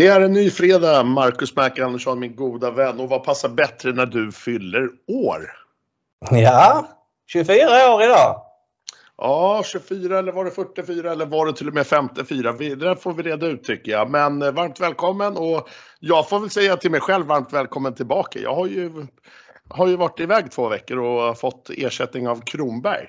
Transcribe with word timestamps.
Det 0.00 0.06
är 0.06 0.20
en 0.20 0.32
ny 0.32 0.50
fredag, 0.50 1.02
Marcus 1.02 1.56
Mac 1.56 1.70
Andersson, 1.80 2.20
min 2.20 2.36
goda 2.36 2.70
vän. 2.70 3.00
Och 3.00 3.08
vad 3.08 3.24
passar 3.24 3.48
bättre 3.48 3.92
när 3.92 4.06
du 4.06 4.32
fyller 4.32 4.88
år? 5.08 5.52
Ja, 6.30 6.86
24 7.32 7.94
år 7.94 8.02
idag. 8.02 8.42
Ja, 9.18 9.62
24 9.64 10.18
eller 10.18 10.32
var 10.32 10.44
det 10.44 10.50
44 10.50 11.12
eller 11.12 11.26
var 11.26 11.46
det 11.46 11.52
till 11.52 11.68
och 11.68 11.74
med 11.74 11.86
54? 11.86 12.52
Det 12.52 12.74
där 12.74 12.94
får 12.94 13.12
vi 13.12 13.22
reda 13.22 13.46
ut 13.46 13.64
tycker 13.64 13.92
jag. 13.92 14.10
Men 14.10 14.42
eh, 14.42 14.52
varmt 14.52 14.80
välkommen 14.80 15.36
och 15.36 15.68
jag 16.00 16.28
får 16.28 16.40
väl 16.40 16.50
säga 16.50 16.76
till 16.76 16.90
mig 16.90 17.00
själv 17.00 17.26
varmt 17.26 17.52
välkommen 17.52 17.94
tillbaka. 17.94 18.38
Jag 18.38 18.54
har 18.54 18.66
ju, 18.66 19.06
har 19.68 19.86
ju 19.86 19.96
varit 19.96 20.20
iväg 20.20 20.50
två 20.50 20.68
veckor 20.68 20.98
och 20.98 21.38
fått 21.38 21.70
ersättning 21.70 22.28
av 22.28 22.40
Kronberg. 22.40 23.08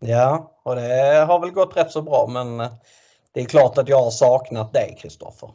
Ja, 0.00 0.60
och 0.64 0.76
det 0.76 1.24
har 1.28 1.40
väl 1.40 1.50
gått 1.50 1.76
rätt 1.76 1.90
så 1.90 2.02
bra 2.02 2.26
men 2.32 2.60
eh, 2.60 2.72
det 3.34 3.40
är 3.40 3.44
klart 3.44 3.78
att 3.78 3.88
jag 3.88 4.02
har 4.02 4.10
saknat 4.10 4.72
dig 4.72 4.98
Kristoffer. 5.02 5.50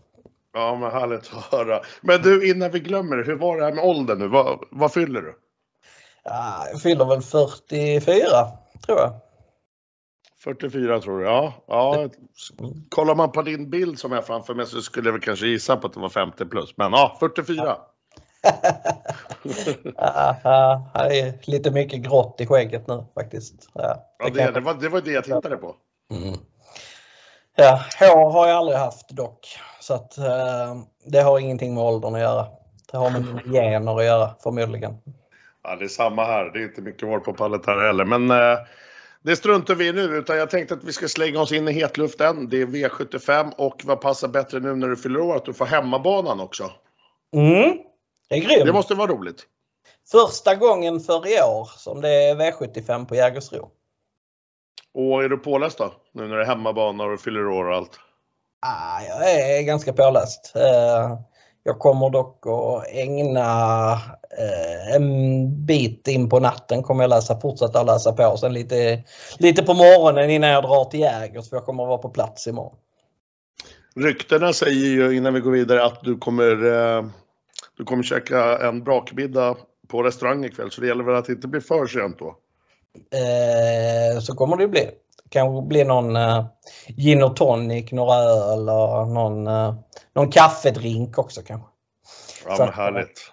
Ja, 0.53 0.75
men 0.75 0.91
härligt 0.91 1.33
att 1.33 1.43
höra. 1.43 1.81
Men 2.01 2.21
du, 2.21 2.49
innan 2.49 2.71
vi 2.71 2.79
glömmer 2.79 3.17
det, 3.17 3.23
hur 3.23 3.35
var 3.35 3.57
det 3.57 3.65
här 3.65 3.73
med 3.73 3.83
åldern 3.83 4.19
nu? 4.19 4.27
Vad, 4.27 4.63
vad 4.71 4.93
fyller 4.93 5.21
du? 5.21 5.35
Ja, 6.23 6.67
jag 6.71 6.81
fyller 6.81 7.05
väl 7.05 7.21
44 7.21 8.21
tror 8.85 8.99
jag. 8.99 9.13
44 10.43 10.99
tror 10.99 11.19
du, 11.19 11.25
ja. 11.25 11.53
ja. 11.67 12.09
Kollar 12.89 13.15
man 13.15 13.31
på 13.31 13.41
din 13.41 13.69
bild 13.69 13.99
som 13.99 14.13
är 14.13 14.21
framför 14.21 14.53
mig 14.53 14.65
så 14.65 14.81
skulle 14.81 15.07
jag 15.07 15.13
väl 15.13 15.21
kanske 15.21 15.47
gissa 15.47 15.77
på 15.77 15.87
att 15.87 15.93
det 15.93 15.99
var 15.99 16.09
50 16.09 16.45
plus. 16.45 16.77
Men 16.77 16.91
ja, 16.91 17.17
44. 17.19 17.77
ja, 19.95 20.91
det 20.93 21.19
är 21.19 21.51
lite 21.51 21.71
mycket 21.71 22.01
grått 22.01 22.41
i 22.41 22.47
skägget 22.47 22.87
nu 22.87 23.05
faktiskt. 23.13 23.69
Ja, 23.73 24.15
det, 24.23 24.29
det, 24.29 24.51
det, 24.51 24.59
var, 24.59 24.73
det 24.73 24.89
var 24.89 25.01
det 25.01 25.11
jag 25.11 25.23
tittade 25.23 25.57
på. 25.57 25.75
Mm. 26.11 26.37
Ja, 27.55 27.81
hår 27.99 28.31
har 28.31 28.47
jag 28.47 28.57
aldrig 28.57 28.77
haft 28.77 29.09
dock. 29.09 29.47
Så 29.91 29.95
att 29.95 30.17
eh, 30.17 30.81
det 31.05 31.21
har 31.21 31.39
ingenting 31.39 31.73
med 31.73 31.83
åldern 31.83 32.15
att 32.15 32.21
göra. 32.21 32.47
Det 32.91 32.97
har 32.97 33.11
med 33.11 33.41
gener 33.53 33.97
att 33.97 34.05
göra 34.05 34.29
förmodligen. 34.43 34.97
Ja, 35.63 35.75
det 35.75 35.85
är 35.85 35.87
samma 35.87 36.23
här. 36.23 36.45
Det 36.53 36.59
är 36.59 36.63
inte 36.63 36.81
mycket 36.81 37.07
hår 37.07 37.19
på 37.19 37.33
pallet 37.33 37.65
här 37.65 37.77
heller. 37.79 38.05
Men 38.05 38.31
eh, 38.31 38.59
det 39.21 39.35
struntar 39.35 39.75
vi 39.75 39.87
i 39.87 39.93
nu. 39.93 40.01
Utan 40.01 40.37
jag 40.37 40.49
tänkte 40.49 40.73
att 40.73 40.83
vi 40.83 40.93
ska 40.93 41.07
slänga 41.07 41.41
oss 41.41 41.51
in 41.51 41.67
i 41.67 41.71
hetluften. 41.71 42.49
Det 42.49 42.61
är 42.61 42.65
V75 42.65 43.53
och 43.57 43.81
vad 43.85 44.01
passar 44.01 44.27
bättre 44.27 44.59
nu 44.59 44.75
när 44.75 44.87
du 44.87 44.95
fyller 44.95 45.19
år? 45.19 45.35
Att 45.35 45.45
du 45.45 45.53
får 45.53 45.65
hemmabanan 45.65 46.39
också. 46.39 46.71
Mm, 47.33 47.77
det 48.29 48.35
är 48.35 48.39
grymt. 48.39 48.65
Det 48.65 48.73
måste 48.73 48.95
vara 48.95 49.11
roligt. 49.11 49.43
Första 50.11 50.55
gången 50.55 50.99
för 50.99 51.27
i 51.27 51.41
år 51.41 51.69
som 51.77 52.01
det 52.01 52.09
är 52.09 52.35
V75 52.35 53.05
på 53.05 53.15
Jägersro. 53.15 53.71
Och 54.93 55.23
är 55.23 55.29
du 55.29 55.37
påläst 55.37 55.77
då? 55.77 55.93
Nu 56.13 56.27
när 56.27 56.35
det 56.35 56.43
är 56.43 56.47
hemmabana 56.47 57.03
och 57.03 57.19
fyller 57.19 57.47
år 57.47 57.65
och 57.65 57.75
allt? 57.75 57.99
Ah, 58.61 59.01
jag 59.01 59.31
är 59.31 59.61
ganska 59.61 59.93
påläst. 59.93 60.53
Eh, 60.55 61.19
jag 61.63 61.79
kommer 61.79 62.09
dock 62.09 62.47
att 62.47 62.87
ägna 62.91 63.91
eh, 64.37 64.95
en 64.95 65.65
bit 65.65 66.07
in 66.07 66.29
på 66.29 66.39
natten 66.39 66.83
kommer 66.83 67.03
jag 67.03 67.09
läsa, 67.09 67.39
fortsätta 67.39 67.83
läsa 67.83 68.13
på. 68.13 68.37
Sen 68.37 68.53
lite, 68.53 69.03
lite 69.37 69.63
på 69.63 69.73
morgonen 69.73 70.29
innan 70.29 70.49
jag 70.49 70.63
drar 70.63 70.85
till 70.85 70.99
Jägers 70.99 71.49
för 71.49 71.57
jag 71.57 71.65
kommer 71.65 71.83
att 71.83 71.89
vara 71.89 71.97
på 71.97 72.09
plats 72.09 72.47
imorgon. 72.47 72.75
Ryktena 73.95 74.53
säger 74.53 74.87
ju 74.87 75.17
innan 75.17 75.33
vi 75.33 75.39
går 75.39 75.51
vidare 75.51 75.85
att 75.85 76.03
du 76.03 76.17
kommer, 76.17 76.51
eh, 76.51 77.05
du 77.77 77.83
kommer 77.85 78.03
käka 78.03 78.67
en 78.67 78.83
brakmiddag 78.83 79.57
på 79.87 80.03
restaurang 80.03 80.45
ikväll 80.45 80.71
så 80.71 80.81
det 80.81 80.87
gäller 80.87 81.03
väl 81.03 81.15
att 81.15 81.25
det 81.25 81.33
inte 81.33 81.47
blir 81.47 81.61
för 81.61 81.87
sent 81.87 82.19
då? 82.19 82.35
Eh, 82.95 84.19
så 84.19 84.35
kommer 84.35 84.57
det 84.57 84.67
bli. 84.67 84.89
Kanske 85.29 85.67
bli 85.67 85.83
någon 85.83 86.15
eh, 86.15 86.45
gin 86.87 87.23
och 87.23 87.35
tonic, 87.35 87.91
några 87.91 88.15
öl 88.15 88.69
och 88.69 89.07
någon, 89.07 89.47
eh, 89.47 89.75
någon 90.13 90.31
kaffedrink 90.31 91.17
också 91.17 91.41
kanske. 91.41 91.67
Ja, 92.45 92.55
men 92.59 92.73
härligt. 92.73 93.31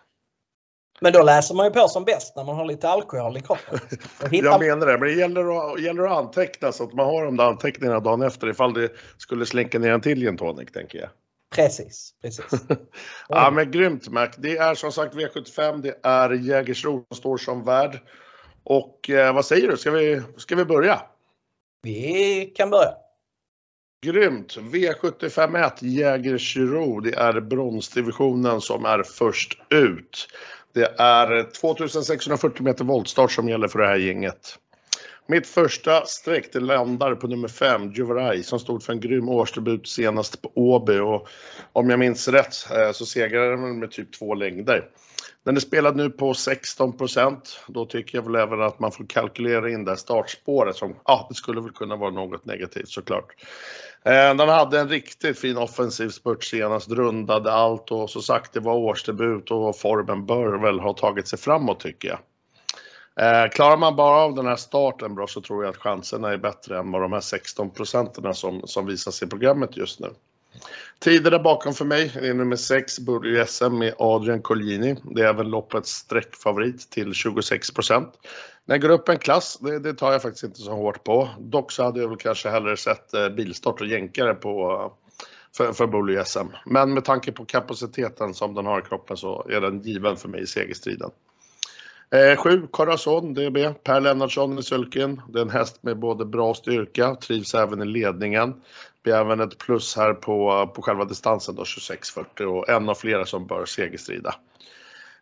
Men 1.00 1.12
då 1.12 1.22
läser 1.22 1.54
man 1.54 1.66
ju 1.66 1.72
på 1.72 1.88
som 1.88 2.04
bäst 2.04 2.36
när 2.36 2.44
man 2.44 2.56
har 2.56 2.64
lite 2.64 2.88
alkohol 2.88 3.36
i 3.36 3.40
kroppen. 3.40 3.78
Hittar... 4.30 4.48
Jag 4.48 4.60
menar 4.60 4.86
det, 4.86 4.98
men 4.98 5.08
det 5.08 5.14
gäller 5.14 5.72
att, 5.72 5.80
gäller 5.80 6.02
att 6.02 6.18
anteckna 6.18 6.72
så 6.72 6.84
att 6.84 6.92
man 6.92 7.06
har 7.06 7.24
de 7.24 7.36
där 7.36 7.44
anteckningarna 7.44 8.00
dagen 8.00 8.22
efter 8.22 8.50
ifall 8.50 8.74
det 8.74 8.88
skulle 9.18 9.46
slinka 9.46 9.78
ner 9.78 9.90
en 9.90 10.00
till 10.00 10.20
gin 10.20 10.36
tonic, 10.36 10.72
tänker 10.72 10.98
jag. 10.98 11.08
Precis, 11.54 12.14
precis. 12.22 12.44
ja, 13.28 13.50
men 13.50 13.70
grymt 13.70 14.08
Mac. 14.08 14.28
Det 14.38 14.56
är 14.56 14.74
som 14.74 14.92
sagt 14.92 15.14
V75, 15.14 15.82
det 15.82 15.98
är 16.02 16.30
Jägersro 16.30 17.04
som 17.08 17.16
står 17.16 17.36
som 17.36 17.64
värd. 17.64 18.00
Och 18.68 19.10
eh, 19.10 19.34
vad 19.34 19.44
säger 19.44 19.68
du, 19.68 19.76
ska 19.76 19.90
vi, 19.90 20.22
ska 20.36 20.56
vi 20.56 20.64
börja? 20.64 21.00
Vi 21.82 22.52
kan 22.56 22.70
börja. 22.70 22.94
Grymt! 24.06 24.56
V751 24.56 25.72
Jägersro, 25.80 27.00
det 27.00 27.14
är 27.14 27.40
bronsdivisionen 27.40 28.60
som 28.60 28.84
är 28.84 29.02
först 29.02 29.58
ut. 29.70 30.28
Det 30.72 30.94
är 30.98 31.52
2640 31.60 32.62
meter 32.62 32.84
voltstart 32.84 33.32
som 33.32 33.48
gäller 33.48 33.68
för 33.68 33.78
det 33.78 33.86
här 33.86 33.96
gänget. 33.96 34.58
Mitt 35.30 35.46
första 35.46 36.06
streck 36.06 36.52
det 36.52 36.60
landar 36.60 37.14
på 37.14 37.26
nummer 37.26 37.48
5, 37.48 37.92
Juvaraj, 37.92 38.42
som 38.42 38.58
stod 38.58 38.82
för 38.82 38.92
en 38.92 39.00
grym 39.00 39.28
årsdebut 39.28 39.88
senast 39.88 40.42
på 40.42 40.52
Åby 40.54 40.98
och 40.98 41.28
om 41.72 41.90
jag 41.90 41.98
minns 41.98 42.28
rätt 42.28 42.70
eh, 42.70 42.92
så 42.92 43.06
segrade 43.06 43.50
den 43.50 43.78
med 43.78 43.90
typ 43.90 44.12
två 44.12 44.34
längder. 44.34 44.88
Den 45.44 45.56
är 45.56 45.60
spelad 45.60 45.96
nu 45.96 46.10
på 46.10 46.32
16% 46.32 47.36
Då 47.66 47.86
tycker 47.86 48.18
jag 48.18 48.22
väl 48.22 48.34
även 48.34 48.62
att 48.62 48.80
man 48.80 48.92
får 48.92 49.04
kalkylera 49.04 49.70
in 49.70 49.84
det 49.84 49.90
här 49.90 49.96
startspåret 49.96 50.76
som, 50.76 50.96
ja, 51.04 51.26
det 51.28 51.34
skulle 51.34 51.60
väl 51.60 51.72
kunna 51.72 51.96
vara 51.96 52.10
något 52.10 52.44
negativt 52.44 52.88
såklart. 52.88 53.34
Eh, 54.04 54.34
den 54.34 54.48
hade 54.48 54.80
en 54.80 54.88
riktigt 54.88 55.38
fin 55.38 55.56
offensiv 55.56 56.08
spurt 56.08 56.44
senast, 56.44 56.90
rundade 56.90 57.52
allt 57.52 57.90
och 57.90 58.10
så 58.10 58.22
sagt 58.22 58.52
det 58.52 58.60
var 58.60 58.74
årsdebut 58.74 59.50
och 59.50 59.78
formen 59.78 60.26
bör 60.26 60.62
väl 60.62 60.80
ha 60.80 60.92
tagit 60.92 61.28
sig 61.28 61.38
framåt 61.38 61.80
tycker 61.80 62.08
jag. 62.08 62.18
Eh, 63.18 63.50
klarar 63.50 63.76
man 63.76 63.96
bara 63.96 64.16
av 64.16 64.34
den 64.34 64.46
här 64.46 64.56
starten 64.56 65.14
bra 65.14 65.26
så 65.26 65.40
tror 65.40 65.64
jag 65.64 65.70
att 65.70 65.76
chanserna 65.76 66.32
är 66.32 66.36
bättre 66.36 66.78
än 66.78 66.92
vad 66.92 67.02
de 67.02 67.12
här 67.12 67.20
16 67.20 67.70
procenten 67.70 68.34
som, 68.34 68.62
som 68.64 68.86
visas 68.86 69.22
i 69.22 69.26
programmet 69.26 69.76
just 69.76 70.00
nu. 70.00 70.08
Tider 70.98 71.30
där 71.30 71.38
bakom 71.38 71.74
för 71.74 71.84
mig 71.84 72.12
är 72.14 72.34
nummer 72.34 72.56
6, 72.56 72.98
Burjo 72.98 73.46
SM 73.46 73.78
med 73.78 73.94
Adrian 73.98 74.42
Collini. 74.42 74.96
Det 75.02 75.22
är 75.22 75.26
även 75.26 75.50
loppets 75.50 75.90
streckfavorit 75.90 76.90
till 76.90 77.14
26 77.14 77.70
procent. 77.70 78.12
När 78.64 78.78
går 78.78 78.88
upp 78.88 79.08
en 79.08 79.18
klass, 79.18 79.58
det, 79.60 79.78
det, 79.78 79.94
tar 79.94 80.12
jag 80.12 80.22
faktiskt 80.22 80.44
inte 80.44 80.60
så 80.60 80.72
hårt 80.72 81.04
på. 81.04 81.28
Dock 81.38 81.72
så 81.72 81.84
hade 81.84 82.00
jag 82.00 82.08
väl 82.08 82.18
kanske 82.18 82.48
hellre 82.48 82.76
sett 82.76 83.14
eh, 83.14 83.28
bilstart 83.28 83.80
och 83.80 83.86
jänkare 83.86 84.34
på 84.34 84.92
för, 85.56 85.72
för 85.72 85.86
Bully 85.86 86.24
SM. 86.24 86.46
Men 86.66 86.94
med 86.94 87.04
tanke 87.04 87.32
på 87.32 87.44
kapaciteten 87.44 88.34
som 88.34 88.54
den 88.54 88.66
har 88.66 88.78
i 88.78 88.82
kroppen 88.82 89.16
så 89.16 89.46
är 89.50 89.60
den 89.60 89.82
given 89.82 90.16
för 90.16 90.28
mig 90.28 90.42
i 90.42 90.46
segerstriden. 90.46 91.10
Eh, 92.10 92.36
sju, 92.36 92.66
Corazon 92.70 93.34
DB, 93.34 93.74
Per 93.84 94.00
Lennartsson 94.00 94.58
i 94.58 94.62
sulken. 94.62 95.22
Det 95.28 95.38
är 95.38 95.42
en 95.42 95.50
häst 95.50 95.82
med 95.82 95.98
både 95.98 96.24
bra 96.24 96.54
styrka, 96.54 97.14
trivs 97.14 97.54
även 97.54 97.82
i 97.82 97.84
ledningen. 97.84 98.54
Blir 99.02 99.14
även 99.14 99.40
ett 99.40 99.58
plus 99.58 99.96
här 99.96 100.14
på, 100.14 100.66
på 100.74 100.82
själva 100.82 101.04
distansen 101.04 101.54
då, 101.54 101.62
26.40 101.62 102.42
och 102.44 102.68
en 102.68 102.88
av 102.88 102.94
flera 102.94 103.26
som 103.26 103.46
bör 103.46 103.64
segerstrida. 103.64 104.34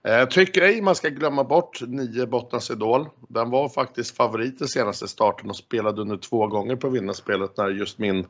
Eh, 0.05 0.29
tycker 0.29 0.63
ej 0.63 0.83
man 0.83 0.95
ska 0.95 1.09
glömma 1.09 1.45
bort 1.45 1.81
9 1.87 2.27
Bottnas 2.27 2.71
Idol. 2.71 3.07
Den 3.29 3.51
var 3.51 3.69
faktiskt 3.69 4.17
favorit 4.17 4.63
i 4.63 4.69
senaste 4.69 5.09
starten 5.09 5.51
och 5.51 5.57
spelade 5.57 6.01
under 6.01 6.17
två 6.17 6.47
gånger 6.47 6.77
på 6.77 6.89
vinnarspelet 6.89 7.57
när 7.57 7.69
just 7.69 7.99
min 7.99 8.27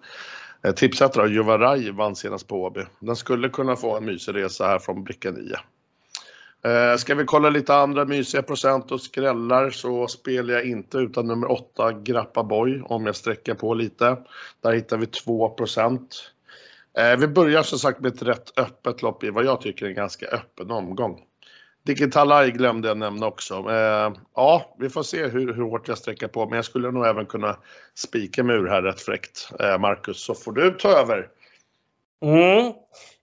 eh, 0.62 0.74
tipsättare 0.74 1.28
Juvaraj 1.28 1.90
vann 1.90 2.16
senast 2.16 2.48
på 2.48 2.62
Åby. 2.62 2.80
Den 3.00 3.16
skulle 3.16 3.48
kunna 3.48 3.76
få 3.76 3.96
en 3.96 4.04
mysig 4.04 4.34
resa 4.34 4.66
här 4.66 4.78
från 4.78 5.04
bricka 5.04 5.30
9. 5.30 5.56
Eh, 6.66 6.96
ska 6.96 7.14
vi 7.14 7.24
kolla 7.24 7.50
lite 7.50 7.74
andra 7.74 8.04
mysiga 8.04 8.42
procent 8.42 8.92
och 8.92 9.00
skrällar 9.00 9.70
så 9.70 10.08
spelar 10.08 10.54
jag 10.54 10.64
inte 10.64 10.98
utan 10.98 11.26
nummer 11.26 11.50
8 11.50 11.92
Grappaboy, 11.92 12.80
om 12.80 13.06
jag 13.06 13.16
sträcker 13.16 13.54
på 13.54 13.74
lite. 13.74 14.16
Där 14.62 14.72
hittar 14.72 14.96
vi 14.98 15.06
2 15.06 15.48
procent. 15.48 16.32
Eh, 16.98 17.16
vi 17.16 17.28
börjar 17.28 17.62
som 17.62 17.78
sagt 17.78 18.00
med 18.00 18.14
ett 18.14 18.22
rätt 18.22 18.58
öppet 18.58 19.02
lopp 19.02 19.24
i 19.24 19.30
vad 19.30 19.44
jag 19.44 19.60
tycker 19.60 19.86
är 19.86 19.90
en 19.90 19.94
ganska 19.94 20.26
öppen 20.26 20.70
omgång. 20.70 21.20
Digitalaj 21.82 22.50
glömde 22.50 22.88
jag 22.88 22.98
nämna 22.98 23.26
också. 23.26 23.54
Eh, 23.54 24.12
ja, 24.34 24.76
vi 24.78 24.90
får 24.90 25.02
se 25.02 25.26
hur, 25.26 25.54
hur 25.54 25.62
hårt 25.62 25.88
jag 25.88 25.98
sträcker 25.98 26.28
på, 26.28 26.46
men 26.46 26.56
jag 26.56 26.64
skulle 26.64 26.90
nog 26.90 27.06
även 27.06 27.26
kunna 27.26 27.56
spika 27.94 28.44
mig 28.44 28.56
ur 28.56 28.66
här 28.66 28.82
rätt 28.82 29.00
fräckt. 29.00 29.50
Eh, 29.60 29.78
Marcus, 29.78 30.24
så 30.24 30.34
får 30.34 30.52
du 30.52 30.70
ta 30.70 30.88
över. 30.88 31.28
Mm. 32.22 32.72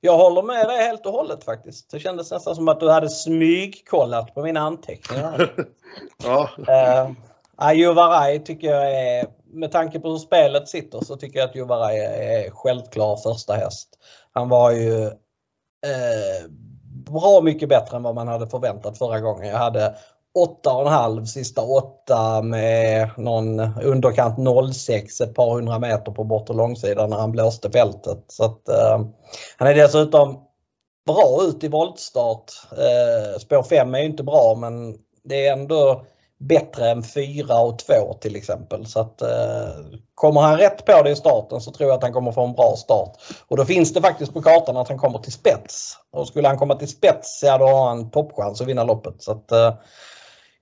Jag 0.01 0.17
håller 0.17 0.43
med 0.43 0.67
dig 0.67 0.77
helt 0.77 1.05
och 1.05 1.11
hållet 1.11 1.43
faktiskt. 1.43 1.91
Det 1.91 1.99
kändes 1.99 2.31
nästan 2.31 2.55
som 2.55 2.67
att 2.67 2.79
du 2.79 2.89
hade 2.89 3.09
smygkollat 3.09 4.35
på 4.35 4.41
mina 4.41 4.59
anteckningar. 4.59 5.53
ja. 6.23 6.49
Uh, 6.59 7.11
Ajuvaraj 7.55 8.43
tycker 8.43 8.67
jag 8.67 8.91
är, 8.91 9.27
med 9.45 9.71
tanke 9.71 9.99
på 9.99 10.09
hur 10.09 10.17
spelet 10.17 10.69
sitter 10.69 10.99
så 11.01 11.15
tycker 11.17 11.39
jag 11.39 11.49
att 11.49 11.55
Juvaraj 11.55 11.99
är 11.99 12.49
självklar 12.51 13.17
första 13.17 13.53
häst. 13.53 13.89
Han 14.31 14.49
var 14.49 14.71
ju 14.71 15.05
eh, 15.05 16.49
bra 17.05 17.41
mycket 17.41 17.69
bättre 17.69 17.97
än 17.97 18.03
vad 18.03 18.15
man 18.15 18.27
hade 18.27 18.47
förväntat 18.47 18.97
förra 18.97 19.19
gången. 19.19 19.47
Jag 19.47 19.57
hade 19.57 19.95
8,5 20.35 21.25
sista 21.25 21.61
8 21.61 22.41
med 22.41 23.09
någon 23.17 23.59
underkant 23.83 24.37
06 24.73 25.21
ett 25.21 25.35
par 25.35 25.53
hundra 25.53 25.79
meter 25.79 26.11
på 26.11 26.23
bortre 26.23 26.53
långsidan 26.53 27.09
när 27.09 27.17
han 27.17 27.31
blåste 27.31 27.71
fältet. 27.71 28.25
Så 28.27 28.45
att, 28.45 28.69
eh, 28.69 28.99
han 29.57 29.67
är 29.67 29.75
dessutom 29.75 30.39
bra 31.05 31.39
ut 31.47 31.63
i 31.63 31.67
voltstart. 31.67 32.51
Eh, 32.71 33.39
spår 33.39 33.63
5 33.63 33.95
är 33.95 33.99
ju 33.99 34.05
inte 34.05 34.23
bra 34.23 34.55
men 34.55 34.97
det 35.23 35.47
är 35.47 35.53
ändå 35.53 36.05
bättre 36.39 36.89
än 36.89 37.03
4 37.03 37.59
och 37.59 37.79
2 37.79 38.13
till 38.13 38.35
exempel. 38.35 38.85
Så 38.85 38.99
att, 38.99 39.21
eh, 39.21 39.69
kommer 40.15 40.41
han 40.41 40.57
rätt 40.57 40.85
på 40.85 41.01
det 41.03 41.09
i 41.09 41.15
starten 41.15 41.61
så 41.61 41.71
tror 41.71 41.89
jag 41.89 41.97
att 41.97 42.03
han 42.03 42.13
kommer 42.13 42.31
få 42.31 42.45
en 42.45 42.53
bra 42.53 42.75
start. 42.77 43.17
Och 43.47 43.57
då 43.57 43.65
finns 43.65 43.93
det 43.93 44.01
faktiskt 44.01 44.33
på 44.33 44.41
kartan 44.41 44.77
att 44.77 44.89
han 44.89 44.97
kommer 44.97 45.19
till 45.19 45.31
spets. 45.31 45.97
Och 46.11 46.27
skulle 46.27 46.47
han 46.47 46.57
komma 46.57 46.75
till 46.75 46.87
spets, 46.87 47.43
ja 47.43 47.57
då 47.57 47.65
har 47.65 47.87
han 47.87 48.11
toppchans 48.11 48.61
att 48.61 48.67
vinna 48.67 48.83
loppet. 48.83 49.23
Så 49.23 49.31
att, 49.31 49.51
eh, 49.51 49.73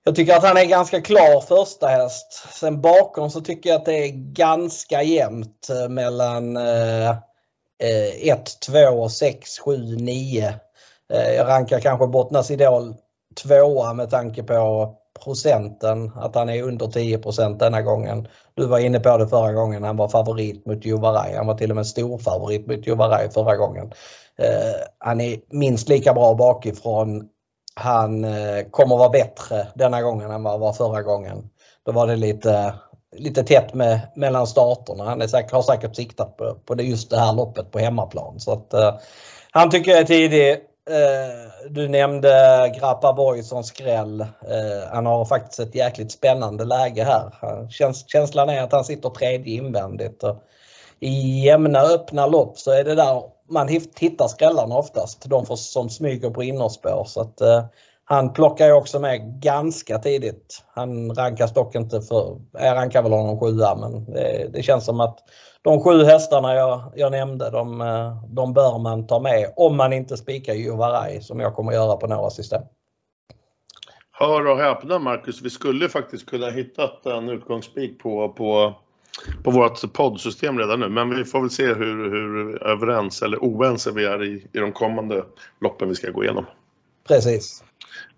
jag 0.04 0.16
tycker 0.16 0.36
att 0.36 0.44
han 0.44 0.56
är 0.56 0.64
ganska 0.64 1.00
klar 1.00 1.40
första 1.40 1.86
häst. 1.86 2.48
Sen 2.52 2.80
bakom 2.80 3.30
så 3.30 3.40
tycker 3.40 3.70
jag 3.70 3.76
att 3.76 3.84
det 3.84 4.04
är 4.04 4.32
ganska 4.32 5.02
jämnt 5.02 5.68
eh, 5.70 5.88
mellan 5.88 6.56
1, 6.56 8.60
2, 8.66 9.08
6, 9.08 9.58
7, 9.58 9.96
9. 9.96 10.54
Jag 11.36 11.48
rankar 11.48 11.80
kanske 11.80 12.06
Bottnas 12.06 12.50
Idol 12.50 12.94
tvåa 13.42 13.94
med 13.94 14.10
tanke 14.10 14.42
på 14.42 14.94
procenten, 15.24 16.12
att 16.14 16.34
han 16.34 16.48
är 16.48 16.62
under 16.62 16.86
10% 16.86 17.58
denna 17.58 17.82
gången. 17.82 18.28
Du 18.54 18.66
var 18.66 18.78
inne 18.78 19.00
på 19.00 19.16
det 19.16 19.28
förra 19.28 19.52
gången, 19.52 19.82
han 19.82 19.96
var 19.96 20.08
favorit 20.08 20.66
mot 20.66 20.84
Juvaraj. 20.84 21.34
Han 21.36 21.46
var 21.46 21.54
till 21.54 21.70
och 21.70 21.76
med 21.76 21.86
stor 21.86 22.18
favorit 22.18 22.66
mot 22.66 22.86
Juvaraj 22.86 23.30
förra 23.30 23.56
gången. 23.56 23.92
Eh, 24.38 24.80
han 24.98 25.20
är 25.20 25.38
minst 25.50 25.88
lika 25.88 26.14
bra 26.14 26.34
bakifrån. 26.34 27.28
Han 27.74 28.24
eh, 28.24 28.64
kommer 28.70 28.96
vara 28.96 29.08
bättre 29.08 29.66
denna 29.74 30.02
gången 30.02 30.30
än 30.30 30.42
vad 30.42 30.52
han 30.52 30.60
var 30.60 30.72
förra 30.72 31.02
gången. 31.02 31.50
Då 31.86 31.92
var 31.92 32.06
det 32.06 32.16
lite, 32.16 32.74
lite 33.16 33.42
tätt 33.44 33.74
med, 33.74 34.00
mellan 34.16 34.46
starterna. 34.46 35.04
Han 35.04 35.22
är 35.22 35.26
säkert, 35.26 35.52
har 35.52 35.62
säkert 35.62 35.96
siktat 35.96 36.36
på, 36.36 36.54
på 36.54 36.74
det, 36.74 36.82
just 36.82 37.10
det 37.10 37.18
här 37.18 37.32
loppet 37.32 37.70
på 37.70 37.78
hemmaplan. 37.78 38.40
Så 38.40 38.52
att, 38.52 38.74
eh, 38.74 38.94
han 39.50 39.70
tycker 39.70 39.90
jag 39.90 40.00
är 40.00 40.04
tidig. 40.04 40.52
Eh, 40.90 41.70
du 41.70 41.88
nämnde 41.88 42.30
Grappa 42.78 43.12
Borg 43.12 43.42
som 43.42 43.64
skräll. 43.64 44.20
Eh, 44.20 44.92
han 44.92 45.06
har 45.06 45.24
faktiskt 45.24 45.60
ett 45.60 45.74
jäkligt 45.74 46.12
spännande 46.12 46.64
läge 46.64 47.04
här. 47.04 47.30
Känslan 48.06 48.48
är 48.50 48.62
att 48.62 48.72
han 48.72 48.84
sitter 48.84 49.10
tredje 49.10 49.56
invändigt. 49.56 50.24
I 51.00 51.44
jämna 51.44 51.80
öppna 51.80 52.26
lopp 52.26 52.58
så 52.58 52.70
är 52.70 52.84
det 52.84 52.94
där 52.94 53.22
man 53.52 53.68
hittar 53.98 54.28
skrällarna 54.28 54.76
oftast. 54.76 55.30
De 55.30 55.46
som 55.56 55.88
smyger 55.88 56.30
på 56.30 56.42
innerspår. 56.42 57.04
Så 57.04 57.20
att, 57.20 57.40
eh, 57.40 57.64
han 58.04 58.32
plockar 58.32 58.66
ju 58.66 58.72
också 58.72 59.00
med 59.00 59.42
ganska 59.42 59.98
tidigt. 59.98 60.64
Han 60.74 61.14
rankas 61.14 61.54
dock 61.54 61.74
inte 61.74 62.00
för, 62.00 62.40
jag 62.52 62.76
rankar 62.76 63.02
väl 63.02 63.12
honom 63.12 63.40
sjua 63.40 63.76
men 63.76 64.04
det, 64.04 64.48
det 64.52 64.62
känns 64.62 64.84
som 64.84 65.00
att 65.00 65.18
de 65.62 65.80
sju 65.80 66.04
hästarna 66.04 66.54
jag, 66.54 66.92
jag 66.96 67.12
nämnde, 67.12 67.50
de, 67.50 67.80
eh, 67.80 68.24
de 68.28 68.52
bör 68.52 68.78
man 68.78 69.06
ta 69.06 69.20
med 69.20 69.52
om 69.56 69.76
man 69.76 69.92
inte 69.92 70.16
spikar 70.16 70.54
Juvaraj 70.54 71.22
som 71.22 71.40
jag 71.40 71.54
kommer 71.54 71.72
göra 71.72 71.96
på 71.96 72.06
några 72.06 72.30
system. 72.30 72.62
Hör 74.12 74.46
och 74.46 74.58
häpna 74.58 74.98
Marcus, 74.98 75.42
vi 75.42 75.50
skulle 75.50 75.88
faktiskt 75.88 76.26
kunna 76.26 76.50
hitta 76.50 76.90
en 77.16 77.28
utgångsspik 77.28 77.98
på, 77.98 78.28
på, 78.28 78.74
på 79.42 79.50
vårt 79.50 79.92
poddsystem 79.92 80.58
redan 80.58 80.80
nu. 80.80 80.88
Men 80.88 81.16
vi 81.16 81.24
får 81.24 81.40
väl 81.40 81.50
se 81.50 81.66
hur, 81.66 82.10
hur 82.10 82.62
överens 82.62 83.22
eller 83.22 83.38
oense 83.38 83.90
vi 83.90 84.04
är 84.04 84.24
i, 84.24 84.46
i 84.52 84.58
de 84.58 84.72
kommande 84.72 85.24
loppen 85.60 85.88
vi 85.88 85.94
ska 85.94 86.10
gå 86.10 86.24
igenom. 86.24 86.46
Precis. 87.08 87.64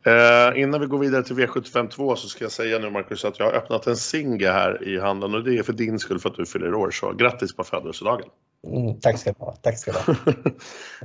Eh, 0.06 0.62
innan 0.62 0.80
vi 0.80 0.86
går 0.86 0.98
vidare 0.98 1.22
till 1.22 1.36
V752 1.36 2.14
så 2.14 2.28
ska 2.28 2.44
jag 2.44 2.52
säga 2.52 2.78
nu 2.78 2.90
Marcus 2.90 3.24
att 3.24 3.38
jag 3.38 3.46
har 3.46 3.52
öppnat 3.52 3.86
en 3.86 3.96
Singa 3.96 4.52
här 4.52 4.88
i 4.88 5.00
handen 5.00 5.34
och 5.34 5.44
det 5.44 5.58
är 5.58 5.62
för 5.62 5.72
din 5.72 5.98
skull 5.98 6.18
för 6.18 6.30
att 6.30 6.36
du 6.36 6.46
fyller 6.46 6.74
år 6.74 6.90
så 6.90 7.12
grattis 7.12 7.56
på 7.56 7.64
födelsedagen. 7.64 8.28
Mm, 8.66 9.00
tack 9.00 9.18
ska 9.18 9.32
du 9.32 9.38
ha. 9.38 9.52
Tack 9.52 9.78
ska 9.78 9.92
du 9.92 9.98
ha. 9.98 10.14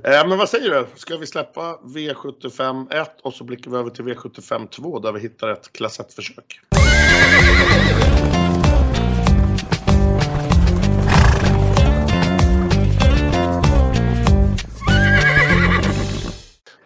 eh, 0.21 0.27
men 0.27 0.37
vad 0.37 0.49
säger 0.49 0.69
du? 0.69 0.85
Ska 0.95 1.17
vi 1.17 1.27
släppa 1.27 1.79
V75 1.83 2.93
1 2.93 3.21
och 3.21 3.33
så 3.33 3.43
blickar 3.43 3.71
vi 3.71 3.77
över 3.77 3.89
till 3.89 4.05
V75 4.05 4.67
2 4.67 4.99
där 4.99 5.11
vi 5.11 5.19
hittar 5.19 5.49
ett 5.49 5.73
klass 5.73 5.99
1-försök? 5.99 6.61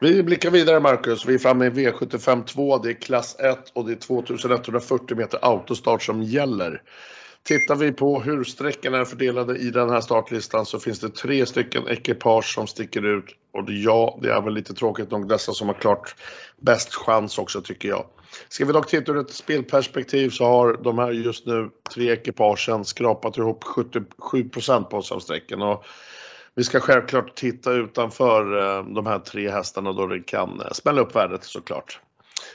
Vi 0.04 0.24
blickar 0.24 0.52
vidare 0.52 0.80
Marcus. 0.80 1.26
Vi 1.26 1.34
är 1.34 1.38
framme 1.38 1.66
i 1.66 1.70
V75 1.70 2.44
2. 2.46 2.78
Det 2.78 2.90
är 2.90 2.94
klass 2.94 3.36
1 3.40 3.72
och 3.74 3.86
det 3.86 3.92
är 3.92 3.96
2140 3.96 5.18
meter 5.18 5.40
autostart 5.42 6.04
som 6.04 6.24
gäller. 6.24 6.82
Tittar 7.44 7.76
vi 7.76 7.92
på 7.92 8.22
hur 8.22 8.44
sträckorna 8.44 8.98
är 8.98 9.06
fördelade 9.06 9.58
i 9.58 9.72
den 9.72 9.90
här 9.90 10.02
startlistan 10.02 10.66
så 10.66 10.80
finns 10.80 11.00
det 11.00 11.10
tre 11.10 11.46
stycken 11.46 11.88
ekipage 11.88 12.54
som 12.54 12.68
sticker 12.68 13.18
ut. 13.18 13.26
Och 13.54 13.70
ja, 13.70 14.20
det 14.22 14.32
är 14.32 14.42
väl 14.42 14.54
lite 14.54 14.74
tråkigt 14.74 15.12
nog 15.12 15.30
dessa 15.30 15.54
som 15.54 15.68
har 15.68 15.76
klart 15.76 16.16
bäst 16.62 16.94
chans 16.94 17.38
också 17.38 17.62
tycker 17.62 17.90
jag. 17.90 18.06
Ska 18.50 18.66
vi 18.66 18.74
dock 18.74 18.88
titta 18.88 19.12
ur 19.12 19.18
ett 19.18 19.32
spelperspektiv 19.32 20.30
så 20.30 20.46
har 20.46 20.84
de 20.84 20.98
här 20.98 21.12
just 21.12 21.46
nu 21.46 21.70
tre 21.94 22.12
ekipagen 22.12 22.86
skrapat 22.86 23.38
ihop 23.38 23.64
77% 23.64 24.84
på 24.84 24.98
oss 24.98 25.12
av 25.12 25.20
sträckan. 25.20 25.62
Och 25.62 25.86
vi 26.56 26.64
ska 26.64 26.80
självklart 26.80 27.36
titta 27.36 27.72
utanför 27.72 28.58
eh, 28.58 28.86
de 28.86 29.06
här 29.06 29.20
tre 29.20 29.50
hästarna 29.50 29.94
då 29.94 30.08
det 30.08 30.20
kan 30.20 30.62
eh, 30.62 30.72
smälla 30.72 31.02
upp 31.02 31.16
värdet 31.16 31.44
såklart. 31.44 32.00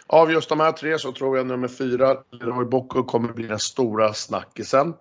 Av 0.06 0.32
just 0.32 0.48
de 0.48 0.60
här 0.60 0.72
tre 0.72 0.98
så 0.98 1.12
tror 1.12 1.36
jag 1.36 1.46
nummer 1.46 1.68
fyra, 1.68 2.16
Leroy 2.30 2.64
Bocco, 2.64 3.02
kommer 3.02 3.32
bli 3.32 3.46
den 3.46 3.58
stora 3.58 4.12
snackisen. 4.12 4.94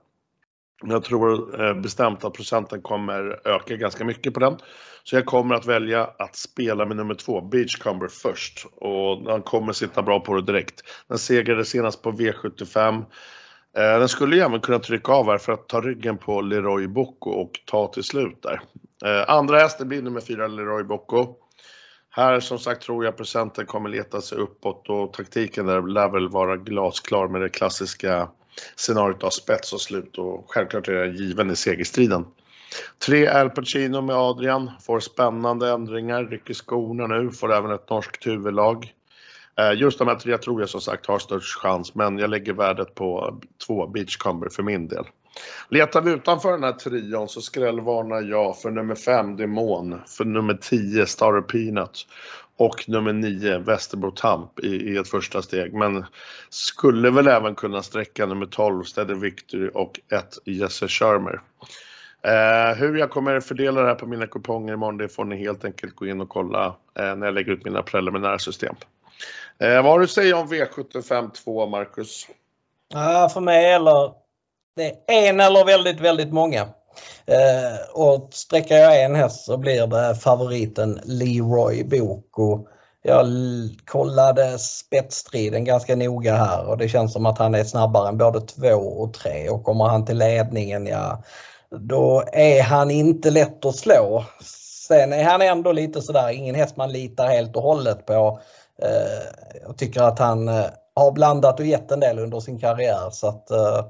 Jag 0.83 1.03
tror 1.03 1.61
eh, 1.63 1.73
bestämt 1.73 2.23
att 2.23 2.33
procenten 2.33 2.81
kommer 2.81 3.47
öka 3.47 3.75
ganska 3.75 4.05
mycket 4.05 4.33
på 4.33 4.39
den. 4.39 4.57
Så 5.03 5.15
jag 5.15 5.25
kommer 5.25 5.55
att 5.55 5.65
välja 5.65 6.03
att 6.03 6.35
spela 6.35 6.85
med 6.85 6.97
nummer 6.97 7.13
två, 7.13 7.41
Beachcomber, 7.41 8.07
först. 8.07 8.65
Och 8.75 9.31
han 9.31 9.41
kommer 9.41 9.73
sitta 9.73 10.01
bra 10.01 10.19
på 10.19 10.35
det 10.35 10.41
direkt. 10.41 10.81
Den 11.07 11.17
segrade 11.17 11.65
senast 11.65 12.01
på 12.01 12.11
V75. 12.11 13.05
Eh, 13.77 13.99
den 13.99 14.09
skulle 14.09 14.35
ju 14.35 14.41
även 14.41 14.59
kunna 14.59 14.79
trycka 14.79 15.11
av 15.11 15.25
här 15.25 15.37
för 15.37 15.53
att 15.53 15.67
ta 15.67 15.81
ryggen 15.81 16.17
på 16.17 16.41
Leroy 16.41 16.87
Bocco 16.87 17.29
och 17.29 17.51
ta 17.65 17.87
till 17.87 18.03
slut 18.03 18.41
där. 18.41 18.61
Eh, 19.05 19.29
andra 19.29 19.59
hästen 19.59 19.87
blir 19.87 20.01
nummer 20.01 20.21
fyra, 20.21 20.47
Leroy 20.47 20.83
Bocco. 20.83 21.35
Här 22.09 22.39
som 22.39 22.59
sagt 22.59 22.81
tror 22.81 23.05
jag 23.05 23.17
procenten 23.17 23.65
kommer 23.65 23.89
leta 23.89 24.21
sig 24.21 24.37
uppåt 24.37 24.89
och 24.89 25.13
taktiken 25.13 25.65
där 25.65 25.81
lär 25.81 26.09
väl 26.09 26.29
vara 26.29 26.57
glasklar 26.57 27.27
med 27.27 27.41
det 27.41 27.49
klassiska 27.49 28.29
scenariot 28.75 29.23
av 29.23 29.29
spets 29.29 29.73
och 29.73 29.81
slut 29.81 30.17
och 30.17 30.45
självklart 30.47 30.87
är 30.87 30.93
jag 30.93 31.15
given 31.15 31.51
i 31.51 31.55
segerstriden. 31.55 32.25
Tre 33.05 33.27
Al 33.27 33.49
Pacino 33.49 34.01
med 34.01 34.15
Adrian 34.15 34.71
får 34.81 34.99
spännande 34.99 35.69
ändringar, 35.69 36.23
rycker 36.23 36.53
skorna 36.53 37.07
nu, 37.07 37.31
får 37.31 37.53
även 37.53 37.71
ett 37.71 37.89
norskt 37.89 38.27
huvudlag. 38.27 38.93
Eh, 39.59 39.73
just 39.73 39.99
de 39.99 40.07
här 40.07 40.15
tre 40.15 40.37
tror 40.37 40.61
jag 40.61 40.69
som 40.69 40.81
sagt 40.81 41.05
har 41.05 41.19
störst 41.19 41.57
chans 41.57 41.95
men 41.95 42.17
jag 42.17 42.29
lägger 42.29 42.53
värdet 42.53 42.95
på 42.95 43.39
två 43.67 43.87
Beachcomber 43.87 44.49
för 44.49 44.63
min 44.63 44.87
del. 44.87 45.05
Letar 45.69 46.01
vi 46.01 46.11
utanför 46.11 46.51
den 46.51 46.63
här 46.63 46.71
trion 46.71 47.29
så 47.29 47.41
skrällvarnar 47.41 48.21
jag 48.21 48.59
för 48.59 48.71
nummer 48.71 48.95
5 48.95 49.37
Demon, 49.37 50.01
för 50.07 50.25
nummer 50.25 50.53
10 50.53 51.05
Star 51.05 51.41
Peanut 51.41 52.07
och 52.57 52.89
nummer 52.89 53.13
9 53.13 53.57
Västerbro 53.57 54.11
Tamp 54.11 54.59
i, 54.59 54.67
i, 54.67 54.97
ett 54.97 55.07
första 55.07 55.41
steg. 55.41 55.73
Men 55.73 56.05
skulle 56.49 57.11
väl 57.11 57.27
även 57.27 57.55
kunna 57.55 57.83
sträcka 57.83 58.25
nummer 58.25 58.45
12 58.45 58.83
Steady 58.83 59.13
Victory 59.13 59.69
och 59.73 59.99
ett 60.11 60.37
Jesse 60.45 60.87
Shermer. 60.87 61.41
Eh, 62.21 62.77
hur 62.77 62.97
jag 62.97 63.09
kommer 63.09 63.39
fördela 63.39 63.81
det 63.81 63.87
här 63.87 63.95
på 63.95 64.05
mina 64.05 64.27
kuponger 64.27 64.73
imorgon 64.73 64.97
det 64.97 65.09
får 65.09 65.25
ni 65.25 65.37
helt 65.37 65.65
enkelt 65.65 65.95
gå 65.95 66.05
in 66.05 66.21
och 66.21 66.29
kolla 66.29 66.65
eh, 66.99 67.15
när 67.15 67.25
jag 67.25 67.33
lägger 67.33 67.51
ut 67.51 67.65
mina 67.65 67.83
preliminära 67.83 68.39
system. 68.39 68.75
Eh, 69.59 69.83
vad 69.83 69.85
har 69.85 69.99
du 69.99 70.03
att 70.03 70.11
säga 70.11 70.37
om 70.37 70.47
V75 70.47 71.31
2 71.31 71.67
Marcus? 71.67 72.27
Ja, 72.93 73.29
för 73.33 73.41
mig 73.41 73.73
eller 73.73 74.11
det 74.77 75.13
är 75.13 75.29
en 75.29 75.39
eller 75.39 75.65
väldigt, 75.65 75.99
väldigt 75.99 76.33
många. 76.33 76.61
Eh, 77.25 77.91
och 77.93 78.29
sträcker 78.31 78.77
jag 78.77 79.03
en 79.03 79.15
häst 79.15 79.45
så 79.45 79.57
blir 79.57 79.87
det 79.87 80.15
favoriten 80.15 80.99
Leroy 81.03 81.83
Boko. 81.83 82.67
Jag 83.01 83.27
kollade 83.85 84.59
spetsstriden 84.59 85.65
ganska 85.65 85.95
noga 85.95 86.35
här 86.35 86.69
och 86.69 86.77
det 86.77 86.89
känns 86.89 87.13
som 87.13 87.25
att 87.25 87.37
han 87.37 87.55
är 87.55 87.63
snabbare 87.63 88.09
än 88.09 88.17
både 88.17 88.41
två 88.41 88.75
och 88.75 89.13
tre 89.13 89.49
och 89.49 89.63
kommer 89.63 89.85
han 89.85 90.05
till 90.05 90.17
ledningen, 90.17 90.87
ja 90.87 91.23
då 91.69 92.23
är 92.33 92.63
han 92.63 92.91
inte 92.91 93.31
lätt 93.31 93.65
att 93.65 93.75
slå. 93.75 94.25
Sen 94.87 95.13
är 95.13 95.23
han 95.23 95.41
ändå 95.41 95.71
lite 95.71 96.01
sådär, 96.01 96.29
ingen 96.29 96.55
häst 96.55 96.77
man 96.77 96.91
litar 96.91 97.27
helt 97.27 97.55
och 97.55 97.63
hållet 97.63 98.05
på. 98.05 98.39
Eh, 98.81 99.59
jag 99.67 99.77
tycker 99.77 100.01
att 100.01 100.19
han 100.19 100.47
eh, 100.47 100.65
har 100.95 101.11
blandat 101.11 101.59
och 101.59 101.65
gett 101.65 101.91
en 101.91 101.99
del 101.99 102.19
under 102.19 102.39
sin 102.39 102.59
karriär 102.59 103.09
så 103.11 103.27
att 103.27 103.51
eh, 103.51 103.85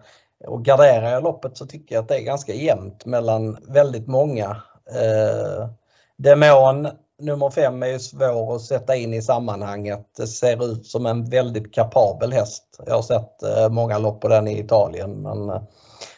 och 0.45 0.65
garderar 0.65 1.11
jag 1.11 1.23
loppet 1.23 1.57
så 1.57 1.65
tycker 1.65 1.95
jag 1.95 2.01
att 2.01 2.07
det 2.07 2.17
är 2.17 2.21
ganska 2.21 2.53
jämnt 2.53 3.05
mellan 3.05 3.57
väldigt 3.67 4.07
många. 4.07 4.61
Eh, 4.91 5.69
Demon 6.17 6.87
nummer 7.19 7.49
5 7.49 7.83
är 7.83 7.87
ju 7.87 7.99
svår 7.99 8.55
att 8.55 8.61
sätta 8.61 8.95
in 8.95 9.13
i 9.13 9.21
sammanhanget. 9.21 10.05
Det 10.17 10.27
ser 10.27 10.71
ut 10.71 10.85
som 10.85 11.05
en 11.05 11.29
väldigt 11.29 11.73
kapabel 11.73 12.33
häst. 12.33 12.63
Jag 12.85 12.95
har 12.95 13.01
sett 13.01 13.43
eh, 13.43 13.69
många 13.69 13.97
lopp 13.97 14.21
på 14.21 14.27
den 14.27 14.47
i 14.47 14.59
Italien 14.59 15.11
men 15.11 15.49
eh, 15.49 15.61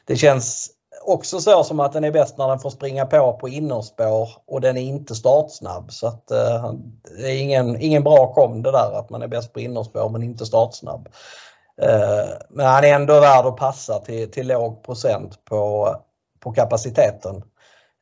det 0.05 0.15
känns 0.15 0.69
också 1.05 1.39
så 1.39 1.63
som 1.63 1.79
att 1.79 1.93
den 1.93 2.03
är 2.03 2.11
bäst 2.11 2.38
när 2.38 2.47
den 2.47 2.59
får 2.59 2.69
springa 2.69 3.05
på 3.05 3.33
på 3.33 3.49
innerspår 3.49 4.29
och 4.47 4.61
den 4.61 4.77
är 4.77 4.81
inte 4.81 5.15
startsnabb. 5.15 5.91
Så 5.91 6.07
att 6.07 6.31
eh, 6.31 6.73
det 7.17 7.31
är 7.31 7.41
ingen, 7.41 7.81
ingen 7.81 8.03
bra 8.03 8.33
kom 8.33 8.63
det 8.63 8.71
där 8.71 8.99
att 8.99 9.09
man 9.09 9.21
är 9.21 9.27
bäst 9.27 9.53
på 9.53 9.59
innerspår 9.59 10.09
men 10.09 10.23
inte 10.23 10.45
startsnabb. 10.45 11.09
Eh, 11.81 12.29
men 12.50 12.65
han 12.65 12.83
är 12.83 12.93
ändå 12.93 13.19
värd 13.19 13.45
att 13.45 13.57
passa 13.57 14.00
till, 14.00 14.31
till 14.31 14.48
låg 14.48 14.83
procent 14.83 15.45
på, 15.45 15.95
på 16.39 16.51
kapaciteten. 16.51 17.36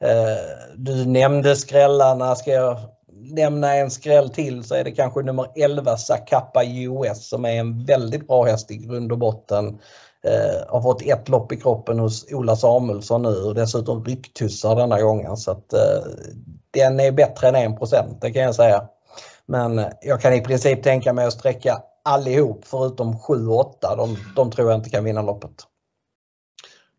Eh, 0.04 0.58
du 0.76 1.06
nämnde 1.06 1.56
skrällarna. 1.56 2.36
Ska 2.36 2.52
jag 2.52 2.78
nämna 3.14 3.76
en 3.76 3.92
skräll 3.92 4.30
till 4.30 4.64
så 4.64 4.76
är 4.76 4.84
det 4.84 4.92
kanske 4.92 5.22
nummer 5.22 5.48
11 5.56 5.98
Zacapa 5.98 6.64
US 6.64 7.30
som 7.30 7.46
är 7.46 7.60
en 7.60 7.86
väldigt 7.86 8.28
bra 8.28 8.44
häst 8.44 8.72
i 8.72 8.78
grund 8.78 9.12
och 9.12 9.18
botten. 9.18 9.80
Eh, 10.24 10.68
har 10.68 10.82
fått 10.82 11.02
ett 11.02 11.30
lopp 11.30 11.52
i 11.52 11.58
kroppen 11.58 12.00
hos 12.00 12.34
Ola 12.34 12.56
Samuelsson 12.56 13.22
nu 13.22 13.44
och 13.44 13.56
dessutom 13.56 14.06
rycktussar 14.06 14.76
denna 14.76 15.02
gången. 15.02 15.38
Så 15.38 15.52
att, 15.52 15.74
eh, 15.74 15.80
den 16.72 17.00
är 17.00 17.12
bättre 17.12 17.48
än 17.48 17.56
1 17.56 18.22
det 18.22 18.32
kan 18.32 18.42
jag 18.42 18.56
säga. 18.56 18.84
Men 19.46 19.86
jag 20.02 20.22
kan 20.22 20.34
i 20.34 20.42
princip 20.42 20.84
tänka 20.84 21.14
mig 21.14 21.26
att 21.26 21.34
sträcka 21.34 21.82
allihop 22.08 22.66
förutom 22.66 23.20
7 23.20 23.48
och 23.48 23.60
8. 23.60 23.96
De, 23.96 24.18
de 24.36 24.52
tror 24.52 24.70
jag 24.72 24.80
inte 24.80 24.90
kan 24.90 25.04
vinna 25.04 25.22
loppet. 25.22 25.64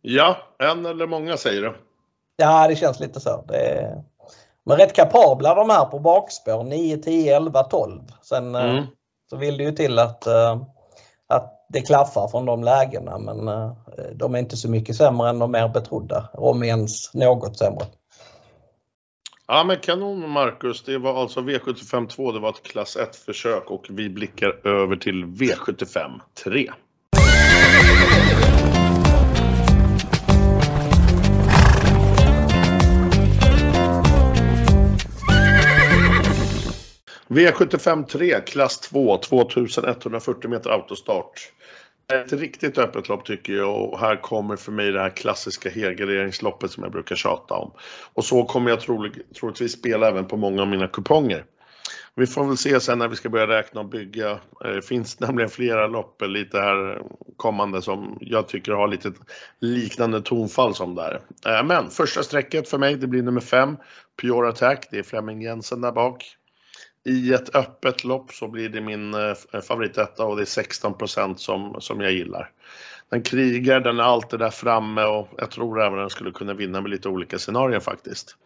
Ja, 0.03 0.37
en 0.59 0.87
eller 0.87 1.07
många 1.07 1.37
säger 1.37 1.63
du? 1.63 1.77
Ja, 2.37 2.69
det 2.69 2.77
känns 2.77 3.01
lite 3.01 3.21
så. 3.21 3.45
Det 3.49 3.57
är... 3.57 4.03
Men 4.65 4.77
rätt 4.77 4.93
kapabla 4.93 5.55
de 5.55 5.71
här 5.71 5.85
på 5.85 5.99
bakspår 5.99 6.65
9, 6.65 6.97
10, 6.97 7.37
11, 7.37 7.63
12. 7.63 8.01
Sen 8.23 8.55
eh, 8.55 8.65
mm. 8.65 8.85
så 9.31 9.37
vill 9.37 9.57
det 9.57 9.65
ju 9.65 9.73
till 9.73 9.99
att, 9.99 10.27
eh, 10.27 10.63
att 11.27 11.67
det 11.69 11.81
klaffar 11.81 12.29
från 12.29 12.47
de 12.47 12.65
lägena 12.65 13.19
men 13.19 13.49
eh, 13.49 13.73
de 14.15 14.35
är 14.35 14.39
inte 14.39 14.57
så 14.57 14.71
mycket 14.71 14.97
sämre 14.97 15.29
än 15.29 15.39
de 15.39 15.53
mer 15.53 15.69
betrodda. 15.69 16.29
Om 16.33 16.63
ens 16.63 17.15
något 17.15 17.59
sämre. 17.59 17.87
Ja 19.51 19.65
men 19.65 19.77
kanon 19.79 20.31
Marcus, 20.31 20.83
det 20.83 20.99
var 20.99 21.21
alltså 21.21 21.41
V75 21.41 22.09
2, 22.09 22.33
det 22.33 22.39
var 22.39 22.49
ett 22.49 22.63
klass 22.63 22.97
1 22.97 23.17
försök 23.17 23.71
och 23.71 23.87
vi 23.91 24.09
blickar 24.09 24.67
över 24.67 24.97
till 24.97 25.25
V75 25.25 26.21
3. 26.45 26.71
V75 37.29 38.07
3, 38.07 38.41
klass 38.41 38.81
2, 38.81 39.17
2140 39.17 40.51
meter 40.51 40.71
autostart. 40.71 41.53
Ett 42.13 42.33
riktigt 42.33 42.79
öppet 42.79 43.09
lopp 43.09 43.25
tycker 43.25 43.53
jag 43.53 43.83
och 43.83 43.99
här 43.99 44.17
kommer 44.17 44.57
för 44.57 44.73
mig 44.73 44.93
det 44.93 45.01
här 45.01 45.11
klassiska 45.11 45.71
helgarderingsloppet 45.71 46.71
som 46.71 46.83
jag 46.83 46.93
brukar 46.93 47.17
tjata 47.17 47.55
om. 47.55 47.73
Och 48.15 48.25
så 48.25 48.45
kommer 48.45 48.71
jag 48.71 48.81
trolig, 48.81 49.13
troligtvis 49.35 49.73
spela 49.73 50.09
även 50.09 50.25
på 50.25 50.37
många 50.37 50.63
av 50.63 50.69
mina 50.69 50.89
kuponger. 50.89 51.45
Vi 52.15 52.27
får 52.27 52.45
väl 52.45 52.57
se 52.57 52.81
sen 52.81 52.99
när 52.99 53.09
vi 53.09 53.17
ska 53.17 53.29
börja 53.29 53.47
räkna 53.47 53.81
och 53.81 53.89
bygga. 53.89 54.31
Eh, 54.31 54.71
det 54.75 54.83
finns 54.83 55.21
nämligen 55.21 55.51
flera 55.51 55.87
lopp 55.87 56.23
lite 56.23 56.61
här 56.61 57.03
kommande 57.37 57.83
som 57.83 58.19
jag 58.21 58.49
tycker 58.49 58.73
har 58.73 58.89
lite 58.89 59.13
liknande 59.61 60.23
tonfall 60.23 60.75
som 60.75 60.95
där. 60.95 61.21
Eh, 61.47 61.65
men 61.65 61.91
första 61.91 62.23
strecket 62.23 62.69
för 62.69 62.79
mig 62.79 62.97
det 62.97 63.07
blir 63.07 63.23
nummer 63.23 63.41
5, 63.41 63.77
Pure 64.23 64.49
Attack. 64.49 64.89
Det 64.91 64.99
är 64.99 65.03
Flemming 65.03 65.43
Jensen 65.43 65.81
där 65.81 65.93
bak. 65.93 66.38
I 67.05 67.33
ett 67.33 67.55
öppet 67.55 68.05
lopp 68.05 68.33
så 68.33 68.49
blir 68.49 68.69
det 68.69 68.81
min 68.81 69.15
eh, 69.15 69.35
eh, 69.53 69.61
favoritetta 69.61 70.25
och 70.25 70.37
det 70.37 70.43
är 70.43 70.47
16 70.47 70.95
som, 71.37 71.77
som 71.81 72.01
jag 72.01 72.13
gillar. 72.13 72.51
Den 73.11 73.23
krigar, 73.23 73.81
den 73.81 73.99
är 73.99 74.05
alltid 74.05 74.39
där 74.39 74.51
framme 74.51 75.05
och 75.05 75.29
jag 75.37 75.51
tror 75.51 75.83
även 75.83 75.99
den 75.99 76.11
skulle 76.11 76.31
kunna 76.31 76.55
vinna 76.55 76.81
med 76.81 76.91
lite 76.91 77.09
olika 77.09 77.39
scenarier 77.39 77.81
faktiskt. 77.81 78.37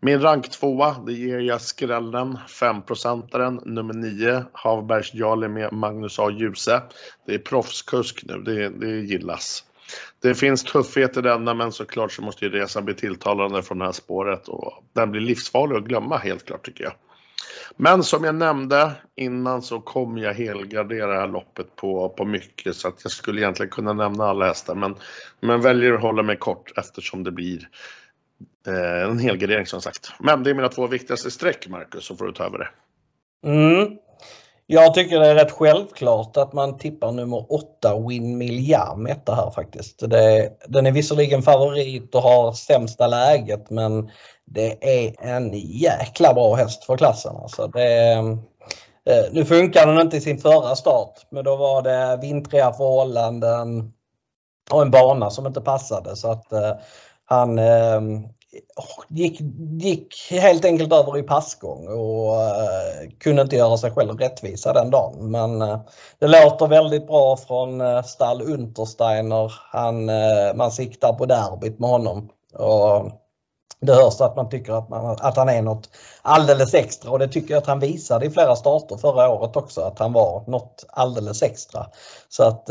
Min 0.00 0.20
rank 0.20 0.50
tvåa, 0.50 0.96
det 1.06 1.12
ger 1.12 1.38
jag 1.38 1.60
skrällen, 1.60 2.38
5-procentaren, 2.48 3.60
nummer 3.64 3.94
9, 3.94 4.44
Havbergs 4.52 5.14
Jarle 5.14 5.48
med 5.48 5.72
Magnus 5.72 6.18
A. 6.18 6.30
Djuse. 6.30 6.82
Det 7.26 7.34
är 7.34 7.38
proffskusk 7.38 8.24
nu, 8.24 8.38
det, 8.38 8.68
det 8.68 9.00
gillas. 9.00 9.64
Det 10.22 10.34
finns 10.34 10.64
tuffhet 10.64 11.16
i 11.16 11.20
denna 11.20 11.54
men 11.54 11.72
såklart 11.72 12.12
så 12.12 12.22
måste 12.22 12.44
ju 12.44 12.50
resan 12.50 12.84
bli 12.84 12.94
tilltalande 12.94 13.62
från 13.62 13.78
det 13.78 13.84
här 13.84 13.92
spåret 13.92 14.48
och 14.48 14.84
den 14.92 15.10
blir 15.10 15.20
livsfarlig 15.20 15.76
att 15.76 15.84
glömma 15.84 16.16
helt 16.16 16.46
klart 16.46 16.64
tycker 16.64 16.84
jag. 16.84 16.92
Men 17.76 18.02
som 18.02 18.24
jag 18.24 18.34
nämnde 18.34 18.92
innan 19.16 19.62
så 19.62 19.80
kommer 19.80 20.22
jag 20.22 20.34
helgardera 20.34 21.06
det 21.06 21.20
här 21.20 21.28
loppet 21.28 21.76
på, 21.76 22.08
på 22.08 22.24
mycket 22.24 22.76
så 22.76 22.88
att 22.88 23.00
jag 23.02 23.12
skulle 23.12 23.40
egentligen 23.40 23.70
kunna 23.70 23.92
nämna 23.92 24.24
alla 24.24 24.46
hästar 24.46 24.74
men, 24.74 24.94
men 25.40 25.60
väljer 25.60 25.92
att 25.92 26.02
hålla 26.02 26.22
mig 26.22 26.36
kort 26.36 26.78
eftersom 26.78 27.24
det 27.24 27.30
blir 27.30 27.68
eh, 28.66 29.10
en 29.10 29.18
helgardering 29.18 29.66
som 29.66 29.82
sagt. 29.82 30.12
Men 30.18 30.42
det 30.42 30.50
är 30.50 30.54
mina 30.54 30.68
två 30.68 30.86
viktigaste 30.86 31.30
streck 31.30 31.68
Marcus 31.68 32.04
så 32.04 32.16
får 32.16 32.24
du 32.24 32.32
ta 32.32 32.44
över 32.44 32.58
det. 32.58 32.68
Mm. 33.48 33.98
Jag 34.72 34.94
tycker 34.94 35.20
det 35.20 35.26
är 35.26 35.34
rätt 35.34 35.50
självklart 35.50 36.36
att 36.36 36.52
man 36.52 36.78
tippar 36.78 37.12
nummer 37.12 37.52
8 37.52 37.98
Windmill 38.08 38.68
Jam 38.68 39.06
etta 39.06 39.34
här 39.34 39.50
faktiskt. 39.50 40.10
Det, 40.10 40.52
den 40.68 40.86
är 40.86 40.92
visserligen 40.92 41.42
favorit 41.42 42.14
och 42.14 42.22
har 42.22 42.52
sämsta 42.52 43.06
läget 43.06 43.70
men 43.70 44.10
det 44.44 45.02
är 45.04 45.14
en 45.18 45.50
jäkla 45.54 46.34
bra 46.34 46.54
häst 46.54 46.84
för 46.84 46.96
klassen. 46.96 47.36
Alltså 47.36 47.66
det, 47.66 48.12
eh, 49.10 49.32
nu 49.32 49.44
funkar 49.44 49.86
den 49.86 50.00
inte 50.00 50.16
i 50.16 50.20
sin 50.20 50.38
förra 50.38 50.76
start 50.76 51.26
men 51.30 51.44
då 51.44 51.56
var 51.56 51.82
det 51.82 52.18
vintriga 52.22 52.72
förhållanden 52.72 53.92
och 54.72 54.82
en 54.82 54.90
bana 54.90 55.30
som 55.30 55.46
inte 55.46 55.60
passade 55.60 56.16
så 56.16 56.30
att 56.30 56.52
eh, 56.52 56.72
han 57.24 57.58
eh, 57.58 58.00
gick, 59.08 59.40
gick 59.80 60.30
helt 60.30 60.64
enkelt 60.64 60.92
över 60.92 61.18
i 61.18 61.22
passgång 61.22 61.88
och 61.88 62.32
uh, 62.32 63.10
kunde 63.18 63.42
inte 63.42 63.56
göra 63.56 63.76
sig 63.76 63.90
själv 63.90 64.18
rättvisa 64.18 64.72
den 64.72 64.90
dagen. 64.90 65.30
Men 65.30 65.62
uh, 65.62 65.80
det 66.18 66.26
låter 66.26 66.66
väldigt 66.66 67.06
bra 67.06 67.36
från 67.36 67.80
uh, 67.80 68.02
stall 68.02 68.42
Untersteiner. 68.42 69.52
Han, 69.72 70.04
man 70.56 70.70
siktar 70.70 71.12
på 71.12 71.26
derbyt 71.26 71.78
med 71.78 71.90
honom. 71.90 72.28
Och 72.54 73.10
det 73.80 73.94
hörs 73.94 74.20
att 74.20 74.36
man 74.36 74.48
tycker 74.48 74.72
att, 74.72 74.88
man, 74.88 75.16
att 75.20 75.36
han 75.36 75.48
är 75.48 75.62
något 75.62 75.90
alldeles 76.22 76.74
extra 76.74 77.10
och 77.10 77.18
det 77.18 77.28
tycker 77.28 77.54
jag 77.54 77.60
att 77.60 77.66
han 77.66 77.80
visade 77.80 78.26
i 78.26 78.30
flera 78.30 78.56
starter 78.56 78.96
förra 78.96 79.28
året 79.28 79.56
också 79.56 79.80
att 79.80 79.98
han 79.98 80.12
var 80.12 80.44
något 80.46 80.84
alldeles 80.88 81.42
extra. 81.42 81.86
Så 82.28 82.42
att 82.42 82.70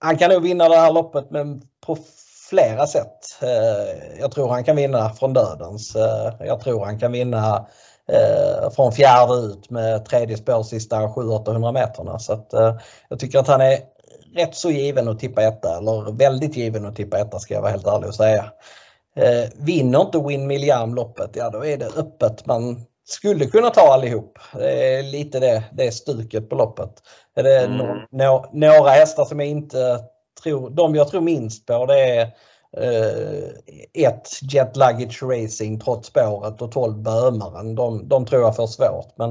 han 0.00 0.18
kan 0.18 0.30
nog 0.30 0.42
vinna 0.42 0.68
det 0.68 0.76
här 0.76 0.92
loppet 0.92 1.30
men 1.30 1.62
på 1.86 1.96
flera 2.48 2.86
sätt. 2.86 3.42
Eh, 3.42 4.20
jag 4.20 4.32
tror 4.32 4.48
han 4.48 4.64
kan 4.64 4.76
vinna 4.76 5.10
från 5.10 5.32
dödens. 5.32 5.96
Eh, 5.96 6.32
jag 6.40 6.60
tror 6.60 6.84
han 6.84 6.98
kan 6.98 7.12
vinna 7.12 7.66
eh, 8.08 8.70
från 8.70 8.92
fjärde 8.92 9.34
ut 9.34 9.70
med 9.70 10.04
tredje 10.04 10.36
spår 10.36 10.62
sista 10.62 10.96
700-800 10.96 11.72
meterna. 11.72 12.18
Så 12.18 12.32
att, 12.32 12.48
jag 13.08 13.18
tycker 13.18 13.38
att 13.38 13.48
han 13.48 13.60
är 13.60 13.78
rätt 14.36 14.54
så 14.54 14.70
given 14.70 15.08
att 15.08 15.18
tippa 15.18 15.42
etta 15.42 15.78
eller 15.78 16.12
väldigt 16.12 16.56
given 16.56 16.86
att 16.86 16.96
tippa 16.96 17.18
etta 17.18 17.38
ska 17.38 17.54
jag 17.54 17.60
vara 17.60 17.70
helt 17.70 17.86
ärlig 17.86 18.08
och 18.08 18.14
säga. 18.14 18.44
Vinner 19.56 20.00
inte 20.00 20.18
Win 20.18 20.46
Milliam 20.46 20.94
loppet, 20.94 21.30
ja 21.34 21.50
då 21.50 21.64
är 21.64 21.76
det 21.76 21.86
öppet. 21.96 22.46
Man 22.46 22.84
skulle 23.08 23.46
kunna 23.46 23.70
ta 23.70 23.80
allihop. 23.80 24.38
Det 24.52 24.94
är 24.94 25.02
lite 25.02 25.40
det, 25.40 25.64
det 25.72 25.90
stuket 25.90 26.50
på 26.50 26.56
loppet. 26.56 26.90
Är 27.36 27.42
det 27.42 27.58
mm. 27.60 27.78
no, 27.78 28.06
no, 28.10 28.46
några 28.52 28.90
hästar 28.90 29.24
som 29.24 29.40
jag 29.40 29.48
inte 29.48 30.00
tror, 30.42 30.70
de 30.70 30.94
jag 30.94 31.08
tror 31.08 31.20
minst 31.20 31.66
på 31.66 31.86
det 31.86 32.00
är 32.00 32.22
eh, 32.76 33.48
ett 34.08 34.28
Jet 34.52 34.76
Luggage 34.76 35.22
Racing 35.22 35.80
trots 35.80 36.08
spåret 36.08 36.62
och 36.62 36.72
12 36.72 37.02
Bömaren. 37.02 37.74
De, 37.74 38.08
de 38.08 38.26
tror 38.26 38.42
jag 38.42 38.56
får 38.56 38.66
svårt 38.66 39.12
men 39.16 39.30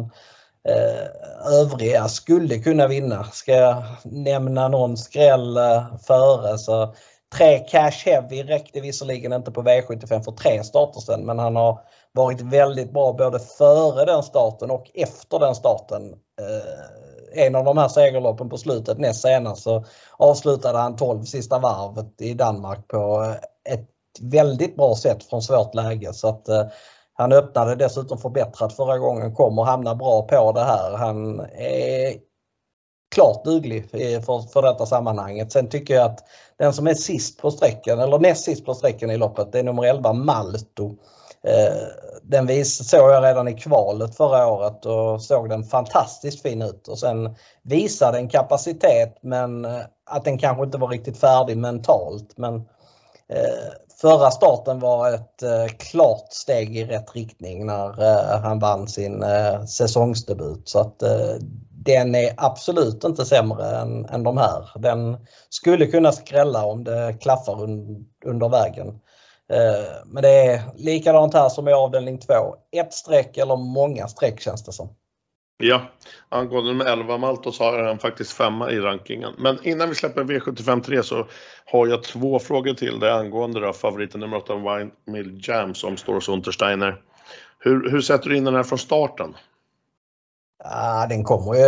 eh, 0.69 1.53
övriga 1.61 2.07
skulle 2.07 2.59
kunna 2.59 2.87
vinna. 2.87 3.23
Ska 3.23 3.51
jag 3.51 3.83
nämna 4.03 4.67
någon 4.67 4.97
skräll 4.97 5.57
eh, 5.57 5.97
före 6.07 6.57
så 6.57 6.93
Tre 7.33 7.59
Cash 7.59 8.05
Heavy 8.05 8.43
räckte 8.43 8.81
visserligen 8.81 9.33
inte 9.33 9.51
på 9.51 9.63
V75 9.63 10.23
för 10.23 10.31
tre 10.31 10.63
starter 10.63 10.99
sedan 10.99 11.25
men 11.25 11.39
han 11.39 11.55
har 11.55 11.79
varit 12.11 12.41
väldigt 12.41 12.93
bra 12.93 13.13
både 13.13 13.39
före 13.39 14.05
den 14.05 14.23
starten 14.23 14.71
och 14.71 14.91
efter 14.93 15.39
den 15.39 15.55
starten. 15.55 16.13
Eh, 16.41 17.12
en 17.33 17.55
av 17.55 17.65
de 17.65 17.77
här 17.77 17.87
segerloppen 17.87 18.49
på 18.49 18.57
slutet 18.57 18.97
näst 18.97 19.21
senast 19.21 19.63
så 19.63 19.85
avslutade 20.17 20.77
han 20.77 20.95
12 20.95 21.23
sista 21.23 21.59
varvet 21.59 22.21
i 22.21 22.33
Danmark 22.33 22.87
på 22.87 23.23
eh, 23.23 23.73
ett 23.73 23.89
väldigt 24.21 24.75
bra 24.75 24.95
sätt 24.95 25.23
från 25.23 25.41
svårt 25.41 25.75
läge. 25.75 26.13
Så 26.13 26.27
att, 26.27 26.47
eh, 26.47 26.65
han 27.13 27.31
öppnade 27.31 27.75
dessutom 27.75 28.17
förbättrat 28.17 28.73
förra 28.73 28.97
gången, 28.97 29.35
kommer 29.35 29.63
hamna 29.63 29.95
bra 29.95 30.27
på 30.27 30.51
det 30.51 30.63
här. 30.63 30.97
Han 30.97 31.39
är 31.57 32.13
klart 33.15 33.43
duglig 33.43 33.89
för, 33.89 34.51
för 34.51 34.61
detta 34.61 34.85
sammanhanget. 34.85 35.51
Sen 35.51 35.69
tycker 35.69 35.93
jag 35.93 36.05
att 36.05 36.23
den 36.57 36.73
som 36.73 36.87
är 36.87 36.93
sist 36.93 37.41
på 37.41 37.51
sträckan, 37.51 37.99
eller 37.99 38.19
näst 38.19 38.43
sist 38.43 38.65
på 38.65 38.73
sträckan 38.73 39.11
i 39.11 39.17
loppet, 39.17 39.51
det 39.51 39.59
är 39.59 39.63
nummer 39.63 39.83
11 39.83 40.13
Malto. 40.13 40.95
Eh, 41.47 41.87
den 42.23 42.47
vis, 42.47 42.89
såg 42.89 43.11
jag 43.11 43.23
redan 43.23 43.47
i 43.47 43.53
kvalet 43.53 44.15
förra 44.15 44.47
året 44.47 44.85
och 44.85 45.21
såg 45.21 45.49
den 45.49 45.63
fantastiskt 45.63 46.41
fin 46.41 46.61
ut. 46.61 46.87
Och 46.87 46.99
sen 46.99 47.35
visade 47.61 48.17
en 48.17 48.29
kapacitet 48.29 49.17
men 49.21 49.65
eh, 49.65 49.81
att 50.05 50.25
den 50.25 50.37
kanske 50.37 50.63
inte 50.63 50.77
var 50.77 50.87
riktigt 50.87 51.17
färdig 51.17 51.57
mentalt. 51.57 52.37
Men 52.37 52.55
eh, 53.29 53.73
förra 54.01 54.31
starten 54.31 54.79
var 54.79 55.13
ett 55.13 55.43
klart 55.77 56.33
steg 56.33 56.77
i 56.77 56.85
rätt 56.85 57.15
riktning 57.15 57.65
när 57.65 57.93
han 58.39 58.59
vann 58.59 58.87
sin 58.87 59.25
säsongsdebut. 59.67 60.69
Så 60.69 60.79
att 60.79 61.03
den 61.85 62.15
är 62.15 62.33
absolut 62.37 63.03
inte 63.03 63.25
sämre 63.25 63.77
än, 63.77 64.05
än 64.05 64.23
de 64.23 64.37
här. 64.37 64.69
Den 64.75 65.17
skulle 65.49 65.85
kunna 65.85 66.11
skrälla 66.11 66.65
om 66.65 66.83
det 66.83 67.17
klaffar 67.21 67.63
un, 67.63 68.05
under 68.25 68.49
vägen. 68.49 68.99
Eh, 69.51 70.05
men 70.05 70.23
det 70.23 70.45
är 70.45 70.61
likadant 70.75 71.33
här 71.33 71.49
som 71.49 71.67
i 71.67 71.73
avdelning 71.73 72.19
2. 72.19 72.33
Ett 72.71 72.93
streck 72.93 73.37
eller 73.37 73.55
många 73.55 74.07
streck 74.07 74.39
känns 74.39 74.63
det 74.63 74.71
som. 74.71 74.95
Ja, 75.57 75.81
angående 76.29 76.71
nummer 76.71 76.85
11 76.85 77.17
Malto 77.17 77.51
så 77.51 77.63
har 77.63 77.83
han 77.83 77.99
faktiskt 77.99 78.31
femma 78.31 78.71
i 78.71 78.79
rankingen. 78.79 79.33
Men 79.37 79.57
innan 79.63 79.89
vi 79.89 79.95
släpper 79.95 80.23
V75 80.23 80.81
3 80.81 81.03
så 81.03 81.27
har 81.65 81.87
jag 81.87 82.03
två 82.03 82.39
frågor 82.39 82.73
till 82.73 82.99
dig 82.99 83.11
angående 83.11 83.59
då, 83.59 83.73
favoriten 83.73 84.19
nummer 84.19 84.37
8 84.37 84.55
Wine 84.55 84.91
Mill 85.05 85.41
Jam 85.47 85.73
som 85.73 85.97
står 85.97 86.13
hos 86.13 86.29
Untersteiner. 86.29 87.01
Hur, 87.59 87.89
hur 87.89 88.01
sätter 88.01 88.29
du 88.29 88.37
in 88.37 88.43
den 88.43 88.55
här 88.55 88.63
från 88.63 88.79
starten? 88.79 89.35
Ja, 90.63 91.05
den 91.09 91.23
kommer 91.23 91.53
ju, 91.53 91.61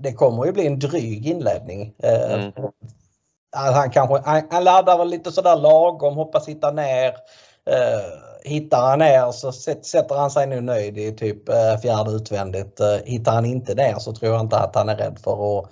det 0.00 0.12
kommer 0.12 0.46
ju 0.46 0.52
bli 0.52 0.66
en 0.66 0.78
dryg 0.78 1.26
inledning. 1.26 1.94
Eh, 2.02 2.34
mm. 2.34 2.52
Han, 3.56 3.90
kanske, 3.90 4.22
han, 4.24 4.42
han 4.50 4.64
laddar 4.64 4.98
väl 4.98 5.08
lite 5.08 5.32
sådär 5.32 5.56
lagom, 5.56 6.14
hoppas 6.14 6.48
hitta 6.48 6.70
ner. 6.70 7.14
Eh, 7.70 8.28
hittar 8.44 8.82
han 8.82 8.98
ner 8.98 9.32
så 9.32 9.52
sätter 9.52 10.14
han 10.14 10.30
sig 10.30 10.46
nu 10.46 10.60
nöjd 10.60 10.98
i 10.98 11.12
typ 11.12 11.48
eh, 11.48 11.76
fjärde 11.82 12.10
utvändigt. 12.10 12.80
Eh, 12.80 12.96
hittar 13.04 13.32
han 13.32 13.44
inte 13.44 13.74
ner 13.74 13.98
så 13.98 14.12
tror 14.12 14.32
jag 14.32 14.40
inte 14.40 14.58
att 14.58 14.74
han 14.74 14.88
är 14.88 14.96
rädd 14.96 15.18
för 15.24 15.58
att, 15.58 15.66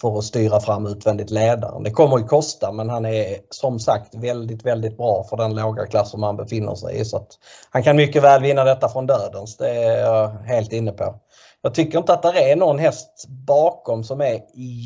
för 0.00 0.18
att 0.18 0.24
styra 0.24 0.60
fram 0.60 0.86
utvändigt 0.86 1.30
ledaren. 1.30 1.82
Det 1.82 1.90
kommer 1.90 2.18
ju 2.18 2.24
kosta 2.24 2.72
men 2.72 2.90
han 2.90 3.06
är 3.06 3.36
som 3.50 3.78
sagt 3.78 4.14
väldigt, 4.14 4.64
väldigt 4.64 4.96
bra 4.96 5.24
för 5.30 5.36
den 5.36 5.54
låga 5.54 5.86
klass 5.86 6.10
som 6.10 6.22
han 6.22 6.36
befinner 6.36 6.74
sig 6.74 7.00
i. 7.00 7.04
Så 7.04 7.16
att 7.16 7.28
han 7.70 7.82
kan 7.82 7.96
mycket 7.96 8.22
väl 8.22 8.42
vinna 8.42 8.64
detta 8.64 8.88
från 8.88 9.06
dödens, 9.06 9.56
det 9.56 9.70
är 9.70 10.00
jag 10.00 10.28
helt 10.28 10.72
inne 10.72 10.92
på. 10.92 11.14
Jag 11.62 11.74
tycker 11.74 11.98
inte 11.98 12.12
att 12.12 12.22
det 12.22 12.50
är 12.50 12.56
någon 12.56 12.78
häst 12.78 13.26
bakom 13.28 14.04
som 14.04 14.20
är 14.20 14.40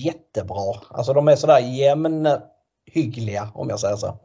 jättebra. 0.04 0.74
Alltså 0.90 1.12
de 1.12 1.28
är 1.28 1.36
sådär 1.36 1.58
jämnhyggliga 1.58 3.52
om 3.54 3.68
jag 3.68 3.80
säger 3.80 3.96
så. 3.96 4.16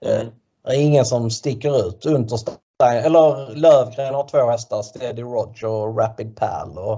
Mm. 0.00 0.26
Det 0.64 0.72
är 0.72 0.80
ingen 0.80 1.04
som 1.04 1.30
sticker 1.30 1.88
ut. 1.88 2.06
Unterstein, 2.06 3.04
eller 3.04 3.54
Lövgren 3.54 4.14
har 4.14 4.28
två 4.28 4.50
hästar, 4.50 4.82
Steady 4.82 5.22
Roger 5.22 5.66
och 5.66 5.98
Rapid 5.98 6.36
Pal. 6.36 6.78
Och, 6.78 6.92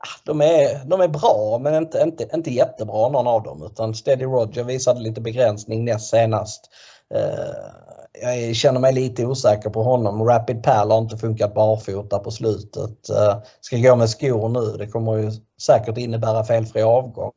ah, 0.00 0.18
de, 0.24 0.40
är, 0.40 0.84
de 0.84 1.00
är 1.00 1.08
bra 1.08 1.58
men 1.60 1.74
inte, 1.74 2.02
inte, 2.02 2.28
inte 2.34 2.50
jättebra 2.50 3.08
någon 3.08 3.26
av 3.26 3.42
dem 3.42 3.62
utan 3.62 3.94
Steady 3.94 4.24
Roger 4.24 4.64
visade 4.64 5.00
lite 5.00 5.20
begränsning 5.20 5.84
näst 5.84 6.10
senast. 6.10 6.70
Uh, 7.14 7.87
jag 8.22 8.56
känner 8.56 8.80
mig 8.80 8.92
lite 8.92 9.26
osäker 9.26 9.70
på 9.70 9.82
honom. 9.82 10.24
Rapid 10.24 10.62
Pal 10.62 10.90
har 10.90 10.98
inte 10.98 11.16
funkat 11.16 11.54
barfota 11.54 12.18
på 12.18 12.30
slutet. 12.30 13.10
Eh, 13.10 13.38
ska 13.60 13.76
gå 13.76 13.96
med 13.96 14.10
skor 14.10 14.48
nu. 14.48 14.76
Det 14.78 14.86
kommer 14.86 15.16
ju 15.16 15.30
säkert 15.62 15.98
innebära 15.98 16.44
felfri 16.44 16.82
avgång. 16.82 17.32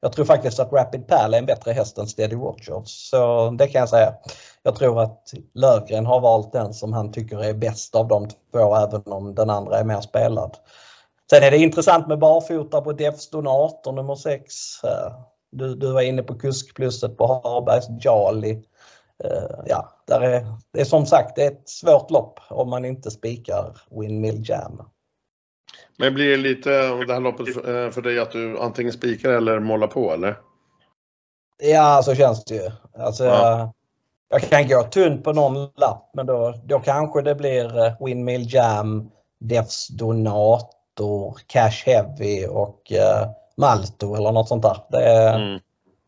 Jag 0.00 0.12
tror 0.12 0.24
faktiskt 0.24 0.60
att 0.60 0.72
Rapid 0.72 1.06
Pal 1.06 1.34
är 1.34 1.38
en 1.38 1.46
bättre 1.46 1.72
häst 1.72 1.98
än 1.98 2.06
Steady 2.06 2.36
Watchers. 2.36 3.10
Så 3.10 3.50
det 3.50 3.66
kan 3.66 3.78
jag 3.78 3.88
säga. 3.88 4.14
Jag 4.62 4.76
tror 4.76 5.02
att 5.02 5.32
Lövgren 5.54 6.06
har 6.06 6.20
valt 6.20 6.52
den 6.52 6.74
som 6.74 6.92
han 6.92 7.12
tycker 7.12 7.44
är 7.44 7.54
bäst 7.54 7.94
av 7.94 8.08
de 8.08 8.28
två 8.52 8.76
även 8.76 9.02
om 9.06 9.34
den 9.34 9.50
andra 9.50 9.78
är 9.78 9.84
mer 9.84 10.00
spelad. 10.00 10.56
Sen 11.30 11.42
är 11.42 11.50
det 11.50 11.58
intressant 11.58 12.08
med 12.08 12.18
barfota 12.18 12.80
på 12.80 12.92
Defston 12.92 13.46
18 13.46 13.94
nummer 13.94 14.14
6. 14.14 14.54
Eh, 14.84 15.12
du, 15.52 15.74
du 15.74 15.92
var 15.92 16.00
inne 16.00 16.22
på 16.22 16.34
kuskplusset 16.34 17.16
på 17.16 17.26
Harbergs 17.26 18.04
Jali. 18.04 18.62
Eh, 19.24 19.58
ja, 19.66 19.95
där 20.06 20.20
är, 20.20 20.46
det 20.72 20.80
är 20.80 20.84
som 20.84 21.06
sagt 21.06 21.36
det 21.36 21.42
är 21.42 21.50
ett 21.50 21.68
svårt 21.68 22.10
lopp 22.10 22.40
om 22.50 22.70
man 22.70 22.84
inte 22.84 23.10
spikar 23.10 23.76
Windmill 23.90 24.48
Jam. 24.48 24.82
Men 25.98 26.14
blir 26.14 26.30
det 26.30 26.36
lite 26.36 26.70
det 27.04 27.12
här 27.12 27.20
loppet 27.20 27.54
för, 27.54 27.90
för 27.90 28.02
dig 28.02 28.18
att 28.18 28.30
du 28.30 28.58
antingen 28.58 28.92
spikar 28.92 29.30
eller 29.30 29.60
målar 29.60 29.86
på 29.86 30.12
eller? 30.12 30.36
Ja, 31.62 32.02
så 32.04 32.14
känns 32.14 32.44
det 32.44 32.54
ju. 32.54 32.70
Alltså, 32.98 33.24
ja. 33.24 33.72
Jag 34.28 34.42
kan 34.42 34.68
gå 34.68 34.82
tunt 34.82 35.24
på 35.24 35.32
någon 35.32 35.54
lapp 35.54 36.10
men 36.14 36.26
då, 36.26 36.54
då 36.64 36.80
kanske 36.80 37.22
det 37.22 37.34
blir 37.34 37.84
eh, 37.84 37.92
Windmill 38.00 38.54
Jam, 38.54 39.10
Defs 39.38 39.88
Donator, 39.88 41.38
Cash 41.46 41.86
Heavy 41.86 42.46
och 42.46 42.92
uh, 42.92 43.30
Malto 43.56 44.14
eller 44.14 44.32
något 44.32 44.48
sånt 44.48 44.62
där. 44.62 44.76
Det, 44.88 45.28
mm. 45.28 45.60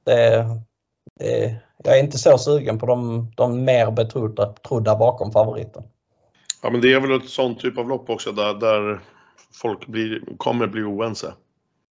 det, 0.04 0.46
det, 1.18 1.56
jag 1.88 1.98
är 1.98 2.02
inte 2.02 2.18
så 2.18 2.38
sugen 2.38 2.78
på 2.78 2.86
de, 2.86 3.30
de 3.36 3.64
mer 3.64 3.90
betrodda 3.90 4.46
trodda 4.46 4.96
bakom 4.96 5.32
favoriten. 5.32 5.82
Ja 6.62 6.70
men 6.70 6.80
det 6.80 6.92
är 6.92 7.00
väl 7.00 7.20
ett 7.20 7.28
sånt 7.28 7.60
typ 7.60 7.78
av 7.78 7.88
lopp 7.88 8.10
också 8.10 8.32
där, 8.32 8.54
där 8.54 9.00
folk 9.62 9.86
blir, 9.86 10.22
kommer 10.36 10.66
bli 10.66 10.82
oense? 10.82 11.34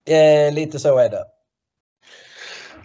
Eh, 0.09 0.55
lite 0.55 0.79
så 0.79 0.99
är 0.99 1.11
det. 1.11 1.25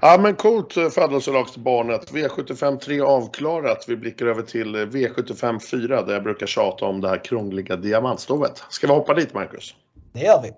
Ja 0.02 0.18
men 0.22 0.36
coolt 0.36 0.78
eh, 0.78 0.90
födelselagsbarnet. 0.90 2.12
V75 2.12 2.78
3 2.78 3.02
avklarat. 3.02 3.86
Vi 3.88 3.96
blickar 3.96 4.26
över 4.26 4.42
till 4.42 4.76
eh, 4.76 4.80
V75 4.80 5.60
4 5.60 6.02
där 6.02 6.14
jag 6.14 6.24
brukar 6.24 6.48
tjata 6.48 6.86
om 6.86 7.02
det 7.02 7.10
här 7.10 7.24
krångliga 7.24 7.76
diamantstovet. 7.76 8.64
Ska 8.70 8.88
vi 8.88 8.94
hoppa 8.94 9.14
dit 9.14 9.34
Marcus? 9.34 9.76
Det 10.14 10.20
gör 10.20 10.42
vi. 10.44 10.52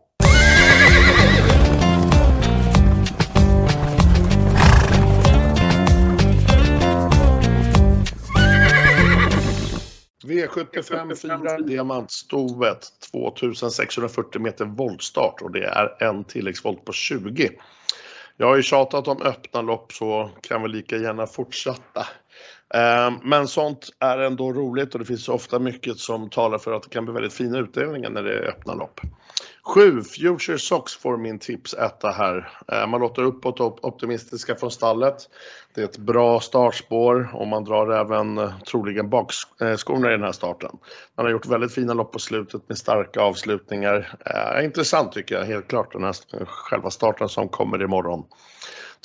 V75 10.29 11.15
4 11.15 11.57
Diamantstovet 11.57 12.87
2640 13.11 14.41
meter 14.41 14.65
voltstart 14.65 15.41
och 15.41 15.51
det 15.51 15.65
är 15.65 16.03
en 16.03 16.23
tilläggsvolt 16.23 16.85
på 16.85 16.93
20. 16.93 17.51
Jag 18.37 18.47
har 18.47 18.55
ju 18.55 18.63
tjatat 18.63 19.07
om 19.07 19.21
öppna 19.21 19.61
lopp 19.61 19.93
så 19.93 20.29
kan 20.41 20.63
vi 20.63 20.69
lika 20.69 20.97
gärna 20.97 21.27
fortsätta. 21.27 22.07
Ehm, 22.73 23.13
men 23.23 23.47
sånt 23.47 23.89
är 23.99 24.17
ändå 24.17 24.53
roligt 24.53 24.93
och 24.93 24.99
det 24.99 25.05
finns 25.05 25.29
ofta 25.29 25.59
mycket 25.59 25.97
som 25.97 26.29
talar 26.29 26.57
för 26.57 26.73
att 26.73 26.83
det 26.83 26.89
kan 26.89 27.05
bli 27.05 27.13
väldigt 27.13 27.33
fina 27.33 27.59
utdelningar 27.59 28.09
när 28.09 28.23
det 28.23 28.33
är 28.33 28.47
öppna 28.47 28.73
lopp. 28.73 29.01
7. 29.73 30.03
Future 30.03 30.59
Sox 30.59 30.95
får 30.95 31.17
min 31.17 31.39
tips 31.39 31.73
etta 31.73 32.09
här. 32.09 32.51
Eh, 32.71 32.87
man 32.87 33.01
låter 33.01 33.21
uppåt 33.21 33.59
optimistiska 33.59 34.55
från 34.55 34.71
stallet. 34.71 35.15
Det 35.75 35.81
är 35.81 35.85
ett 35.85 35.97
bra 35.97 36.39
startspår 36.39 37.29
och 37.33 37.47
man 37.47 37.63
drar 37.63 37.91
även 37.91 38.37
eh, 38.37 38.59
troligen 38.59 39.09
bakskorna 39.09 40.07
i 40.07 40.11
den 40.11 40.23
här 40.23 40.31
starten. 40.31 40.71
Man 41.17 41.25
har 41.25 41.31
gjort 41.31 41.45
väldigt 41.45 41.73
fina 41.73 41.93
lopp 41.93 42.11
på 42.11 42.19
slutet 42.19 42.69
med 42.69 42.77
starka 42.77 43.21
avslutningar. 43.21 44.17
Eh, 44.25 44.65
intressant 44.65 45.11
tycker 45.11 45.35
jag 45.35 45.45
helt 45.45 45.67
klart 45.67 45.93
den 45.93 46.03
här 46.03 46.45
själva 46.45 46.89
starten 46.89 47.29
som 47.29 47.49
kommer 47.49 47.83
imorgon. 47.83 48.23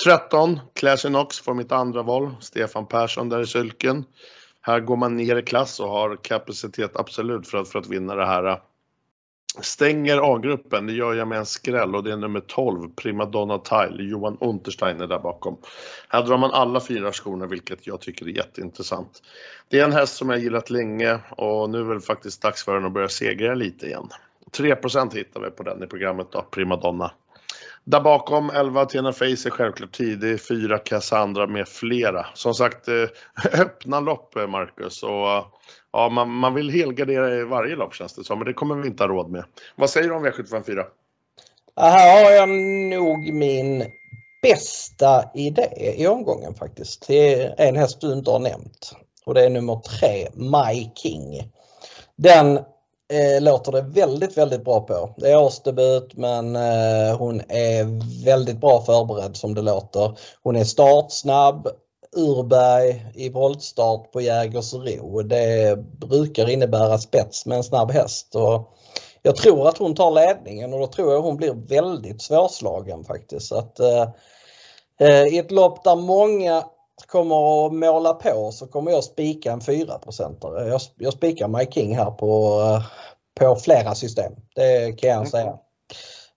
13, 0.05 0.59
Klasinox 0.75 1.39
får 1.39 1.53
mitt 1.53 1.71
andra 1.71 2.03
val. 2.03 2.35
Stefan 2.39 2.87
Persson 2.87 3.29
där 3.29 3.41
i 3.41 3.47
sylken. 3.47 4.05
Här 4.61 4.79
går 4.79 4.97
man 4.97 5.17
ner 5.17 5.35
i 5.35 5.41
klass 5.41 5.79
och 5.79 5.89
har 5.89 6.15
kapacitet 6.23 6.95
absolut 6.95 7.47
för 7.47 7.57
att, 7.57 7.69
för 7.69 7.79
att 7.79 7.87
vinna 7.87 8.15
det 8.15 8.25
här. 8.25 8.59
Stänger 9.61 10.35
A-gruppen, 10.35 10.87
det 10.87 10.93
gör 10.93 11.13
jag 11.13 11.27
med 11.27 11.37
en 11.37 11.45
skräll 11.45 11.95
och 11.95 12.03
det 12.03 12.11
är 12.11 12.17
nummer 12.17 12.39
12, 12.39 12.89
Primadonna 12.95 13.57
Tile, 13.57 14.03
Johan 14.03 14.37
Untersteiner 14.41 15.07
där 15.07 15.19
bakom. 15.19 15.57
Här 16.09 16.23
drar 16.23 16.37
man 16.37 16.51
alla 16.51 16.79
fyra 16.79 17.11
skorna 17.11 17.45
vilket 17.45 17.87
jag 17.87 18.01
tycker 18.01 18.25
är 18.25 18.29
jätteintressant. 18.29 19.23
Det 19.69 19.79
är 19.79 19.83
en 19.83 19.93
häst 19.93 20.15
som 20.15 20.29
jag 20.29 20.39
gillat 20.39 20.69
länge 20.69 21.19
och 21.29 21.69
nu 21.69 21.91
är 21.91 21.93
det 21.93 22.01
faktiskt 22.01 22.41
dags 22.41 22.65
för 22.65 22.75
den 22.75 22.85
att 22.85 22.91
börja 22.91 23.09
segra 23.09 23.55
lite 23.55 23.85
igen. 23.85 24.09
3% 24.57 25.15
hittar 25.15 25.41
vi 25.41 25.49
på 25.49 25.63
den 25.63 25.83
i 25.83 25.87
programmet 25.87 26.27
då, 26.31 26.41
Primadonna. 26.41 27.11
Där 27.87 27.99
bakom 27.99 28.49
11 28.49 28.81
Athena 28.81 29.13
Face 29.13 29.25
är 29.25 29.49
självklart 29.49 29.91
tidig, 29.91 30.41
4 30.41 30.77
Cassandra 30.77 31.47
med 31.47 31.67
flera. 31.67 32.25
Som 32.33 32.53
sagt, 32.53 32.87
eh, 32.87 32.93
öppna 33.61 33.99
lopp 33.99 34.35
eh, 34.35 34.47
Marcus 34.47 35.03
och 35.03 35.09
eh, 35.09 35.45
ja, 35.91 36.09
man, 36.09 36.29
man 36.29 36.53
vill 36.53 36.69
helgardera 36.69 37.35
i 37.35 37.43
varje 37.43 37.75
lopp 37.75 37.93
känns 37.93 38.13
det 38.13 38.23
som, 38.23 38.39
men 38.39 38.45
det 38.45 38.53
kommer 38.53 38.75
vi 38.75 38.87
inte 38.87 39.03
ha 39.03 39.07
råd 39.07 39.31
med. 39.31 39.45
Vad 39.75 39.89
säger 39.89 40.09
du 40.09 40.15
om 40.15 40.25
V754? 40.25 40.83
Ah, 41.75 41.89
här 41.89 42.23
har 42.23 42.31
jag 42.31 42.49
nog 42.99 43.33
min 43.33 43.85
bästa 44.41 45.23
idé 45.33 45.95
i 45.97 46.07
omgången 46.07 46.53
faktiskt. 46.53 47.07
Det 47.07 47.33
är 47.33 47.67
en 47.67 47.75
häst 47.75 48.01
du 48.01 48.13
inte 48.13 48.31
har 48.31 48.39
nämnt 48.39 48.95
och 49.25 49.33
det 49.33 49.45
är 49.45 49.49
nummer 49.49 49.75
tre, 49.75 50.27
My 50.33 50.91
King. 50.95 51.51
Den 52.15 52.59
eh, 53.13 53.43
låter 53.43 53.71
det 53.71 53.81
väldigt, 53.81 54.37
väldigt 54.37 54.63
bra 54.63 54.81
på. 54.81 55.15
Det 55.17 55.31
är 55.31 55.41
årsdebut 55.41 56.13
men 56.13 56.55
eh, 56.55 57.17
hon 57.17 57.41
är 57.49 57.83
väldigt 58.25 58.61
bra 58.61 58.81
förberedd 58.81 59.37
som 59.37 59.53
det 59.53 59.61
låter. 59.61 60.17
Hon 60.43 60.55
är 60.55 60.63
startsnabb, 60.63 61.67
Urberg 62.15 63.05
i 63.15 63.29
voltstart 63.29 64.11
på 64.11 64.21
Jägersro. 64.21 65.21
Det 65.21 65.77
brukar 65.99 66.49
innebära 66.49 66.97
spets 66.97 67.45
med 67.45 67.57
en 67.57 67.63
snabb 67.63 67.91
häst. 67.91 68.35
Och 68.35 68.73
jag 69.21 69.35
tror 69.35 69.67
att 69.67 69.77
hon 69.77 69.95
tar 69.95 70.11
ledningen 70.11 70.73
och 70.73 70.79
då 70.79 70.87
tror 70.87 71.13
jag 71.13 71.21
hon 71.21 71.37
blir 71.37 71.53
väldigt 71.53 72.21
svårslagen 72.21 73.03
faktiskt. 73.03 73.47
Så 73.47 73.57
att, 73.57 73.79
eh, 73.79 74.07
eh 74.99 75.25
I 75.25 75.37
ett 75.37 75.51
lopp 75.51 75.83
där 75.83 75.95
många 75.95 76.63
kommer 77.07 77.65
att 77.65 77.73
måla 77.73 78.13
på 78.13 78.51
så 78.51 78.67
kommer 78.67 78.91
jag 78.91 79.03
spika 79.03 79.51
en 79.51 79.61
4 79.61 79.99
jag, 80.41 80.81
jag 80.97 81.13
spikar 81.13 81.47
My 81.47 81.65
King 81.65 81.95
här 81.95 82.11
på, 82.11 82.61
på 83.39 83.55
flera 83.55 83.95
system. 83.95 84.33
Det 84.55 84.99
kan 84.99 85.09
jag 85.09 85.27
säga. 85.27 85.59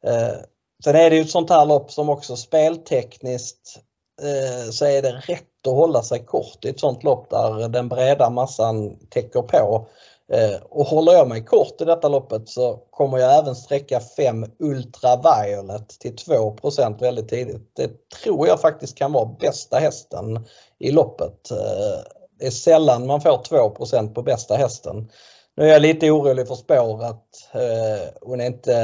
Eh, 0.07 0.37
sen 0.85 0.97
är 0.97 1.11
det 1.11 1.17
ju 1.17 1.23
ett 1.23 1.31
sånt 1.31 1.51
här 1.51 1.67
lopp 1.67 1.93
som 1.93 2.09
också 2.09 2.37
speltekniskt 2.37 3.79
eh, 4.23 4.71
så 4.71 4.85
är 4.85 5.03
det 5.03 5.13
rätt 5.13 5.67
att 5.67 5.75
hålla 5.75 6.03
sig 6.03 6.25
kort 6.25 6.65
i 6.65 6.69
ett 6.69 6.81
sånt 6.81 7.05
lopp 7.05 7.31
där 7.31 7.69
den 7.69 7.89
breda 7.89 8.31
massan 8.31 8.97
täcker 9.11 9.43
på. 9.43 9.89
Eh, 10.33 10.63
och 10.71 10.87
håller 10.87 11.13
jag 11.13 11.29
mig 11.29 11.45
kort 11.45 11.81
i 11.81 11.85
detta 11.85 12.09
loppet 12.09 12.49
så 12.49 12.77
kommer 12.91 13.19
jag 13.19 13.39
även 13.39 13.57
sträcka 13.57 14.01
5 14.01 14.47
Ultraviolet 14.59 15.89
till 15.89 16.17
2% 16.17 17.01
väldigt 17.01 17.29
tidigt. 17.29 17.77
Det 17.77 18.11
tror 18.23 18.47
jag 18.47 18.61
faktiskt 18.61 18.99
kan 18.99 19.13
vara 19.13 19.37
bästa 19.41 19.79
hästen 19.79 20.47
i 20.79 20.91
loppet. 20.91 21.51
Eh, 21.51 22.01
det 22.39 22.47
är 22.47 22.51
sällan 22.51 23.07
man 23.07 23.21
får 23.21 23.43
2% 23.43 24.15
på 24.15 24.23
bästa 24.23 24.57
hästen. 24.57 25.11
Nu 25.57 25.65
är 25.65 25.73
jag 25.73 25.83
lite 25.83 26.11
orolig 26.11 26.49
för 26.49 26.55
spåret. 26.55 27.25
Eh, 27.53 28.09
hon, 28.21 28.41
är 28.41 28.47
inte, 28.47 28.75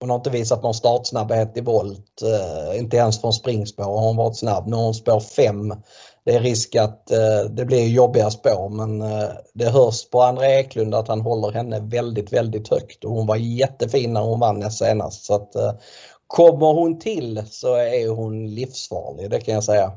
hon 0.00 0.10
har 0.10 0.16
inte 0.16 0.30
visat 0.30 0.62
någon 0.62 0.74
startsnabbhet 0.74 1.56
i 1.56 1.60
volt. 1.60 2.22
Eh, 2.22 2.78
inte 2.78 2.96
ens 2.96 3.20
från 3.20 3.32
springspår 3.32 3.84
har 3.84 4.00
hon 4.00 4.16
varit 4.16 4.36
snabb. 4.36 4.66
Nu 4.66 4.76
har 4.76 4.84
hon 4.84 4.94
spår 4.94 5.20
5 5.20 5.74
det 6.28 6.34
är 6.34 6.40
risk 6.40 6.76
att 6.76 7.10
eh, 7.10 7.50
det 7.50 7.64
blir 7.64 7.88
jobbiga 7.88 8.30
spår 8.30 8.68
men 8.68 9.02
eh, 9.02 9.28
det 9.54 9.70
hörs 9.70 10.10
på 10.10 10.22
André 10.22 10.46
Eklund 10.46 10.94
att 10.94 11.08
han 11.08 11.20
håller 11.20 11.52
henne 11.52 11.80
väldigt, 11.80 12.32
väldigt 12.32 12.68
högt 12.68 13.04
och 13.04 13.10
hon 13.10 13.26
var 13.26 13.36
jättefin 13.36 14.12
när 14.12 14.20
hon 14.20 14.40
vann 14.40 14.70
senast. 14.70 15.24
Så 15.24 15.34
att, 15.34 15.54
eh, 15.54 15.72
kommer 16.26 16.66
hon 16.66 16.98
till 16.98 17.42
så 17.50 17.74
är 17.74 18.08
hon 18.08 18.54
livsfarlig, 18.54 19.30
det 19.30 19.40
kan 19.40 19.54
jag 19.54 19.64
säga. 19.64 19.92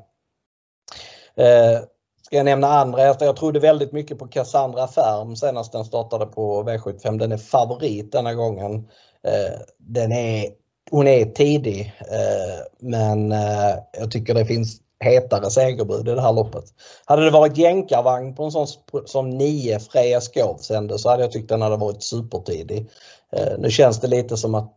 Eh, 1.35 1.79
ska 2.21 2.35
jag 2.37 2.45
nämna 2.45 2.67
andra 2.67 2.97
alltså, 2.97 3.07
hästar? 3.07 3.25
Jag 3.25 3.35
trodde 3.35 3.59
väldigt 3.59 3.91
mycket 3.91 4.19
på 4.19 4.27
Cassandra 4.27 4.87
Färm 4.87 5.35
senast 5.35 5.71
den 5.71 5.85
startade 5.85 6.25
på 6.25 6.63
V75. 6.63 7.17
Den 7.17 7.31
är 7.31 7.37
favorit 7.37 8.11
denna 8.11 8.33
gången. 8.33 8.87
Eh, 9.27 9.60
den 9.77 10.12
är, 10.12 10.49
hon 10.91 11.07
är 11.07 11.25
tidig 11.25 11.93
eh, 11.99 12.65
men 12.79 13.31
eh, 13.31 13.75
jag 13.99 14.12
tycker 14.12 14.34
det 14.34 14.45
finns 14.45 14.81
hetare 14.99 15.49
segerbud 15.49 16.07
i 16.07 16.15
det 16.15 16.21
här 16.21 16.34
loppet. 16.34 16.63
Hade 17.05 17.25
det 17.25 17.31
varit 17.31 17.57
jänkarvagn 17.57 18.36
på 18.36 18.43
en 18.43 18.51
sån 18.51 18.67
som 19.05 19.29
9 19.29 19.79
Freja 19.79 20.21
Skov 20.21 20.57
sände 20.57 20.99
så 20.99 21.10
hade 21.10 21.23
jag 21.23 21.31
tyckt 21.31 21.49
den 21.49 21.62
hade 21.62 21.77
varit 21.77 22.03
supertidig. 22.03 22.89
Eh, 23.31 23.60
nu 23.60 23.69
känns 23.69 23.99
det 23.99 24.07
lite 24.07 24.38
som 24.38 24.55
att 24.55 24.73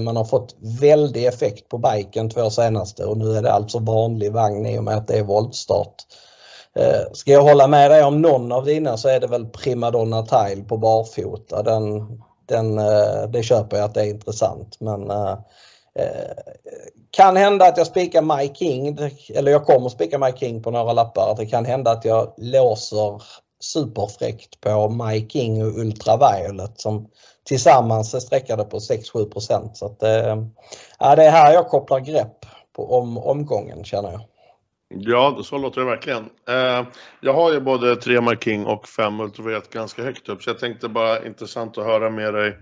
man 0.00 0.16
har 0.16 0.24
fått 0.24 0.56
väldig 0.80 1.26
effekt 1.26 1.68
på 1.68 1.78
biken 1.78 2.30
två 2.30 2.50
senaste 2.50 3.04
och 3.04 3.18
nu 3.18 3.36
är 3.36 3.42
det 3.42 3.52
alltså 3.52 3.78
vanlig 3.78 4.32
vagn 4.32 4.66
i 4.66 4.78
och 4.78 4.84
med 4.84 4.96
att 4.96 5.08
det 5.08 5.18
är 5.18 5.22
voltstart. 5.22 5.94
Eh, 6.74 7.12
ska 7.12 7.32
jag 7.32 7.42
hålla 7.42 7.66
med 7.66 7.90
dig 7.90 8.04
om 8.04 8.22
någon 8.22 8.52
av 8.52 8.64
dina 8.64 8.96
så 8.96 9.08
är 9.08 9.20
det 9.20 9.26
väl 9.26 9.46
Primadonna 9.46 10.22
Tile 10.22 10.64
på 10.64 10.76
barfota. 10.76 11.62
Den, 11.62 12.06
den, 12.48 12.78
eh, 12.78 13.22
det 13.28 13.42
köper 13.42 13.76
jag 13.76 13.84
att 13.84 13.94
det 13.94 14.00
är 14.00 14.10
intressant 14.10 14.80
men 14.80 15.10
eh, 15.10 15.38
eh, 15.94 16.36
kan 17.10 17.36
hända 17.36 17.66
att 17.66 17.76
jag 17.76 17.86
spikar 17.86 18.22
My 18.22 18.54
King, 18.54 18.98
eller 19.34 19.52
jag 19.52 19.66
kommer 19.66 19.88
spika 19.88 20.18
My 20.18 20.32
King 20.32 20.62
på 20.62 20.70
några 20.70 20.92
lappar. 20.92 21.34
Det 21.38 21.46
kan 21.46 21.64
hända 21.64 21.90
att 21.90 22.04
jag 22.04 22.32
låser 22.36 23.22
superfräckt 23.60 24.60
på 24.60 24.88
My 24.88 25.28
King 25.28 25.62
och 25.62 25.78
Ultraviolet 25.78 26.80
som 26.80 27.08
tillsammans 27.44 28.14
är 28.14 28.20
sträckade 28.20 28.64
på 28.64 28.78
6-7 28.78 29.72
Så 29.74 29.86
att, 29.86 29.98
ja, 30.98 31.16
det 31.16 31.24
är 31.24 31.30
här 31.30 31.52
jag 31.52 31.68
kopplar 31.68 32.00
grepp 32.00 32.46
på 32.76 32.98
om, 32.98 33.18
omgången 33.18 33.84
känner 33.84 34.12
jag. 34.12 34.20
Ja, 34.88 35.40
så 35.44 35.58
låter 35.58 35.80
det 35.80 35.86
verkligen. 35.86 36.30
Eh, 36.48 36.86
jag 37.20 37.34
har 37.34 37.52
ju 37.52 37.60
både 37.60 37.96
3 37.96 38.20
My 38.20 38.36
King 38.36 38.66
och 38.66 38.88
5 38.88 39.20
Ultraviolet 39.20 39.70
ganska 39.70 40.02
högt 40.02 40.28
upp 40.28 40.42
så 40.42 40.50
jag 40.50 40.58
tänkte 40.58 40.88
bara 40.88 41.26
intressant 41.26 41.78
att 41.78 41.84
höra 41.84 42.10
med 42.10 42.34
dig 42.34 42.56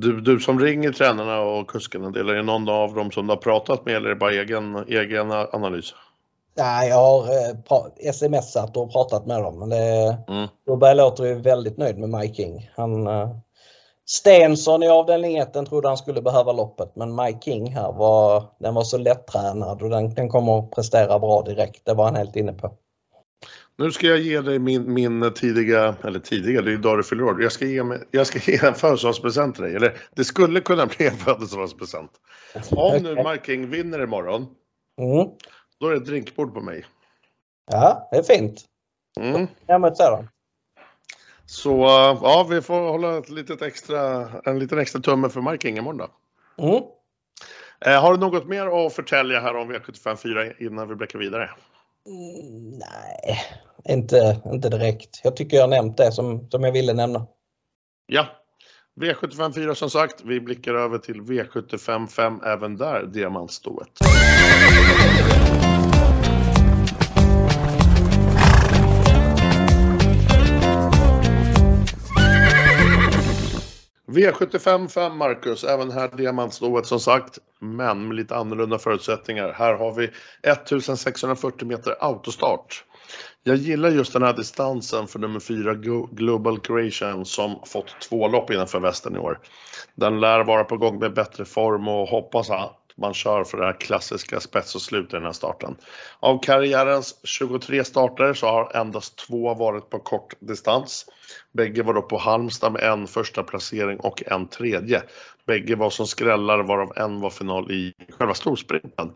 du, 0.00 0.20
du 0.20 0.40
som 0.40 0.60
ringer 0.60 0.92
tränarna 0.92 1.40
och 1.40 1.70
kuskarna, 1.70 2.06
är 2.06 2.24
det 2.24 2.42
någon 2.42 2.68
av 2.68 2.94
dem 2.94 3.10
som 3.10 3.26
du 3.26 3.32
har 3.32 3.36
pratat 3.36 3.86
med 3.86 3.96
eller 3.96 4.06
är 4.06 4.14
det 4.14 4.20
bara 4.20 4.32
egen, 4.32 4.84
egen 4.88 5.32
analys? 5.32 5.94
Nej, 6.56 6.88
jag 6.88 6.96
har 6.96 7.22
eh, 7.22 8.12
smsat 8.12 8.76
och 8.76 8.92
pratat 8.92 9.26
med 9.26 9.42
dem. 9.42 9.58
Men 9.58 9.68
det, 9.68 10.18
mm. 10.28 10.48
Robert 10.68 10.96
låter 10.96 11.24
ju 11.24 11.34
väldigt 11.34 11.76
nöjd 11.76 11.98
med 11.98 12.08
Mike 12.08 12.34
King. 12.34 12.70
Han, 12.76 13.06
eh, 13.06 13.28
Stensson 14.10 14.82
i 14.82 14.88
avdelning 14.88 15.36
1 15.36 15.52
trodde 15.52 15.88
han 15.88 15.96
skulle 15.96 16.22
behöva 16.22 16.52
loppet 16.52 16.96
men 16.96 17.16
Mike 17.16 17.38
King 17.40 17.72
här 17.74 17.92
var, 17.92 18.44
den 18.58 18.74
var 18.74 18.82
så 18.82 18.98
lättränad 18.98 19.82
och 19.82 19.90
den, 19.90 20.14
den 20.14 20.28
kommer 20.28 20.58
att 20.58 20.70
prestera 20.70 21.18
bra 21.18 21.42
direkt. 21.42 21.84
Det 21.84 21.94
var 21.94 22.04
han 22.04 22.16
helt 22.16 22.36
inne 22.36 22.52
på. 22.52 22.74
Nu 23.78 23.92
ska 23.92 24.06
jag 24.06 24.18
ge 24.18 24.40
dig 24.40 24.58
min, 24.58 24.92
min 24.92 25.34
tidiga, 25.34 25.96
eller 26.04 26.20
tidiga, 26.20 26.62
det 26.62 26.68
är 26.68 26.70
ju 26.70 26.78
idag 26.78 26.98
du 26.98 27.02
fyller 27.02 27.24
år. 27.24 27.42
Jag 27.42 27.52
ska 27.52 27.66
ge, 27.66 27.84
mig, 27.84 27.98
jag 28.10 28.26
ska 28.26 28.52
ge 28.52 28.66
en 28.66 28.74
födelsedagspresent 28.74 29.54
till 29.54 29.64
dig. 29.64 29.74
Eller 29.74 29.98
det 30.14 30.24
skulle 30.24 30.60
kunna 30.60 30.86
bli 30.86 31.06
en 31.06 31.16
födelsedagspresent. 31.16 32.10
Om 32.70 33.02
nu 33.02 33.14
Marking 33.24 33.70
vinner 33.70 34.02
imorgon, 34.02 34.46
mm. 35.00 35.28
då 35.80 35.86
är 35.86 35.90
det 35.90 35.96
ett 35.96 36.06
drinkbord 36.06 36.54
på 36.54 36.60
mig. 36.60 36.86
Ja, 37.70 38.08
det 38.10 38.16
är 38.16 38.22
fint. 38.22 38.64
Mm. 39.20 39.46
Ja, 39.66 39.78
men 39.78 39.96
sedan. 39.96 40.28
Så 41.50 41.70
ja, 42.22 42.46
vi 42.50 42.62
får 42.62 42.90
hålla 42.90 43.18
ett 43.18 43.28
litet 43.28 43.62
extra, 43.62 44.28
en 44.44 44.58
liten 44.58 44.78
extra 44.78 45.00
tumme 45.00 45.28
för 45.28 45.40
Marking 45.40 45.78
imorgon 45.78 45.98
då. 45.98 46.08
Mm. 46.64 46.82
Eh, 47.80 48.02
har 48.02 48.12
du 48.12 48.20
något 48.20 48.48
mer 48.48 48.86
att 48.86 48.92
förtälja 48.92 49.40
här 49.40 49.56
om 49.56 49.72
V75 49.72 50.16
4 50.16 50.52
innan 50.58 50.88
vi 50.88 50.94
bläcker 50.94 51.18
vidare? 51.18 51.50
Mm, 52.06 52.78
nej, 52.78 53.40
inte, 53.88 54.40
inte 54.44 54.68
direkt. 54.68 55.20
Jag 55.24 55.36
tycker 55.36 55.56
jag 55.56 55.70
nämnt 55.70 55.96
det 55.96 56.12
som, 56.12 56.50
som 56.50 56.64
jag 56.64 56.72
ville 56.72 56.92
nämna. 56.92 57.26
Ja, 58.06 58.26
V75 59.00 59.54
4 59.54 59.74
som 59.74 59.90
sagt. 59.90 60.22
Vi 60.24 60.40
blickar 60.40 60.74
över 60.74 60.98
till 60.98 61.20
V75 61.20 62.06
5 62.06 62.40
även 62.44 62.76
där, 62.76 63.06
diamantstoet. 63.06 63.88
V75 74.08 74.88
5 74.88 75.16
Marcus, 75.16 75.64
även 75.64 75.90
här 75.90 76.08
diamantstoet 76.16 76.86
som 76.86 77.00
sagt, 77.00 77.38
men 77.60 78.08
med 78.08 78.16
lite 78.16 78.36
annorlunda 78.36 78.78
förutsättningar. 78.78 79.52
Här 79.52 79.74
har 79.74 79.94
vi 79.94 80.04
1640 80.42 81.68
meter 81.68 81.96
autostart. 82.00 82.84
Jag 83.42 83.56
gillar 83.56 83.90
just 83.90 84.12
den 84.12 84.22
här 84.22 84.32
distansen 84.32 85.06
för 85.06 85.18
nummer 85.18 85.40
4 85.40 85.74
Global 86.12 86.60
Creation 86.60 87.24
som 87.24 87.60
fått 87.66 88.00
två 88.08 88.28
lopp 88.28 88.50
innanför 88.50 88.80
västen 88.80 89.16
i 89.16 89.18
år. 89.18 89.38
Den 89.94 90.20
lär 90.20 90.44
vara 90.44 90.64
på 90.64 90.76
gång 90.76 90.98
med 90.98 91.14
bättre 91.14 91.44
form 91.44 91.88
och 91.88 92.08
hoppas 92.08 92.50
man 92.98 93.14
kör 93.14 93.44
för 93.44 93.58
det 93.58 93.64
här 93.64 93.80
klassiska 93.80 94.40
spets 94.40 94.74
och 94.74 94.82
slut 94.82 95.12
i 95.12 95.16
den 95.16 95.24
här 95.24 95.32
starten. 95.32 95.76
Av 96.20 96.42
karriärens 96.42 97.20
23 97.24 97.84
starter 97.84 98.34
så 98.34 98.46
har 98.46 98.76
endast 98.76 99.18
två 99.18 99.54
varit 99.54 99.90
på 99.90 99.98
kort 99.98 100.34
distans. 100.40 101.06
Bägge 101.52 101.82
var 101.82 101.94
då 101.94 102.02
på 102.02 102.18
Halmstad 102.18 102.72
med 102.72 102.82
en 102.82 103.06
första 103.06 103.42
placering 103.42 104.00
och 104.00 104.22
en 104.26 104.48
tredje. 104.48 105.02
Bägge 105.46 105.76
var 105.76 105.90
som 105.90 106.06
skrällar 106.06 106.62
varav 106.62 106.92
en 106.96 107.20
var 107.20 107.30
final 107.30 107.70
i 107.70 107.94
själva 108.18 108.34
storsprinten. 108.34 109.12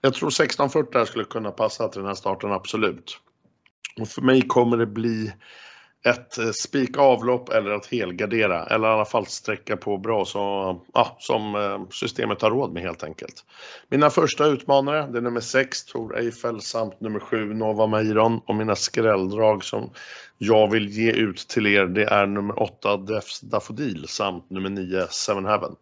Jag 0.00 0.14
tror 0.14 0.28
1640 0.28 1.06
skulle 1.06 1.24
kunna 1.24 1.50
passa 1.50 1.88
till 1.88 2.00
den 2.00 2.08
här 2.08 2.14
starten, 2.14 2.52
absolut. 2.52 3.18
Och 4.00 4.08
för 4.08 4.22
mig 4.22 4.42
kommer 4.42 4.76
det 4.76 4.86
bli 4.86 5.32
ett 6.04 6.38
eh, 6.38 6.50
spikavlopp 6.50 6.54
spika 6.54 7.00
avlopp 7.00 7.48
eller 7.48 7.70
att 7.70 7.86
helgardera 7.86 8.66
eller 8.66 8.88
i 8.88 8.90
alla 8.90 9.04
fall 9.04 9.26
sträcka 9.26 9.76
på 9.76 9.98
bra 9.98 10.24
så, 10.24 10.38
ja, 10.94 11.16
som 11.18 11.54
eh, 11.54 11.80
systemet 11.90 12.42
har 12.42 12.50
råd 12.50 12.72
med 12.72 12.82
helt 12.82 13.04
enkelt. 13.04 13.44
Mina 13.88 14.10
första 14.10 14.46
utmanare 14.46 15.06
det 15.06 15.18
är 15.18 15.22
nummer 15.22 15.40
6 15.40 15.84
Tor 15.84 16.18
Eiffel 16.18 16.60
samt 16.60 17.00
nummer 17.00 17.20
7 17.20 17.54
Nova 17.54 17.86
Meiron 17.86 18.40
och 18.46 18.54
mina 18.54 18.76
skrälldrag 18.76 19.64
som 19.64 19.90
jag 20.38 20.70
vill 20.70 20.88
ge 20.88 21.12
ut 21.12 21.48
till 21.48 21.66
er 21.66 21.86
det 21.86 22.04
är 22.04 22.26
nummer 22.26 22.62
8 22.62 22.96
Defs 22.96 23.40
Daffodil 23.40 24.08
samt 24.08 24.50
nummer 24.50 24.70
9 24.70 25.06
Seven 25.10 25.46
Heaven. 25.46 25.76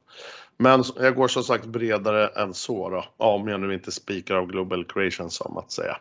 Men 0.56 0.84
jag 0.96 1.14
går 1.14 1.28
som 1.28 1.42
sagt 1.42 1.66
bredare 1.66 2.26
än 2.26 2.54
så 2.54 2.90
då, 2.90 3.04
om 3.16 3.48
jag 3.48 3.60
nu 3.60 3.74
inte 3.74 3.92
spikar 3.92 4.34
av 4.34 4.46
Global 4.46 4.84
Creation 4.84 5.30
som 5.30 5.58
att 5.58 5.72
säga. 5.72 5.96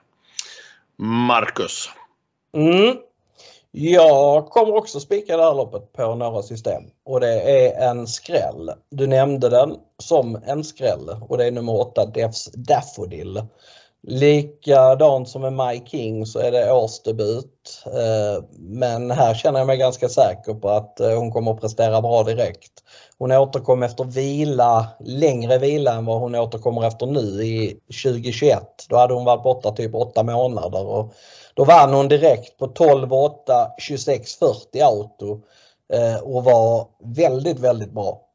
Marcus. 0.98 1.90
Mm. 2.54 2.98
Jag 3.72 4.50
kommer 4.50 4.76
också 4.76 5.00
spika 5.00 5.38
det 5.38 5.44
här 5.44 5.56
loppet 5.56 5.94
på 5.94 6.16
några 6.16 6.42
system 6.42 6.84
och 7.06 7.20
det 7.20 7.42
är 7.42 7.90
en 7.90 8.08
skräll. 8.08 8.72
Du 8.90 9.08
nämnde 9.08 9.50
den 9.50 9.76
som 9.98 10.42
en 10.46 10.64
skräll 10.64 11.10
och 11.22 11.38
det 11.38 11.46
är 11.46 11.52
nummer 11.52 11.82
8 11.82 12.06
Defs 12.06 12.52
Daffodil. 12.52 13.42
Likadant 14.08 15.30
som 15.30 15.42
med 15.42 15.54
My 15.54 15.86
King 15.86 16.26
så 16.26 16.40
är 16.40 16.52
det 16.52 16.72
årsdebut. 16.72 17.84
Eh, 17.86 18.44
men 18.58 19.12
här 19.12 19.34
känner 19.34 19.60
jag 19.60 19.68
mig 19.68 19.78
ganska 19.78 20.10
säker 20.10 20.54
på 20.54 20.70
att 20.70 21.00
eh, 21.00 21.18
hon 21.18 21.32
kommer 21.32 21.52
att 21.52 21.62
prestera 21.62 22.02
bra 22.02 22.24
direkt. 22.24 22.72
Hon 23.18 23.32
återkom 23.32 23.84
efter 23.84 24.04
vila, 24.04 24.88
längre 25.00 25.58
vila 25.58 25.94
än 25.94 26.06
vad 26.06 26.20
hon 26.20 26.36
återkommer 26.36 26.88
efter 26.88 27.06
nu 27.06 27.20
i 27.46 27.80
2021. 28.04 28.64
Då 28.90 28.98
hade 28.98 29.14
hon 29.14 29.26
varit 29.26 29.44
borta 29.44 29.72
typ 29.72 29.96
8 29.96 30.24
månader 30.24 30.86
och 30.86 31.14
då 31.54 31.66
vann 31.66 31.94
hon 31.94 32.08
direkt 32.08 32.58
på 32.58 32.68
12-8, 32.68 33.32
26-40 33.90 34.84
auto 34.84 35.42
eh, 35.94 36.20
och 36.24 36.44
var 36.44 36.88
väldigt, 37.04 37.60
väldigt 37.60 37.92
bra. 37.92 38.26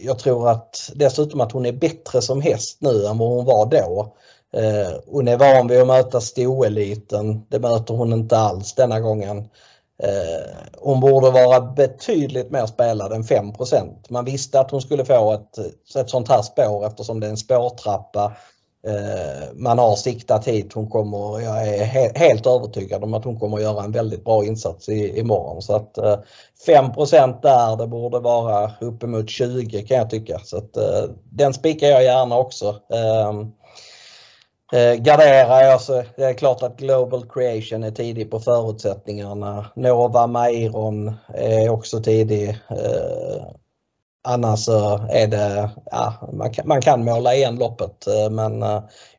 Jag 0.00 0.18
tror 0.18 0.50
att 0.50 0.90
dessutom 0.94 1.40
att 1.40 1.52
hon 1.52 1.66
är 1.66 1.72
bättre 1.72 2.22
som 2.22 2.40
häst 2.40 2.78
nu 2.80 3.06
än 3.06 3.18
vad 3.18 3.28
hon 3.28 3.44
var 3.44 3.66
då. 3.66 4.14
Eh, 4.56 4.94
hon 5.06 5.28
är 5.28 5.36
van 5.36 5.68
vid 5.68 5.80
att 5.80 5.86
möta 5.86 6.20
stoeliten. 6.20 7.46
Det 7.48 7.58
möter 7.58 7.94
hon 7.94 8.12
inte 8.12 8.38
alls 8.38 8.74
denna 8.74 9.00
gången. 9.00 9.38
Eh, 10.02 10.56
hon 10.78 11.00
borde 11.00 11.30
vara 11.30 11.60
betydligt 11.60 12.50
mer 12.50 12.66
spelad 12.66 13.12
än 13.12 13.24
5% 13.24 14.10
Man 14.10 14.24
visste 14.24 14.60
att 14.60 14.70
hon 14.70 14.82
skulle 14.82 15.04
få 15.04 15.32
ett 15.32 16.10
sånt 16.10 16.28
här 16.28 16.42
spår 16.42 16.86
eftersom 16.86 17.20
det 17.20 17.26
är 17.26 17.30
en 17.30 17.36
spårtrappa. 17.36 18.32
Eh, 18.86 19.48
man 19.54 19.78
har 19.78 19.96
siktat 19.96 20.48
hit. 20.48 20.72
Hon 20.72 20.90
kommer, 20.90 21.40
jag 21.40 21.68
är 21.68 21.84
helt 22.14 22.46
övertygad 22.46 23.04
om 23.04 23.14
att 23.14 23.24
hon 23.24 23.40
kommer 23.40 23.58
göra 23.58 23.84
en 23.84 23.92
väldigt 23.92 24.24
bra 24.24 24.44
insats 24.44 24.88
imorgon. 24.88 25.62
Så 25.62 25.76
att 25.76 25.98
5 26.66 26.84
där, 27.42 27.76
det 27.76 27.86
borde 27.86 28.18
vara 28.18 28.70
uppemot 28.80 29.30
20 29.30 29.82
kan 29.82 29.96
jag 29.96 30.10
tycka. 30.10 30.38
Så 30.44 30.56
att 30.56 30.78
den 31.30 31.54
spikar 31.54 31.86
jag 31.86 32.04
gärna 32.04 32.38
också. 32.38 32.76
Ehm, 32.92 33.52
Garderar 34.96 35.62
jag 35.62 35.80
så 35.80 36.02
det 36.16 36.24
är 36.24 36.34
klart 36.34 36.62
att 36.62 36.76
Global 36.76 37.28
Creation 37.28 37.84
är 37.84 37.90
tidig 37.90 38.30
på 38.30 38.40
förutsättningarna. 38.40 39.66
Nova 39.76 40.26
Mairon 40.26 41.14
är 41.34 41.68
också 41.68 42.00
tidig. 42.00 42.58
Annars 44.26 44.60
så 44.60 45.06
är 45.10 45.26
det, 45.26 45.70
ja, 45.90 46.14
man 46.64 46.82
kan 46.82 47.04
måla 47.04 47.34
igen 47.34 47.58
loppet 47.58 48.06
men 48.30 48.60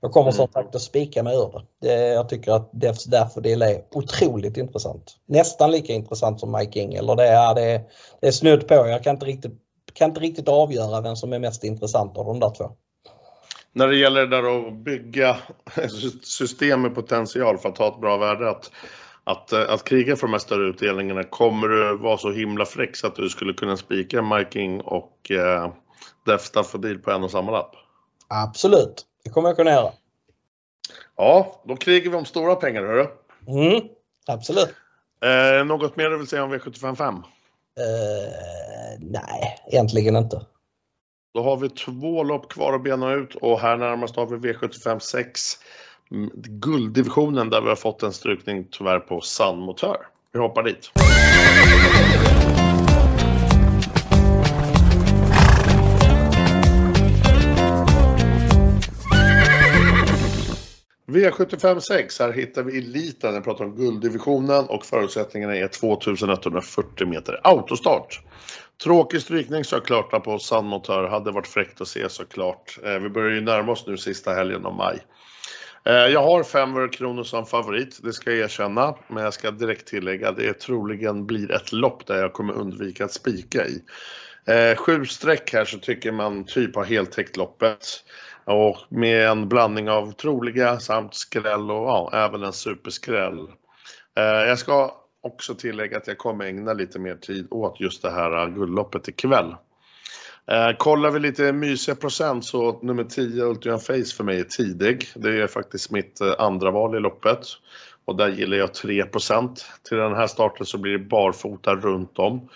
jag 0.02 0.12
kommer 0.12 0.32
som 0.32 0.48
sagt 0.48 0.76
att 0.76 0.82
spika 0.82 1.24
mig 1.24 1.36
ur 1.36 1.62
det. 1.82 2.08
Jag 2.08 2.30
tycker 2.30 2.52
att 2.52 2.70
Devs 2.74 3.04
Daffodil 3.04 3.62
är 3.62 3.82
otroligt 3.92 4.58
intressant. 4.58 5.16
Nästan 5.28 5.72
lika 5.72 5.94
intressant 5.94 6.40
som 6.40 6.52
My 6.52 6.72
King 6.72 6.94
eller 6.94 7.16
det 7.16 7.28
är 8.22 8.32
snudd 8.32 8.68
på. 8.68 8.74
Jag 8.74 9.04
kan 9.04 9.14
inte 10.02 10.20
riktigt 10.20 10.50
avgöra 10.50 11.02
vem 11.02 11.16
som 11.16 11.34
är 11.34 11.40
mest 11.40 11.64
intressant 11.64 12.18
av 12.18 12.26
de 12.26 12.40
där 12.40 12.50
två. 12.50 12.72
När 13.78 13.88
det 13.88 13.96
gäller 13.96 14.22
det 14.22 14.42
där 14.42 14.68
att 14.68 14.74
bygga 14.74 15.38
system 16.22 16.82
med 16.82 16.96
potential 16.96 17.58
för 17.58 17.70
att 17.70 17.78
ha 17.78 17.88
ett 17.88 18.02
bra 18.02 18.18
värde 18.18 18.56
att 19.24 19.84
kriga 19.84 20.16
för 20.16 20.28
de 20.28 20.32
här 20.32 20.40
större 20.40 20.70
utdelningarna, 20.70 21.24
kommer 21.24 21.68
du 21.68 21.98
vara 21.98 22.18
så 22.18 22.32
himla 22.32 22.66
fräck 22.66 23.04
att 23.04 23.16
du 23.16 23.30
skulle 23.30 23.54
kunna 23.54 23.78
spika 23.78 24.22
My 24.22 24.46
King 24.54 24.82
och 24.82 25.32
Devs 26.26 26.52
Daffodil 26.52 27.00
på 27.00 27.12
en 27.12 27.24
och 27.24 27.32
samma 27.32 27.52
lapp? 27.52 27.76
Absolut, 28.28 29.06
det 29.24 29.30
kommer 29.30 29.50
jag 29.50 29.58
kunna 29.58 29.72
göra. 29.72 29.92
Ja, 31.16 31.62
då 31.66 31.76
krigar 31.76 32.12
vi 32.12 32.18
om 32.18 32.26
stora 32.26 32.56
pengar 32.56 32.82
hörru. 32.82 33.08
Absolut. 34.28 34.74
Något 35.66 35.96
mer 35.96 36.10
du 36.10 36.18
vill 36.18 36.28
säga 36.28 36.44
om 36.44 36.54
V755? 36.54 37.24
Nej, 39.00 39.60
egentligen 39.68 40.16
inte. 40.16 40.46
Då 41.36 41.44
har 41.44 41.58
vi 41.58 41.70
två 41.70 42.24
lopp 42.24 42.50
kvar 42.50 42.74
att 42.74 42.84
bena 42.84 43.14
ut 43.14 43.36
och 43.36 43.60
här 43.60 43.78
närmast 43.78 44.16
har 44.16 44.26
vi 44.26 44.54
V75 44.54 45.00
6. 45.00 45.42
Mm, 46.12 46.30
gulddivisionen 46.36 47.50
där 47.50 47.62
vi 47.62 47.68
har 47.68 47.76
fått 47.76 48.04
en 48.04 48.14
strykning 48.14 48.68
tyvärr 48.72 49.00
på 49.00 49.22
Sandmotör. 49.22 49.88
Motör. 49.88 50.08
Vi 50.34 50.40
hoppar 50.40 50.64
dit. 50.64 50.92
V75 61.08 61.80
6, 61.80 62.20
här 62.20 62.32
hittar 62.32 62.64
vi 62.64 62.78
eliten. 62.78 63.34
Jag 63.34 63.44
pratar 63.44 63.66
om 63.66 63.76
gulddivisionen 63.76 64.66
och 64.66 64.86
förutsättningarna 64.86 65.56
är 65.56 65.68
2140 65.68 67.08
meter 67.08 67.40
autostart. 67.44 68.22
Tråkig 68.84 69.22
strykning 69.22 69.64
såklart 69.64 70.24
på 70.24 70.40
San 70.40 70.66
Motör. 70.66 71.08
Hade 71.08 71.32
varit 71.32 71.48
fräckt 71.48 71.82
att 71.82 71.88
se 71.88 72.10
såklart. 72.10 72.80
Eh, 72.84 73.00
vi 73.00 73.10
börjar 73.10 73.32
ju 73.32 73.42
närma 73.42 73.72
oss 73.72 73.88
nu 73.88 73.98
sista 73.98 74.34
helgen 74.34 74.66
av 74.66 74.76
maj. 74.76 75.00
Eh, 75.86 75.94
jag 75.94 76.24
har 76.24 76.44
fem 76.44 76.90
kronor 76.90 77.24
som 77.24 77.46
favorit, 77.46 78.00
det 78.04 78.14
ska 78.14 78.32
jag 78.32 78.40
erkänna. 78.40 78.96
Men 79.08 79.24
jag 79.24 79.34
ska 79.34 79.52
direkt 79.52 79.88
tillägga, 79.88 80.32
det 80.32 80.54
troligen 80.54 81.26
blir 81.26 81.52
ett 81.52 81.72
lopp 81.72 82.08
där 82.08 82.22
jag 82.22 82.34
kommer 82.34 82.54
undvika 82.54 83.06
att 83.06 83.14
spika 83.14 83.66
i. 83.66 83.82
Eh, 84.48 84.78
sju 84.78 85.06
streck 85.06 85.54
här 85.54 85.66
så 85.66 85.78
tycker 85.78 86.12
man 86.12 86.46
typ 86.46 86.76
har 86.76 86.84
heltäckt 86.84 87.38
loppet. 87.38 88.04
Och 88.46 88.78
med 88.90 89.28
en 89.30 89.50
blandning 89.50 89.90
av 89.90 90.12
troliga 90.12 90.80
samt 90.80 91.16
skräll 91.16 91.72
och 91.72 91.88
ja, 91.88 92.10
även 92.14 92.44
en 92.44 92.54
superskräll. 92.54 93.48
Jag 94.16 94.60
ska 94.60 95.05
också 95.26 95.56
tillägga 95.56 95.98
att 95.98 96.08
jag 96.08 96.18
kommer 96.18 96.46
ägna 96.46 96.74
lite 96.74 97.00
mer 97.00 97.16
tid 97.16 97.48
åt 97.52 97.80
just 97.80 98.02
det 98.02 98.12
här 98.12 98.44
äh, 98.44 98.54
guldloppet 98.54 99.10
i 99.10 99.12
kväll. 99.12 99.56
Äh, 100.48 100.78
kollar 100.78 101.12
vi 101.12 101.20
lite 101.20 101.54
mysiga 101.54 101.96
procent 101.96 102.46
så 102.46 102.80
nummer 102.82 103.04
10 103.04 103.44
Ultian 103.44 103.80
Face 103.80 104.16
för 104.18 104.24
mig 104.24 104.40
är 104.40 104.44
tidig. 104.44 105.08
Det 105.16 105.42
är 105.42 105.48
faktiskt 105.48 105.92
mitt 105.92 106.22
äh, 106.22 106.34
andra 106.38 106.72
val 106.72 106.96
i 106.96 107.00
loppet. 107.00 107.40
Och 108.06 108.16
där 108.16 108.30
gillar 108.30 108.58
jag 108.58 108.70
3%. 108.70 109.60
Till 109.84 109.98
den 109.98 110.16
här 110.16 110.28
starten 110.28 110.66
så 110.66 110.78
blir 110.78 110.92
det 110.92 111.06
barfota 111.06 111.76
runt 111.76 112.20
om. 112.20 112.50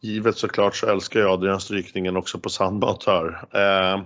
Givet 0.00 0.36
såklart 0.36 0.76
så 0.76 0.86
älskar 0.86 1.20
jag 1.20 1.40
den 1.40 1.60
strykningen 1.60 2.16
också 2.16 2.38
på 2.38 2.48
sandbatör. 2.48 3.44
Eh, 3.52 4.02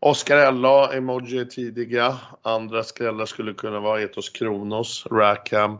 Oscar 0.00 0.36
Ella, 0.36 0.92
Emoji 0.92 1.38
är 1.38 1.44
tidiga. 1.44 2.16
Andra 2.42 2.82
skrällar 2.82 3.26
skulle 3.26 3.54
kunna 3.54 3.80
vara 3.80 4.02
Etos 4.02 4.28
Kronos, 4.28 5.06
Rackham 5.10 5.78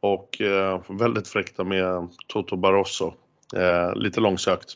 och 0.00 0.40
eh, 0.40 0.80
väldigt 0.88 1.28
fräckta 1.28 1.64
med 1.64 2.08
Toto 2.26 2.56
Barroso. 2.56 3.14
Eh, 3.56 3.94
lite 3.94 4.20
långsökt. 4.20 4.72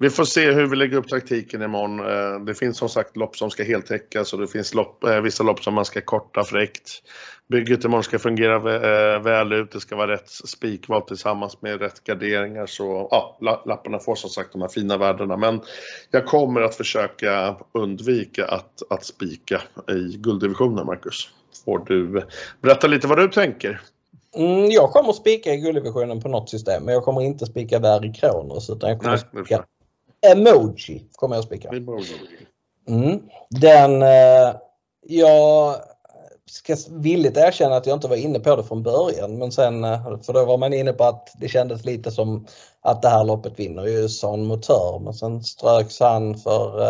Vi 0.00 0.10
får 0.10 0.24
se 0.24 0.52
hur 0.52 0.66
vi 0.66 0.76
lägger 0.76 0.96
upp 0.96 1.08
taktiken 1.08 1.62
imorgon. 1.62 2.00
Eh, 2.00 2.44
det 2.44 2.54
finns 2.54 2.76
som 2.76 2.88
sagt 2.88 3.16
lopp 3.16 3.36
som 3.36 3.50
ska 3.50 3.64
heltäckas 3.64 4.32
och 4.32 4.40
det 4.40 4.48
finns 4.48 4.74
lopp, 4.74 5.04
vissa 5.22 5.42
lopp 5.42 5.64
som 5.64 5.74
man 5.74 5.84
ska 5.84 6.00
korta 6.00 6.44
fräckt. 6.44 7.02
Bygget 7.48 7.84
imorgon 7.84 8.04
ska 8.04 8.18
fungera 8.18 8.58
väl 9.18 9.52
ut. 9.52 9.70
Det 9.70 9.80
ska 9.80 9.96
vara 9.96 10.12
rätt 10.12 10.28
spikval 10.30 11.02
tillsammans 11.02 11.62
med 11.62 11.80
rätt 11.80 12.04
garderingar. 12.04 12.66
Så 12.66 13.08
ja, 13.10 13.38
lapparna 13.66 13.98
får 13.98 14.14
som 14.14 14.30
sagt 14.30 14.52
de 14.52 14.60
här 14.60 14.68
fina 14.68 14.96
värdena. 14.96 15.36
Men 15.36 15.60
jag 16.10 16.26
kommer 16.26 16.60
att 16.60 16.74
försöka 16.74 17.56
undvika 17.72 18.46
att 18.90 19.04
spika 19.04 19.62
i 19.88 20.16
gulddivisionen, 20.16 20.86
Marcus. 20.86 21.28
Får 21.64 21.78
du 21.78 22.22
berätta 22.60 22.86
lite 22.86 23.06
vad 23.06 23.18
du 23.18 23.28
tänker? 23.28 23.80
Jag 24.70 24.90
kommer 24.90 25.12
spika 25.12 25.54
i 25.54 25.56
gulddivisionen 25.56 26.20
på 26.20 26.28
något 26.28 26.50
system, 26.50 26.84
men 26.84 26.94
jag 26.94 27.04
kommer 27.04 27.20
inte 27.22 27.46
spika 27.46 27.78
Verry 27.78 28.12
Kronos 28.12 28.70
utan 28.70 28.90
jag 28.90 28.98
kommer 28.98 29.14
att 29.14 29.20
spika 29.20 29.64
Emoji. 30.26 31.04
Kommer 31.12 31.36
jag 31.36 31.44
spika. 31.44 31.70
Den, 33.50 34.02
jag 35.06 35.74
ska 36.50 36.76
villigt 36.90 37.36
erkänna 37.36 37.76
att 37.76 37.86
jag 37.86 37.96
inte 37.96 38.08
var 38.08 38.16
inne 38.16 38.40
på 38.40 38.56
det 38.56 38.64
från 38.64 38.82
början, 38.82 39.38
men 39.38 39.52
sen, 39.52 39.82
för 40.22 40.32
då 40.32 40.44
var 40.44 40.58
man 40.58 40.72
inne 40.72 40.92
på 40.92 41.04
att 41.04 41.32
det 41.40 41.48
kändes 41.48 41.84
lite 41.84 42.10
som 42.10 42.46
att 42.80 43.02
det 43.02 43.08
här 43.08 43.24
loppet 43.24 43.58
vinner 43.58 43.86
ju 43.86 44.08
Sun 44.08 44.44
Motör, 44.44 44.98
men 44.98 45.14
sen 45.14 45.42
ströks 45.42 46.00
han 46.00 46.34
för 46.34 46.80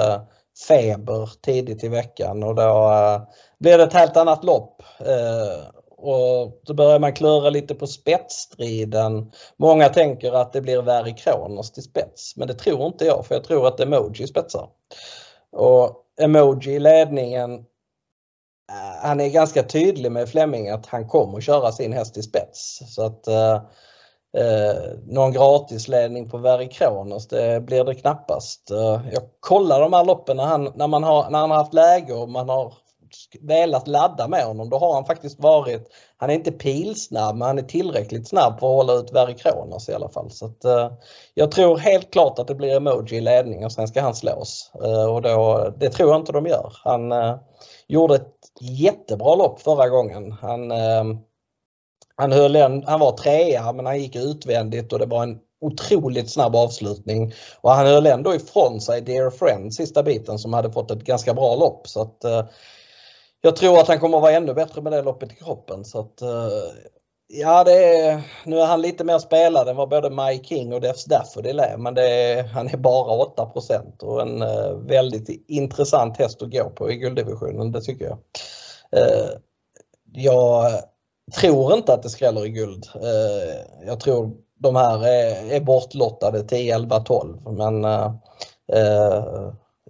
feber 0.68 1.30
tidigt 1.42 1.84
i 1.84 1.88
veckan 1.88 2.42
och 2.42 2.54
då 2.54 2.92
blev 3.58 3.78
det 3.78 3.84
ett 3.84 3.92
helt 3.92 4.16
annat 4.16 4.44
lopp. 4.44 4.82
Och 6.00 6.60
då 6.64 6.74
börjar 6.74 6.98
man 6.98 7.12
klura 7.12 7.50
lite 7.50 7.74
på 7.74 7.86
spetsstriden. 7.86 9.32
Många 9.56 9.88
tänker 9.88 10.32
att 10.32 10.52
det 10.52 10.60
blir 10.60 10.82
Verry 10.82 11.14
Kronos 11.14 11.72
till 11.72 11.82
spets, 11.82 12.36
men 12.36 12.48
det 12.48 12.54
tror 12.54 12.86
inte 12.86 13.04
jag, 13.04 13.26
för 13.26 13.34
jag 13.34 13.44
tror 13.44 13.66
att 13.66 13.80
Emoji 13.80 14.26
spetsar. 14.26 14.68
Och 15.52 16.04
Emoji 16.20 16.74
i 16.74 16.78
ledningen, 16.78 17.54
eh, 17.54 19.02
han 19.02 19.20
är 19.20 19.28
ganska 19.28 19.62
tydlig 19.62 20.12
med 20.12 20.28
Fleming 20.28 20.68
att 20.68 20.86
han 20.86 21.08
kommer 21.08 21.38
att 21.38 21.44
köra 21.44 21.72
sin 21.72 21.92
häst 21.92 22.16
i 22.16 22.22
spets. 22.22 22.80
Så 22.94 23.02
att 23.02 23.26
eh, 23.26 23.54
eh, 24.36 24.76
någon 25.06 25.32
gratisledning 25.32 26.30
på 26.30 26.38
Verry 26.38 26.68
Kronos, 26.68 27.28
det 27.28 27.60
blir 27.60 27.84
det 27.84 27.94
knappast. 27.94 28.70
Jag 29.12 29.22
kollar 29.40 29.80
de 29.80 29.92
här 29.92 30.04
loppen 30.04 30.36
när 30.36 30.44
han 31.36 31.50
har 31.50 31.56
haft 31.56 31.74
läge 31.74 32.12
och 32.12 32.28
man 32.28 32.48
har 32.48 32.74
velat 33.40 33.88
ladda 33.88 34.28
med 34.28 34.44
honom 34.44 34.70
då 34.70 34.78
har 34.78 34.94
han 34.94 35.04
faktiskt 35.04 35.40
varit, 35.40 35.90
han 36.16 36.30
är 36.30 36.34
inte 36.34 36.52
pilsnabb 36.52 37.36
men 37.36 37.48
han 37.48 37.58
är 37.58 37.62
tillräckligt 37.62 38.28
snabb 38.28 38.60
för 38.60 38.66
att 38.66 38.86
hålla 38.86 38.92
ut 38.92 39.12
Verry 39.12 39.34
i 39.88 39.94
alla 39.94 40.08
fall. 40.08 40.30
Så 40.30 40.46
att, 40.46 40.64
eh, 40.64 40.92
jag 41.34 41.50
tror 41.50 41.78
helt 41.78 42.10
klart 42.12 42.38
att 42.38 42.48
det 42.48 42.54
blir 42.54 42.76
emoji 42.76 43.16
i 43.16 43.20
ledning 43.20 43.64
och 43.64 43.72
sen 43.72 43.88
ska 43.88 44.00
han 44.00 44.14
slås. 44.14 44.72
Eh, 44.84 45.14
och 45.14 45.22
då, 45.22 45.68
det 45.78 45.90
tror 45.90 46.10
jag 46.10 46.20
inte 46.20 46.32
de 46.32 46.46
gör. 46.46 46.72
Han 46.84 47.12
eh, 47.12 47.36
gjorde 47.86 48.14
ett 48.14 48.34
jättebra 48.60 49.34
lopp 49.34 49.60
förra 49.60 49.88
gången. 49.88 50.32
Han, 50.32 50.70
eh, 50.70 51.04
han, 52.16 52.32
höll 52.32 52.56
en, 52.56 52.84
han 52.86 53.00
var 53.00 53.12
trea 53.12 53.72
men 53.72 53.86
han 53.86 54.00
gick 54.00 54.16
utvändigt 54.16 54.92
och 54.92 54.98
det 54.98 55.06
var 55.06 55.22
en 55.22 55.38
otroligt 55.60 56.30
snabb 56.30 56.56
avslutning. 56.56 57.32
Och 57.60 57.70
han 57.70 57.86
höll 57.86 58.06
ändå 58.06 58.34
ifrån 58.34 58.80
sig 58.80 59.00
Dear 59.00 59.30
Friend 59.30 59.74
sista 59.74 60.02
biten 60.02 60.38
som 60.38 60.52
hade 60.52 60.72
fått 60.72 60.90
ett 60.90 61.04
ganska 61.04 61.34
bra 61.34 61.56
lopp. 61.56 61.88
Så 61.88 62.02
att, 62.02 62.24
eh, 62.24 62.44
jag 63.40 63.56
tror 63.56 63.80
att 63.80 63.88
han 63.88 64.00
kommer 64.00 64.16
att 64.16 64.22
vara 64.22 64.32
ännu 64.32 64.54
bättre 64.54 64.82
med 64.82 64.92
det 64.92 65.02
loppet 65.02 65.32
i 65.32 65.34
kroppen. 65.34 65.84
Så 65.84 66.00
att, 66.00 66.22
eh, 66.22 66.48
ja, 67.28 67.64
det 67.64 67.96
är, 67.96 68.22
nu 68.44 68.60
är 68.60 68.66
han 68.66 68.82
lite 68.82 69.04
mer 69.04 69.18
spelad 69.18 69.68
än 69.68 69.76
vad 69.76 69.88
både 69.88 70.10
Mike 70.10 70.44
King 70.44 70.72
och 70.72 70.80
Defs 70.80 71.04
Daffodil 71.04 71.60
är. 71.60 71.76
Men 71.76 71.98
är, 71.98 72.42
han 72.42 72.68
är 72.68 72.76
bara 72.76 73.24
8% 73.24 74.02
och 74.02 74.22
en 74.22 74.42
eh, 74.42 74.72
väldigt 74.74 75.44
intressant 75.48 76.16
häst 76.16 76.42
att 76.42 76.52
gå 76.52 76.70
på 76.70 76.90
i 76.90 76.96
gulddivisionen, 76.96 77.72
det 77.72 77.80
tycker 77.80 78.04
jag. 78.04 78.18
Eh, 79.02 79.28
jag 80.12 80.82
tror 81.40 81.74
inte 81.74 81.92
att 81.92 82.02
det 82.02 82.10
skräller 82.10 82.46
i 82.46 82.48
guld. 82.48 82.86
jag 83.86 84.00
tror 84.00 84.36
de 84.58 84.76
här 84.76 85.06
är, 85.06 85.52
är 85.52 85.60
bortlottade 85.60 86.42
10, 86.42 86.74
11, 86.74 87.00
12. 87.00 87.38
Men 87.50 87.84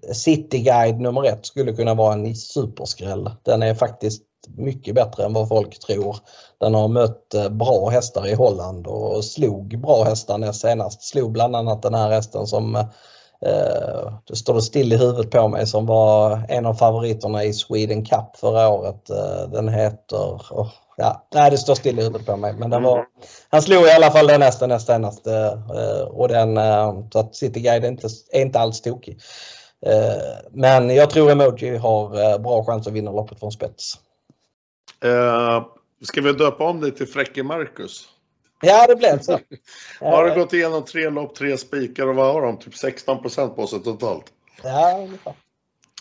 eh, 0.03 0.09
eh, 0.09 0.15
City 0.15 0.59
Guide 0.59 1.01
nummer 1.01 1.25
ett 1.25 1.47
skulle 1.47 1.73
kunna 1.73 1.95
vara 1.95 2.13
en 2.13 2.35
superskräll. 2.35 3.31
Den 3.43 3.63
är 3.63 3.75
faktiskt 3.75 4.23
mycket 4.57 4.95
bättre 4.95 5.25
än 5.25 5.33
vad 5.33 5.49
folk 5.49 5.79
tror. 5.79 6.17
Den 6.61 6.75
har 6.75 6.89
mött 6.89 7.35
eh, 7.35 7.49
bra 7.49 7.89
hästar 7.89 8.27
i 8.27 8.35
Holland 8.35 8.87
och 8.87 9.25
slog 9.25 9.81
bra 9.81 10.05
hästar 10.05 10.39
näst 10.39 10.61
senast. 10.61 11.03
Slog 11.03 11.33
bland 11.33 11.57
annat 11.57 11.83
den 11.83 11.95
här 11.95 12.11
hästen 12.11 12.47
som 12.47 12.77
eh, 12.77 14.13
det 14.29 14.37
står 14.37 14.61
still 14.61 14.93
i 14.93 14.97
huvudet 14.97 15.31
på 15.31 15.49
mig 15.49 15.67
som 15.67 15.87
var 15.87 16.43
en 16.49 16.67
av 16.67 16.75
favoriterna 16.75 17.45
i 17.45 17.53
Sweden 17.53 18.05
Cup 18.05 18.37
förra 18.37 18.69
året. 18.69 19.11
Eh, 19.11 19.51
den 19.51 19.69
heter, 19.69 20.27
oh, 20.51 20.69
Ja, 21.01 21.29
nej, 21.35 21.51
det 21.51 21.59
står 21.59 21.75
still 21.75 21.99
i 21.99 22.03
huvudet 22.03 22.27
på 22.27 22.37
mig. 22.37 22.53
Men 22.53 22.71
den 22.71 22.83
var, 22.83 22.93
mm. 22.93 23.07
han 23.49 23.63
slog 23.63 23.87
i 23.87 23.91
alla 23.91 24.11
fall 24.11 24.27
den 24.27 24.41
nästa, 24.41 24.67
nästa, 24.67 24.93
senaste. 24.93 25.33
Eh, 25.75 26.03
och 26.03 26.29
den, 26.29 26.57
eh, 26.57 26.95
så 27.13 27.19
att 27.19 27.35
City 27.35 27.61
Guide 27.61 27.85
är 27.85 27.89
inte, 27.89 28.09
är 28.33 28.41
inte 28.41 28.59
alls 28.61 28.81
tokig. 28.81 29.21
Eh, 29.87 30.51
men 30.53 30.95
jag 30.95 31.11
tror 31.11 31.31
Emoji 31.31 31.77
har 31.77 32.39
bra 32.39 32.65
chans 32.65 32.87
att 32.87 32.93
vinna 32.93 33.11
loppet 33.13 33.39
från 33.39 33.53
spets. 33.53 33.95
Uh, 35.05 35.67
ska 36.03 36.21
vi 36.21 36.33
döpa 36.33 36.65
om 36.65 36.81
dig 36.81 36.95
till 36.95 37.07
Fräcke 37.07 37.43
Marcus? 37.43 38.09
Ja, 38.61 38.87
det 38.87 38.97
blev 38.97 39.19
så. 39.19 39.39
har 40.01 40.25
du 40.25 40.35
gått 40.35 40.53
igenom 40.53 40.85
tre 40.85 41.11
lopp, 41.11 41.35
tre 41.35 41.59
spikar 41.59 42.07
och 42.07 42.15
vad 42.15 42.35
har 42.35 42.43
de? 42.43 42.59
Typ 42.59 42.75
16 42.75 43.23
på 43.55 43.67
sig 43.67 43.83
totalt? 43.83 44.25
Ja, 44.63 44.99
ungefär. 44.99 45.35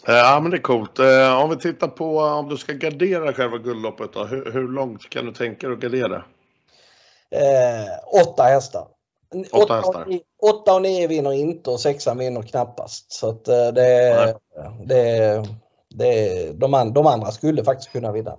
Eh, 0.07 0.15
ja, 0.15 0.39
men 0.39 0.51
det 0.51 0.57
är 0.57 0.61
coolt. 0.61 0.99
Eh, 0.99 1.41
om 1.41 1.49
vi 1.49 1.57
tittar 1.57 1.87
på 1.87 2.19
om 2.19 2.49
du 2.49 2.57
ska 2.57 2.73
gardera 2.73 3.33
själva 3.33 3.57
guldloppet 3.57 4.13
då. 4.13 4.25
Hur, 4.25 4.51
hur 4.51 4.67
långt 4.67 5.09
kan 5.09 5.25
du 5.25 5.31
tänka 5.31 5.67
dig 5.67 5.75
att 5.75 5.81
gardera? 5.81 6.23
Eh, 7.31 8.21
åtta 8.21 8.43
hästar. 8.43 8.87
Åtta, 9.51 9.63
åtta 9.63 9.75
hästar. 9.75 10.19
Och, 10.41 10.49
åtta 10.49 10.75
och 10.75 10.81
nio 10.81 11.07
vinner 11.07 11.33
inte 11.33 11.69
och 11.69 11.79
sexan 11.79 12.17
vinner 12.17 12.41
knappast. 12.41 13.11
Så 13.11 13.29
att 13.29 13.47
eh, 13.47 13.67
det, 13.67 14.35
det, 14.85 15.43
det, 15.89 16.51
de, 16.53 16.93
de 16.93 17.07
andra 17.07 17.31
skulle 17.31 17.63
faktiskt 17.63 17.91
kunna 17.91 18.11
vinna. 18.11 18.37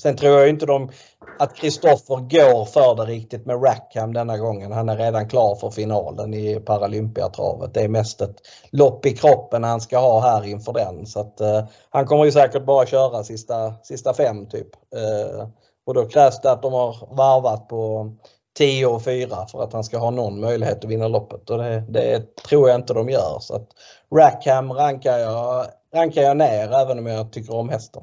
Sen 0.00 0.16
tror 0.16 0.38
jag 0.38 0.48
inte 0.48 0.66
de, 0.66 0.90
att 1.38 1.56
Kristoffer 1.56 2.16
går 2.16 2.64
för 2.64 2.94
det 2.94 3.12
riktigt 3.12 3.46
med 3.46 3.64
Rackham 3.64 4.12
denna 4.12 4.38
gången. 4.38 4.72
Han 4.72 4.88
är 4.88 4.96
redan 4.96 5.28
klar 5.28 5.54
för 5.54 5.70
finalen 5.70 6.34
i 6.34 6.60
Paralympiatravet. 6.60 7.74
Det 7.74 7.80
är 7.80 7.88
mest 7.88 8.20
ett 8.20 8.36
lopp 8.70 9.06
i 9.06 9.16
kroppen 9.16 9.64
han 9.64 9.80
ska 9.80 9.98
ha 9.98 10.20
här 10.20 10.46
inför 10.46 10.72
den. 10.72 11.06
Så 11.06 11.20
att, 11.20 11.40
uh, 11.40 11.64
han 11.90 12.06
kommer 12.06 12.24
ju 12.24 12.32
säkert 12.32 12.66
bara 12.66 12.86
köra 12.86 13.24
sista, 13.24 13.74
sista 13.82 14.14
fem 14.14 14.46
typ. 14.46 14.68
Uh, 14.96 15.48
och 15.86 15.94
då 15.94 16.08
krävs 16.08 16.40
det 16.40 16.50
att 16.50 16.62
de 16.62 16.72
har 16.72 17.16
varvat 17.16 17.68
på 17.68 18.12
10 18.60 18.86
och 18.86 19.04
4 19.04 19.46
för 19.50 19.62
att 19.62 19.72
han 19.72 19.84
ska 19.84 19.98
ha 19.98 20.10
någon 20.10 20.40
möjlighet 20.40 20.84
att 20.84 20.90
vinna 20.90 21.08
loppet 21.08 21.50
och 21.50 21.58
det, 21.58 21.84
det 21.88 22.36
tror 22.36 22.68
jag 22.68 22.78
inte 22.78 22.94
de 22.94 23.08
gör. 23.08 23.38
Så 23.40 23.56
att 23.56 23.68
Rackham 24.14 24.72
rankar 24.72 25.18
jag, 25.18 25.66
rankar 25.94 26.22
jag 26.22 26.36
ner 26.36 26.72
även 26.82 26.98
om 26.98 27.06
jag 27.06 27.32
tycker 27.32 27.54
om 27.54 27.68
hästen. 27.68 28.02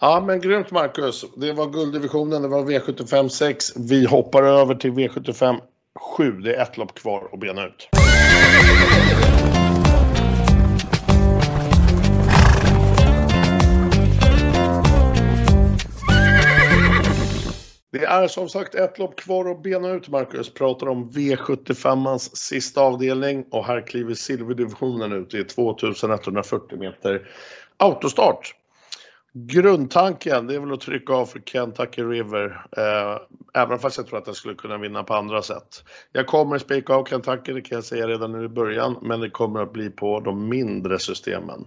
Ja, 0.00 0.22
men 0.26 0.40
grymt 0.40 0.70
Marcus. 0.70 1.24
Det 1.36 1.52
var 1.52 1.66
gulddivisionen, 1.66 2.42
det 2.42 2.48
var 2.48 2.62
V75 2.62 3.28
6. 3.28 3.76
Vi 3.76 4.06
hoppar 4.06 4.42
över 4.42 4.74
till 4.74 4.90
V75 4.90 5.56
7. 6.16 6.32
Det 6.32 6.54
är 6.54 6.62
ett 6.62 6.76
lopp 6.76 6.94
kvar 6.94 7.28
att 7.32 7.40
bena 7.40 7.66
ut. 7.66 7.88
Det 17.98 18.04
är 18.04 18.28
som 18.28 18.48
sagt 18.48 18.74
ett 18.74 18.98
lopp 18.98 19.16
kvar 19.16 19.50
att 19.50 19.62
bena 19.62 19.90
ut, 19.90 20.08
Marcus. 20.08 20.54
Pratar 20.54 20.88
om 20.88 21.10
V75ans 21.10 22.30
sista 22.34 22.80
avdelning 22.80 23.44
och 23.50 23.64
här 23.64 23.86
kliver 23.86 24.14
silverdivisionen 24.14 25.12
ut 25.12 25.34
i 25.34 25.44
2140 25.44 26.78
meter 26.78 27.28
autostart. 27.76 28.54
Grundtanken 29.32 30.46
det 30.46 30.54
är 30.54 30.60
väl 30.60 30.72
att 30.72 30.80
trycka 30.80 31.12
av 31.12 31.26
för 31.26 31.40
Kentucky 31.40 32.02
River. 32.02 32.66
Eh, 32.76 33.20
även 33.62 33.78
fast 33.78 33.96
jag 33.96 34.06
tror 34.06 34.18
att 34.18 34.26
jag 34.26 34.36
skulle 34.36 34.54
kunna 34.54 34.78
vinna 34.78 35.04
på 35.04 35.14
andra 35.14 35.42
sätt. 35.42 35.84
Jag 36.12 36.26
kommer 36.26 36.58
spika 36.58 36.94
av 36.94 37.04
Kentucky, 37.04 37.52
det 37.52 37.60
kan 37.60 37.76
jag 37.76 37.84
säga 37.84 38.08
redan 38.08 38.32
nu 38.32 38.44
i 38.44 38.48
början. 38.48 38.98
Men 39.02 39.20
det 39.20 39.30
kommer 39.30 39.62
att 39.62 39.72
bli 39.72 39.90
på 39.90 40.20
de 40.20 40.48
mindre 40.48 40.98
systemen. 40.98 41.66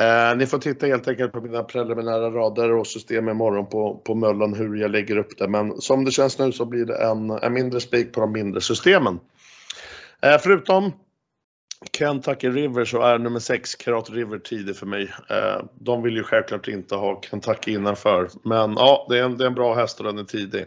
Eh, 0.00 0.36
ni 0.36 0.46
får 0.46 0.58
titta 0.58 0.86
helt 0.86 1.08
enkelt 1.08 1.32
på 1.32 1.40
mina 1.40 1.62
preliminära 1.62 2.30
rader 2.30 2.72
och 2.72 2.86
system 2.86 3.28
imorgon 3.28 3.66
på, 3.66 3.94
på 3.94 4.14
Möllan 4.14 4.54
hur 4.54 4.76
jag 4.76 4.90
lägger 4.90 5.16
upp 5.16 5.38
det. 5.38 5.48
Men 5.48 5.80
som 5.80 6.04
det 6.04 6.10
känns 6.10 6.38
nu 6.38 6.52
så 6.52 6.64
blir 6.64 6.84
det 6.84 6.96
en, 6.96 7.30
en 7.30 7.52
mindre 7.52 7.80
spik 7.80 8.12
på 8.12 8.20
de 8.20 8.32
mindre 8.32 8.60
systemen. 8.60 9.20
Eh, 10.22 10.38
förutom 10.40 10.92
Kentucky 11.98 12.48
River 12.48 12.84
så 12.84 13.02
är 13.02 13.18
nummer 13.18 13.40
6 13.40 13.74
Karat 13.74 14.10
River 14.10 14.38
tidig 14.38 14.76
för 14.76 14.86
mig. 14.86 15.12
Eh, 15.30 15.64
de 15.74 16.02
vill 16.02 16.16
ju 16.16 16.22
självklart 16.22 16.68
inte 16.68 16.94
ha 16.94 17.20
Kentucky 17.30 17.72
innanför. 17.72 18.28
Men 18.42 18.72
ja, 18.72 19.06
det 19.08 19.18
är 19.18 19.22
en, 19.22 19.36
det 19.36 19.44
är 19.44 19.48
en 19.48 19.54
bra 19.54 19.74
häst 19.74 20.00
och 20.00 20.06
den 20.06 20.18
är 20.18 20.24
tidig. 20.24 20.66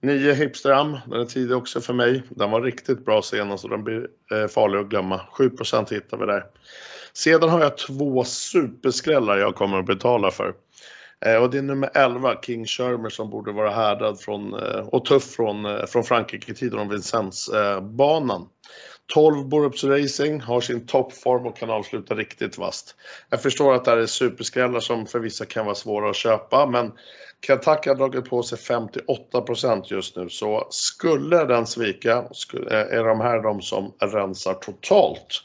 9 0.00 0.32
Hipstram, 0.32 0.98
den 1.06 1.20
är 1.20 1.24
tidig 1.24 1.56
också 1.56 1.80
för 1.80 1.92
mig. 1.92 2.22
Den 2.28 2.50
var 2.50 2.62
riktigt 2.62 3.04
bra 3.04 3.22
senast 3.22 3.64
och 3.64 3.70
den 3.70 3.84
blir 3.84 4.08
eh, 4.32 4.46
farlig 4.46 4.78
att 4.78 4.88
glömma. 4.88 5.20
7% 5.38 5.90
hittar 5.94 6.16
vi 6.16 6.26
där. 6.26 6.44
Sedan 7.14 7.48
har 7.48 7.60
jag 7.60 7.78
två 7.78 8.24
superskrällar 8.24 9.38
jag 9.38 9.54
kommer 9.54 9.78
att 9.78 9.86
betala 9.86 10.30
för. 10.30 10.54
Eh, 11.26 11.36
och 11.36 11.50
det 11.50 11.58
är 11.58 11.62
nummer 11.62 11.90
11, 11.94 12.36
King 12.42 12.66
Shermer, 12.66 13.08
som 13.08 13.30
borde 13.30 13.52
vara 13.52 13.70
härdad 13.70 14.20
från, 14.20 14.54
eh, 14.54 14.88
och 14.88 15.04
tuff 15.04 15.24
från, 15.24 15.64
eh, 15.64 15.86
från 15.86 16.04
Frankrike-tiden 16.04 16.78
om 16.78 16.88
Vincennes-banan. 16.88 18.48
12 19.14 19.48
Borups 19.48 19.84
Racing 19.84 20.40
har 20.40 20.60
sin 20.60 20.86
toppform 20.86 21.46
och 21.46 21.56
kan 21.56 21.70
avsluta 21.70 22.14
riktigt 22.14 22.58
vast. 22.58 22.94
Jag 23.30 23.42
förstår 23.42 23.74
att 23.74 23.84
det 23.84 23.90
här 23.90 23.98
är 23.98 24.06
superskrällar 24.06 24.80
som 24.80 25.06
för 25.06 25.18
vissa 25.18 25.44
kan 25.44 25.64
vara 25.64 25.74
svåra 25.74 26.10
att 26.10 26.16
köpa, 26.16 26.66
men 26.66 26.92
Kentucky 27.46 27.90
har 27.90 27.94
dragit 27.94 28.30
på 28.30 28.42
sig 28.42 28.58
58% 28.58 29.90
just 29.90 30.16
nu, 30.16 30.28
så 30.28 30.66
skulle 30.70 31.44
den 31.44 31.66
svika 31.66 32.24
är 32.70 33.04
de 33.04 33.20
här 33.20 33.42
de 33.42 33.62
som 33.62 33.92
rensar 33.98 34.54
totalt. 34.54 35.42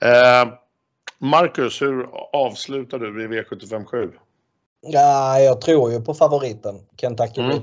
Eh, 0.00 0.52
Marcus, 1.20 1.82
hur 1.82 2.08
avslutar 2.32 2.98
du 2.98 3.24
i 3.24 3.28
V75 3.28 3.84
7? 3.84 4.12
Ja, 4.80 5.40
jag 5.40 5.60
tror 5.60 5.92
ju 5.92 6.00
på 6.00 6.14
favoriten 6.14 6.86
Kentucky. 6.96 7.40
Mm. 7.40 7.58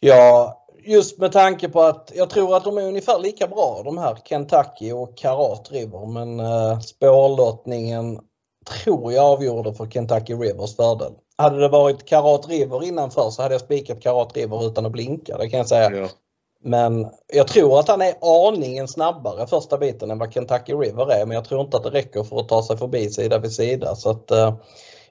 Ja, 0.00 0.60
just 0.84 1.18
med 1.18 1.32
tanke 1.32 1.68
på 1.68 1.82
att 1.82 2.12
jag 2.14 2.30
tror 2.30 2.56
att 2.56 2.64
de 2.64 2.78
är 2.78 2.82
ungefär 2.82 3.18
lika 3.18 3.46
bra 3.46 3.82
de 3.84 3.98
här 3.98 4.16
Kentucky 4.24 4.92
och 4.92 5.16
Karat 5.16 5.72
River 5.72 6.06
men 6.06 6.40
uh, 6.40 6.80
spårlottningen 6.80 8.20
tror 8.82 9.12
jag 9.12 9.24
avgjorde 9.24 9.74
för 9.74 9.86
Kentucky 9.86 10.34
Rivers 10.34 10.76
fördel. 10.76 11.12
Hade 11.36 11.60
det 11.60 11.68
varit 11.68 12.06
Karat 12.06 12.48
River 12.48 12.84
innanför 12.84 13.30
så 13.30 13.42
hade 13.42 13.54
jag 13.54 13.60
spikat 13.60 14.02
Karat 14.02 14.36
River 14.36 14.66
utan 14.66 14.86
att 14.86 14.92
blinka, 14.92 15.38
det 15.38 15.48
kan 15.48 15.58
jag 15.58 15.68
säga. 15.68 15.96
Ja. 15.96 16.08
Men 16.66 17.06
jag 17.32 17.48
tror 17.48 17.78
att 17.80 17.88
han 17.88 18.02
är 18.02 18.14
aningen 18.48 18.88
snabbare 18.88 19.46
första 19.46 19.78
biten 19.78 20.10
än 20.10 20.18
vad 20.18 20.32
Kentucky 20.32 20.72
River 20.72 21.12
är 21.12 21.26
men 21.26 21.34
jag 21.34 21.44
tror 21.44 21.60
inte 21.60 21.76
att 21.76 21.82
det 21.82 21.90
räcker 21.90 22.22
för 22.22 22.40
att 22.40 22.48
ta 22.48 22.62
sig 22.62 22.76
förbi 22.76 23.10
sida 23.10 23.38
vid 23.38 23.52
sida. 23.52 23.94
Så 23.94 24.10
att, 24.10 24.30
uh, 24.30 24.54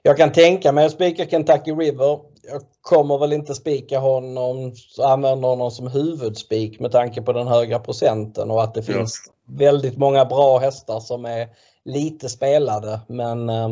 jag 0.02 0.16
kan 0.16 0.32
tänka 0.32 0.72
mig 0.72 0.86
att 0.86 0.92
spika 0.92 1.26
Kentucky 1.26 1.72
River. 1.72 2.20
Jag 2.42 2.62
kommer 2.80 3.18
väl 3.18 3.32
inte 3.32 3.54
spika 3.54 3.98
honom, 3.98 4.72
använda 5.02 5.48
honom 5.48 5.70
som 5.70 5.86
huvudspik 5.86 6.80
med 6.80 6.92
tanke 6.92 7.22
på 7.22 7.32
den 7.32 7.46
höga 7.46 7.78
procenten 7.78 8.50
och 8.50 8.62
att 8.62 8.74
det 8.74 8.82
finns 8.82 9.24
ja. 9.26 9.32
väldigt 9.58 9.96
många 9.96 10.24
bra 10.24 10.58
hästar 10.58 11.00
som 11.00 11.24
är 11.24 11.48
lite 11.84 12.28
spelade. 12.28 13.00
Men 13.08 13.48
eh, 13.48 13.70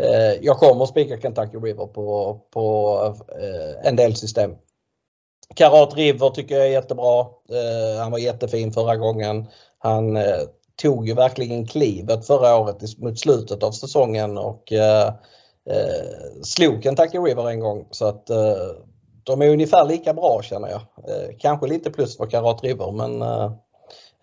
eh, 0.00 0.32
jag 0.42 0.58
kommer 0.58 0.82
att 0.82 0.88
spika 0.88 1.20
Kentucky 1.20 1.56
River 1.56 1.86
på, 1.86 2.40
på 2.50 2.96
eh, 3.28 3.88
en 3.88 3.96
del 3.96 4.16
system. 4.16 4.50
Karat 5.54 5.94
River 5.96 6.30
tycker 6.30 6.54
jag 6.54 6.66
är 6.66 6.70
jättebra. 6.70 7.20
Eh, 7.50 8.02
han 8.02 8.10
var 8.10 8.18
jättefin 8.18 8.72
förra 8.72 8.96
gången. 8.96 9.46
Han 9.78 10.16
eh, 10.16 10.40
tog 10.82 11.08
ju 11.08 11.14
verkligen 11.14 11.66
klivet 11.66 12.26
förra 12.26 12.56
året 12.56 12.98
mot 12.98 13.18
slutet 13.18 13.62
av 13.62 13.72
säsongen 13.72 14.38
och 14.38 14.72
eh, 14.72 15.06
eh, 15.70 16.42
slog 16.42 16.82
Kentucky 16.82 17.18
River 17.18 17.50
en 17.50 17.60
gång. 17.60 17.86
Så 17.90 18.06
att 18.06 18.30
eh, 18.30 18.56
de 19.24 19.42
är 19.42 19.48
ungefär 19.48 19.84
lika 19.84 20.14
bra 20.14 20.40
känner 20.42 20.68
jag. 20.68 20.80
Eh, 20.80 21.36
kanske 21.38 21.66
lite 21.66 21.90
plus 21.90 22.16
för 22.16 22.26
Karat 22.26 22.64
River 22.64 22.92
men 22.92 23.22
eh, 23.22 23.52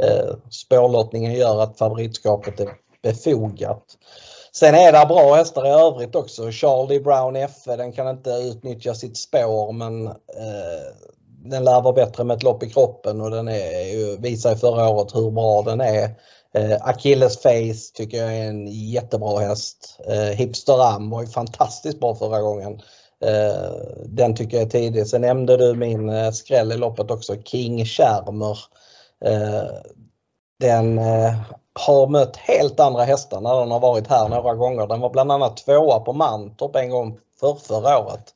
eh 0.03 0.36
spårlottningen 0.49 1.34
gör 1.34 1.61
att 1.61 1.78
favoritskapet 1.78 2.59
är 2.59 2.69
befogat. 3.03 3.84
Sen 4.60 4.76
är 4.76 4.91
det 4.91 5.05
bra 5.05 5.36
hästar 5.36 5.66
i 5.66 5.70
övrigt 5.70 6.16
också. 6.16 6.51
Charlie 6.51 6.99
Brown 6.99 7.36
F 7.36 7.51
den 7.66 7.91
kan 7.91 8.10
inte 8.10 8.30
utnyttja 8.30 8.95
sitt 8.95 9.18
spår 9.18 9.72
men 9.72 10.08
eh, 10.08 10.14
den 11.45 11.64
lär 11.64 11.82
vara 11.82 11.93
bättre 11.93 12.24
med 12.24 12.38
ett 12.38 12.43
lopp 12.43 12.64
i 12.64 12.70
kroppen 12.70 13.22
och 13.22 13.32
den 13.32 13.47
är, 13.47 14.22
visar 14.22 14.55
förra 14.55 14.89
året 14.89 15.16
hur 15.16 15.32
bra 15.32 15.62
den 15.62 15.82
är. 15.82 16.10
Eh, 16.53 16.78
Achilles 16.82 17.38
Face 17.38 17.93
tycker 17.93 18.18
jag 18.18 18.36
är 18.38 18.49
en 18.49 18.68
jättebra 18.68 19.39
häst. 19.39 19.99
Eh, 20.08 20.38
Hipster 20.38 20.95
Am 20.95 21.10
var 21.10 21.22
ju 21.22 21.28
fantastiskt 21.28 21.99
bra 21.99 22.16
förra 22.16 22.41
gången. 22.41 22.82
Eh, 23.26 23.72
den 24.05 24.36
tycker 24.36 24.58
jag 24.58 24.66
är 24.66 24.70
tidig. 24.70 25.08
Sen 25.08 25.22
nämnde 25.22 25.58
du 25.58 25.76
min 25.76 26.10
eh, 26.10 26.32
skräll 26.32 26.72
i 26.72 26.78
loppet 26.78 27.12
också, 27.12 27.36
King 27.43 27.86
Schermer. 27.86 28.60
Eh, 29.26 29.64
den 30.60 30.97
eh, 30.97 31.34
har 31.78 32.07
mött 32.07 32.38
helt 32.38 32.80
andra 32.80 33.03
hästar 33.03 33.41
när 33.41 33.59
den 33.59 33.71
har 33.71 33.80
varit 33.80 34.07
här 34.07 34.30
några 34.30 34.55
gånger. 34.55 34.88
Den 34.88 34.99
var 34.99 35.09
bland 35.09 35.32
annat 35.32 35.57
tvåa 35.57 35.99
på 35.99 36.13
Mantorp 36.13 36.75
en 36.75 36.89
gång 36.89 37.19
för 37.39 37.53
förra 37.53 37.99
året. 37.99 38.34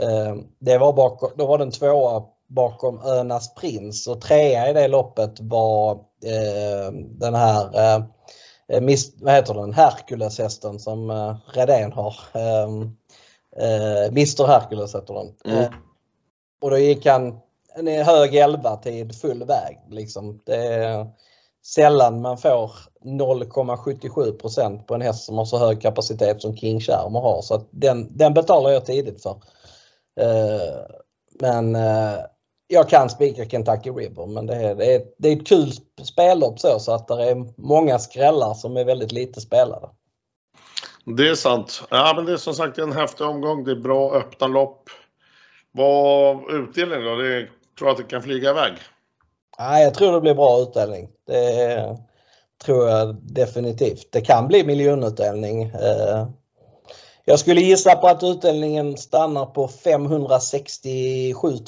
Eh, 0.00 0.34
det 0.58 0.78
var 0.78 0.92
bakom, 0.92 1.30
då 1.36 1.46
var 1.46 1.58
den 1.58 1.70
tvåa 1.70 2.22
bakom 2.48 3.00
Önas 3.04 3.54
Prins 3.54 4.06
och 4.06 4.20
trea 4.20 4.70
i 4.70 4.72
det 4.72 4.88
loppet 4.88 5.40
var 5.40 5.92
eh, 6.24 6.92
den 6.92 7.34
här 7.34 7.78
eh, 7.78 8.04
vad 9.20 9.34
heter 9.34 9.54
den, 9.54 9.72
Herkuleshästen 9.72 10.78
som 10.78 11.10
eh, 11.10 11.36
Redén 11.54 11.92
har. 11.92 12.14
Eh, 12.34 12.68
eh, 13.56 14.06
Mr 14.06 14.46
Hercules 14.46 14.94
heter 14.94 15.14
den. 15.14 15.34
Mm. 15.44 15.72
Och 16.60 16.70
då 16.70 16.78
gick 16.78 17.06
han 17.06 17.40
en 17.74 17.86
hög 17.86 18.34
11 18.34 18.76
tid 18.76 19.20
full 19.20 19.44
väg. 19.44 19.78
Liksom. 19.88 20.40
Det 20.44 21.06
sällan 21.66 22.20
man 22.20 22.38
får 22.38 22.70
0,77% 23.04 24.82
på 24.82 24.94
en 24.94 25.00
häst 25.00 25.24
som 25.24 25.38
har 25.38 25.44
så 25.44 25.58
hög 25.58 25.82
kapacitet 25.82 26.42
som 26.42 26.56
King 26.56 26.80
Charmer 26.80 27.20
har. 27.20 27.42
Så 27.42 27.62
den, 27.70 28.16
den 28.16 28.34
betalar 28.34 28.70
jag 28.70 28.86
tidigt 28.86 29.22
för. 29.22 29.30
Uh, 30.20 30.96
men 31.40 31.76
uh, 31.76 32.20
jag 32.66 32.88
kan 32.88 33.10
spika 33.10 33.44
Kentucky 33.44 33.90
River 33.90 34.26
men 34.26 34.46
det 34.46 34.54
är, 34.54 34.74
det 34.74 34.94
är, 34.94 35.02
det 35.18 35.28
är 35.28 35.36
ett 35.36 35.46
kul 35.46 35.72
spellopp 36.02 36.60
så, 36.60 36.78
så 36.78 36.92
att 36.92 37.08
det 37.08 37.30
är 37.30 37.60
många 37.62 37.98
skrällar 37.98 38.54
som 38.54 38.76
är 38.76 38.84
väldigt 38.84 39.12
lite 39.12 39.40
spelade. 39.40 39.88
Det 41.04 41.28
är 41.28 41.34
sant. 41.34 41.82
Ja, 41.90 42.12
men 42.16 42.24
det 42.24 42.32
är 42.32 42.36
som 42.36 42.54
sagt 42.54 42.78
en 42.78 42.92
häftig 42.92 43.26
omgång. 43.26 43.64
Det 43.64 43.70
är 43.70 43.76
bra 43.76 44.14
öppna 44.14 44.46
lopp. 44.46 44.90
Vad 45.72 46.50
utdelningen 46.50 47.04
då? 47.04 47.16
Det 47.16 47.48
tror 47.78 47.88
jag 47.88 47.90
att 47.90 47.96
det 47.96 48.04
kan 48.04 48.22
flyga 48.22 48.50
iväg? 48.50 48.72
Ja, 49.62 49.80
jag 49.80 49.94
tror 49.94 50.12
det 50.12 50.20
blir 50.20 50.34
bra 50.34 50.60
utdelning. 50.60 51.08
Det 51.26 51.96
tror 52.64 52.88
jag 52.88 53.16
definitivt. 53.22 54.12
Det 54.12 54.20
kan 54.20 54.48
bli 54.48 54.64
miljonutdelning. 54.64 55.62
Eh, 55.62 56.28
jag 57.24 57.38
skulle 57.38 57.60
gissa 57.60 57.96
på 57.96 58.06
att 58.06 58.22
utdelningen 58.22 58.96
stannar 58.96 59.46
på 59.46 59.68
567 59.68 61.48
000 61.48 61.58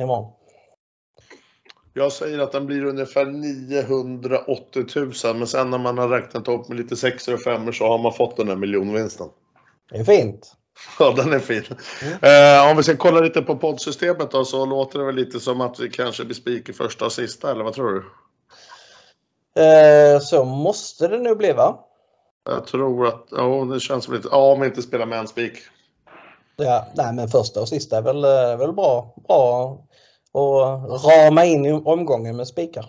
imorgon. 0.00 0.32
Jag 1.92 2.12
säger 2.12 2.38
att 2.38 2.52
den 2.52 2.66
blir 2.66 2.84
ungefär 2.84 3.26
980 3.26 4.84
000 5.24 5.36
men 5.36 5.46
sen 5.46 5.70
när 5.70 5.78
man 5.78 5.98
har 5.98 6.08
räknat 6.08 6.48
upp 6.48 6.68
med 6.68 6.76
lite 6.76 6.96
sexor 6.96 7.34
och 7.34 7.40
femmor 7.40 7.72
så 7.72 7.86
har 7.86 7.98
man 7.98 8.12
fått 8.12 8.36
den 8.36 8.48
här 8.48 8.56
miljonvinsten. 8.56 9.28
Det 9.90 9.98
är 9.98 10.04
fint. 10.04 10.52
Ja, 10.98 11.12
den 11.16 11.32
är 11.32 11.38
fin. 11.38 11.64
Mm. 12.02 12.18
Eh, 12.22 12.70
om 12.70 12.76
vi 12.76 12.82
ska 12.82 12.96
kolla 12.96 13.20
lite 13.20 13.42
på 13.42 13.56
poddsystemet 13.56 14.30
då 14.30 14.44
så 14.44 14.66
låter 14.66 14.98
det 14.98 15.04
väl 15.04 15.14
lite 15.14 15.40
som 15.40 15.60
att 15.60 15.80
vi 15.80 15.90
kanske 15.90 16.24
blir 16.24 16.34
spik 16.34 16.68
i 16.68 16.72
första 16.72 17.04
och 17.04 17.12
sista 17.12 17.50
eller 17.50 17.64
vad 17.64 17.74
tror 17.74 17.92
du? 17.92 18.04
Eh, 19.62 20.20
så 20.20 20.44
måste 20.44 21.08
det 21.08 21.18
nu 21.18 21.34
bli 21.34 21.52
va? 21.52 21.78
Jag 22.44 22.66
tror 22.66 23.06
att, 23.06 23.26
ja 23.30 23.68
det 23.72 23.80
känns 23.80 24.04
som 24.04 24.14
lite, 24.14 24.28
ja 24.30 24.52
om 24.52 24.60
vi 24.60 24.66
inte 24.66 24.82
spelar 24.82 25.06
med 25.06 25.18
en 25.18 25.28
spik. 25.28 25.58
Ja, 26.56 26.86
nej 26.94 27.12
men 27.12 27.28
första 27.28 27.60
och 27.60 27.68
sista 27.68 27.98
är 27.98 28.02
väl, 28.02 28.24
är 28.24 28.56
väl 28.56 28.72
bra, 28.72 29.14
bra 29.28 29.78
och 30.32 31.04
rama 31.04 31.44
in 31.44 31.66
i 31.66 31.72
omgången 31.72 32.36
med 32.36 32.48
spikar. 32.48 32.86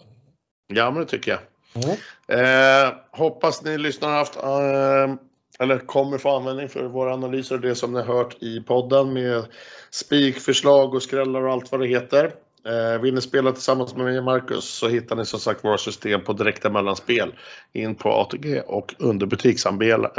Ja, 0.67 0.91
men 0.91 0.99
det 0.99 1.05
tycker 1.07 1.31
jag. 1.31 1.39
Mm. 1.83 1.97
Eh, 2.27 2.93
hoppas 3.11 3.63
ni 3.63 3.77
lyssnar 3.77 4.09
har 4.09 4.17
haft 4.17 4.35
eh, 4.35 5.25
eller 5.59 5.79
kommer 5.79 6.17
få 6.17 6.35
användning 6.35 6.69
för 6.69 6.83
våra 6.83 7.13
analyser 7.13 7.55
och 7.55 7.61
det 7.61 7.75
som 7.75 7.93
ni 7.93 7.99
har 7.99 8.15
hört 8.15 8.43
i 8.43 8.61
podden 8.61 9.13
med 9.13 9.45
spikförslag 9.89 10.93
och 10.93 11.03
skrällar 11.03 11.41
och 11.41 11.53
allt 11.53 11.71
vad 11.71 11.81
det 11.81 11.87
heter. 11.87 12.31
Eh, 12.67 13.01
vill 13.01 13.13
ni 13.13 13.21
spela 13.21 13.51
tillsammans 13.51 13.95
med 13.95 14.05
mig 14.05 14.17
och 14.17 14.23
Marcus 14.23 14.65
så 14.65 14.87
hittar 14.87 15.15
ni 15.15 15.25
som 15.25 15.39
sagt 15.39 15.63
våra 15.63 15.77
system 15.77 16.23
på 16.23 16.33
direkta 16.33 16.69
mellanspel 16.69 17.33
in 17.73 17.95
på 17.95 18.09
ATG 18.09 18.61
och 18.61 18.95
under 18.99 19.25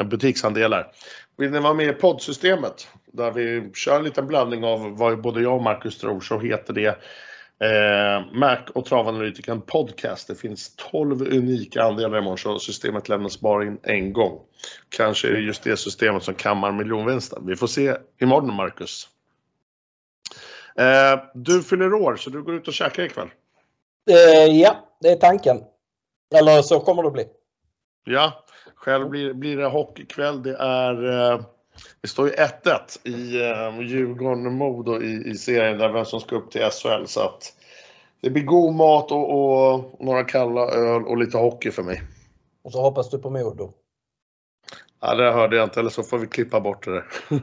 butiksandelar. 0.04 0.78
Eh, 0.78 0.84
vill 1.36 1.50
ni 1.50 1.60
vara 1.60 1.74
med 1.74 1.88
i 1.88 1.92
poddsystemet 1.92 2.88
där 3.12 3.30
vi 3.30 3.70
kör 3.74 3.96
en 3.96 4.04
liten 4.04 4.26
blandning 4.26 4.64
av 4.64 4.96
vad 4.96 5.20
både 5.20 5.42
jag 5.42 5.54
och 5.54 5.62
Marcus 5.62 5.98
tror 5.98 6.20
så 6.20 6.38
heter 6.38 6.72
det 6.74 6.98
eh, 7.60 8.32
Mac 8.32 8.58
och 8.74 8.84
Travanalytikern 8.84 9.60
Podcast. 9.60 10.28
Det 10.28 10.34
finns 10.34 10.76
12 10.76 11.22
unika 11.22 11.82
andelar 11.82 12.18
imorgon 12.18 12.38
så 12.38 12.58
systemet 12.58 13.08
lämnas 13.08 13.40
bara 13.40 13.64
in 13.64 13.78
en 13.82 14.12
gång. 14.12 14.40
Kanske 14.88 15.28
är 15.28 15.32
det 15.32 15.40
just 15.40 15.62
det 15.62 15.76
systemet 15.76 16.22
som 16.22 16.34
kammar 16.34 16.72
miljonvinsten. 16.72 17.46
Vi 17.46 17.56
får 17.56 17.66
se 17.66 17.96
imorgon 18.20 18.54
Marcus. 18.54 19.08
Eh, 20.78 21.20
du 21.34 21.62
fyller 21.62 21.94
år 21.94 22.16
så 22.16 22.30
du 22.30 22.42
går 22.42 22.54
ut 22.54 22.68
och 22.68 22.74
käkar 22.74 23.02
ikväll. 23.02 23.28
Eh, 24.10 24.56
ja, 24.56 24.76
det 25.00 25.08
är 25.08 25.16
tanken. 25.16 25.60
Eller 26.34 26.62
så 26.62 26.80
kommer 26.80 27.02
det 27.02 27.10
bli. 27.10 27.24
Ja, 28.04 28.44
själv 28.74 29.08
blir, 29.08 29.34
blir 29.34 29.56
det 29.56 29.66
hockeykväll. 29.66 30.42
Det 30.42 30.56
är 30.56 31.32
eh, 31.32 31.40
det 32.00 32.08
står 32.08 32.28
ju 32.28 32.34
1-1 32.34 32.48
i 33.04 33.40
eh, 33.40 33.80
Djurgården-Modo 33.80 35.02
i, 35.02 35.30
i 35.30 35.34
serien 35.34 35.78
där 35.78 35.92
vem 35.92 36.04
som 36.04 36.20
ska 36.20 36.36
upp 36.36 36.50
till 36.50 36.60
SHL. 36.70 37.06
Så 37.06 37.20
att 37.20 37.52
det 38.20 38.30
blir 38.30 38.42
god 38.42 38.74
mat 38.74 39.12
och, 39.12 39.30
och, 39.30 39.96
några 40.00 40.24
kalla 40.24 40.60
öl 40.60 41.02
och 41.02 41.16
lite 41.16 41.38
hockey 41.38 41.70
för 41.70 41.82
mig. 41.82 42.02
Och 42.64 42.72
så 42.72 42.80
hoppas 42.80 43.10
du 43.10 43.18
på 43.18 43.30
Modo. 43.30 43.72
Ja, 45.00 45.14
det 45.14 45.32
hörde 45.32 45.56
jag 45.56 45.64
inte, 45.64 45.80
eller 45.80 45.90
så 45.90 46.02
får 46.02 46.18
vi 46.18 46.26
klippa 46.26 46.60
bort 46.60 46.84
det 46.84 46.92
där. 46.92 47.04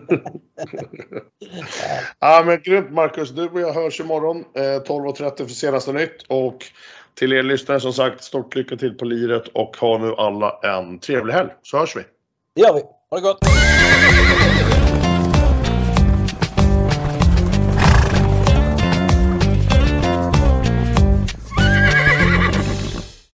ja, 2.19 2.43
men 2.45 2.61
grymt 2.61 2.91
Marcus. 2.91 3.29
Du 3.29 3.49
och 3.49 3.61
jag 3.61 3.73
hörs 3.73 3.99
imorgon 3.99 4.45
eh, 4.55 4.61
12.30 4.61 5.37
för 5.37 5.45
senaste 5.45 5.93
nytt. 5.93 6.23
Och 6.27 6.65
till 7.13 7.33
er 7.33 7.43
lyssnare 7.43 7.79
som 7.79 7.93
sagt, 7.93 8.23
stort 8.23 8.55
lycka 8.55 8.75
till 8.75 8.97
på 8.97 9.05
liret 9.05 9.47
och 9.47 9.77
ha 9.77 9.97
nu 9.97 10.13
alla 10.17 10.59
en 10.63 10.99
trevlig 10.99 11.33
helg. 11.33 11.49
Så 11.61 11.77
hörs 11.77 11.95
vi. 11.95 12.01
Det 12.55 12.61
gör 12.61 12.73
vi. 12.73 12.81
Ha 13.13 13.17
det 13.17 13.21
gott! 13.21 14.72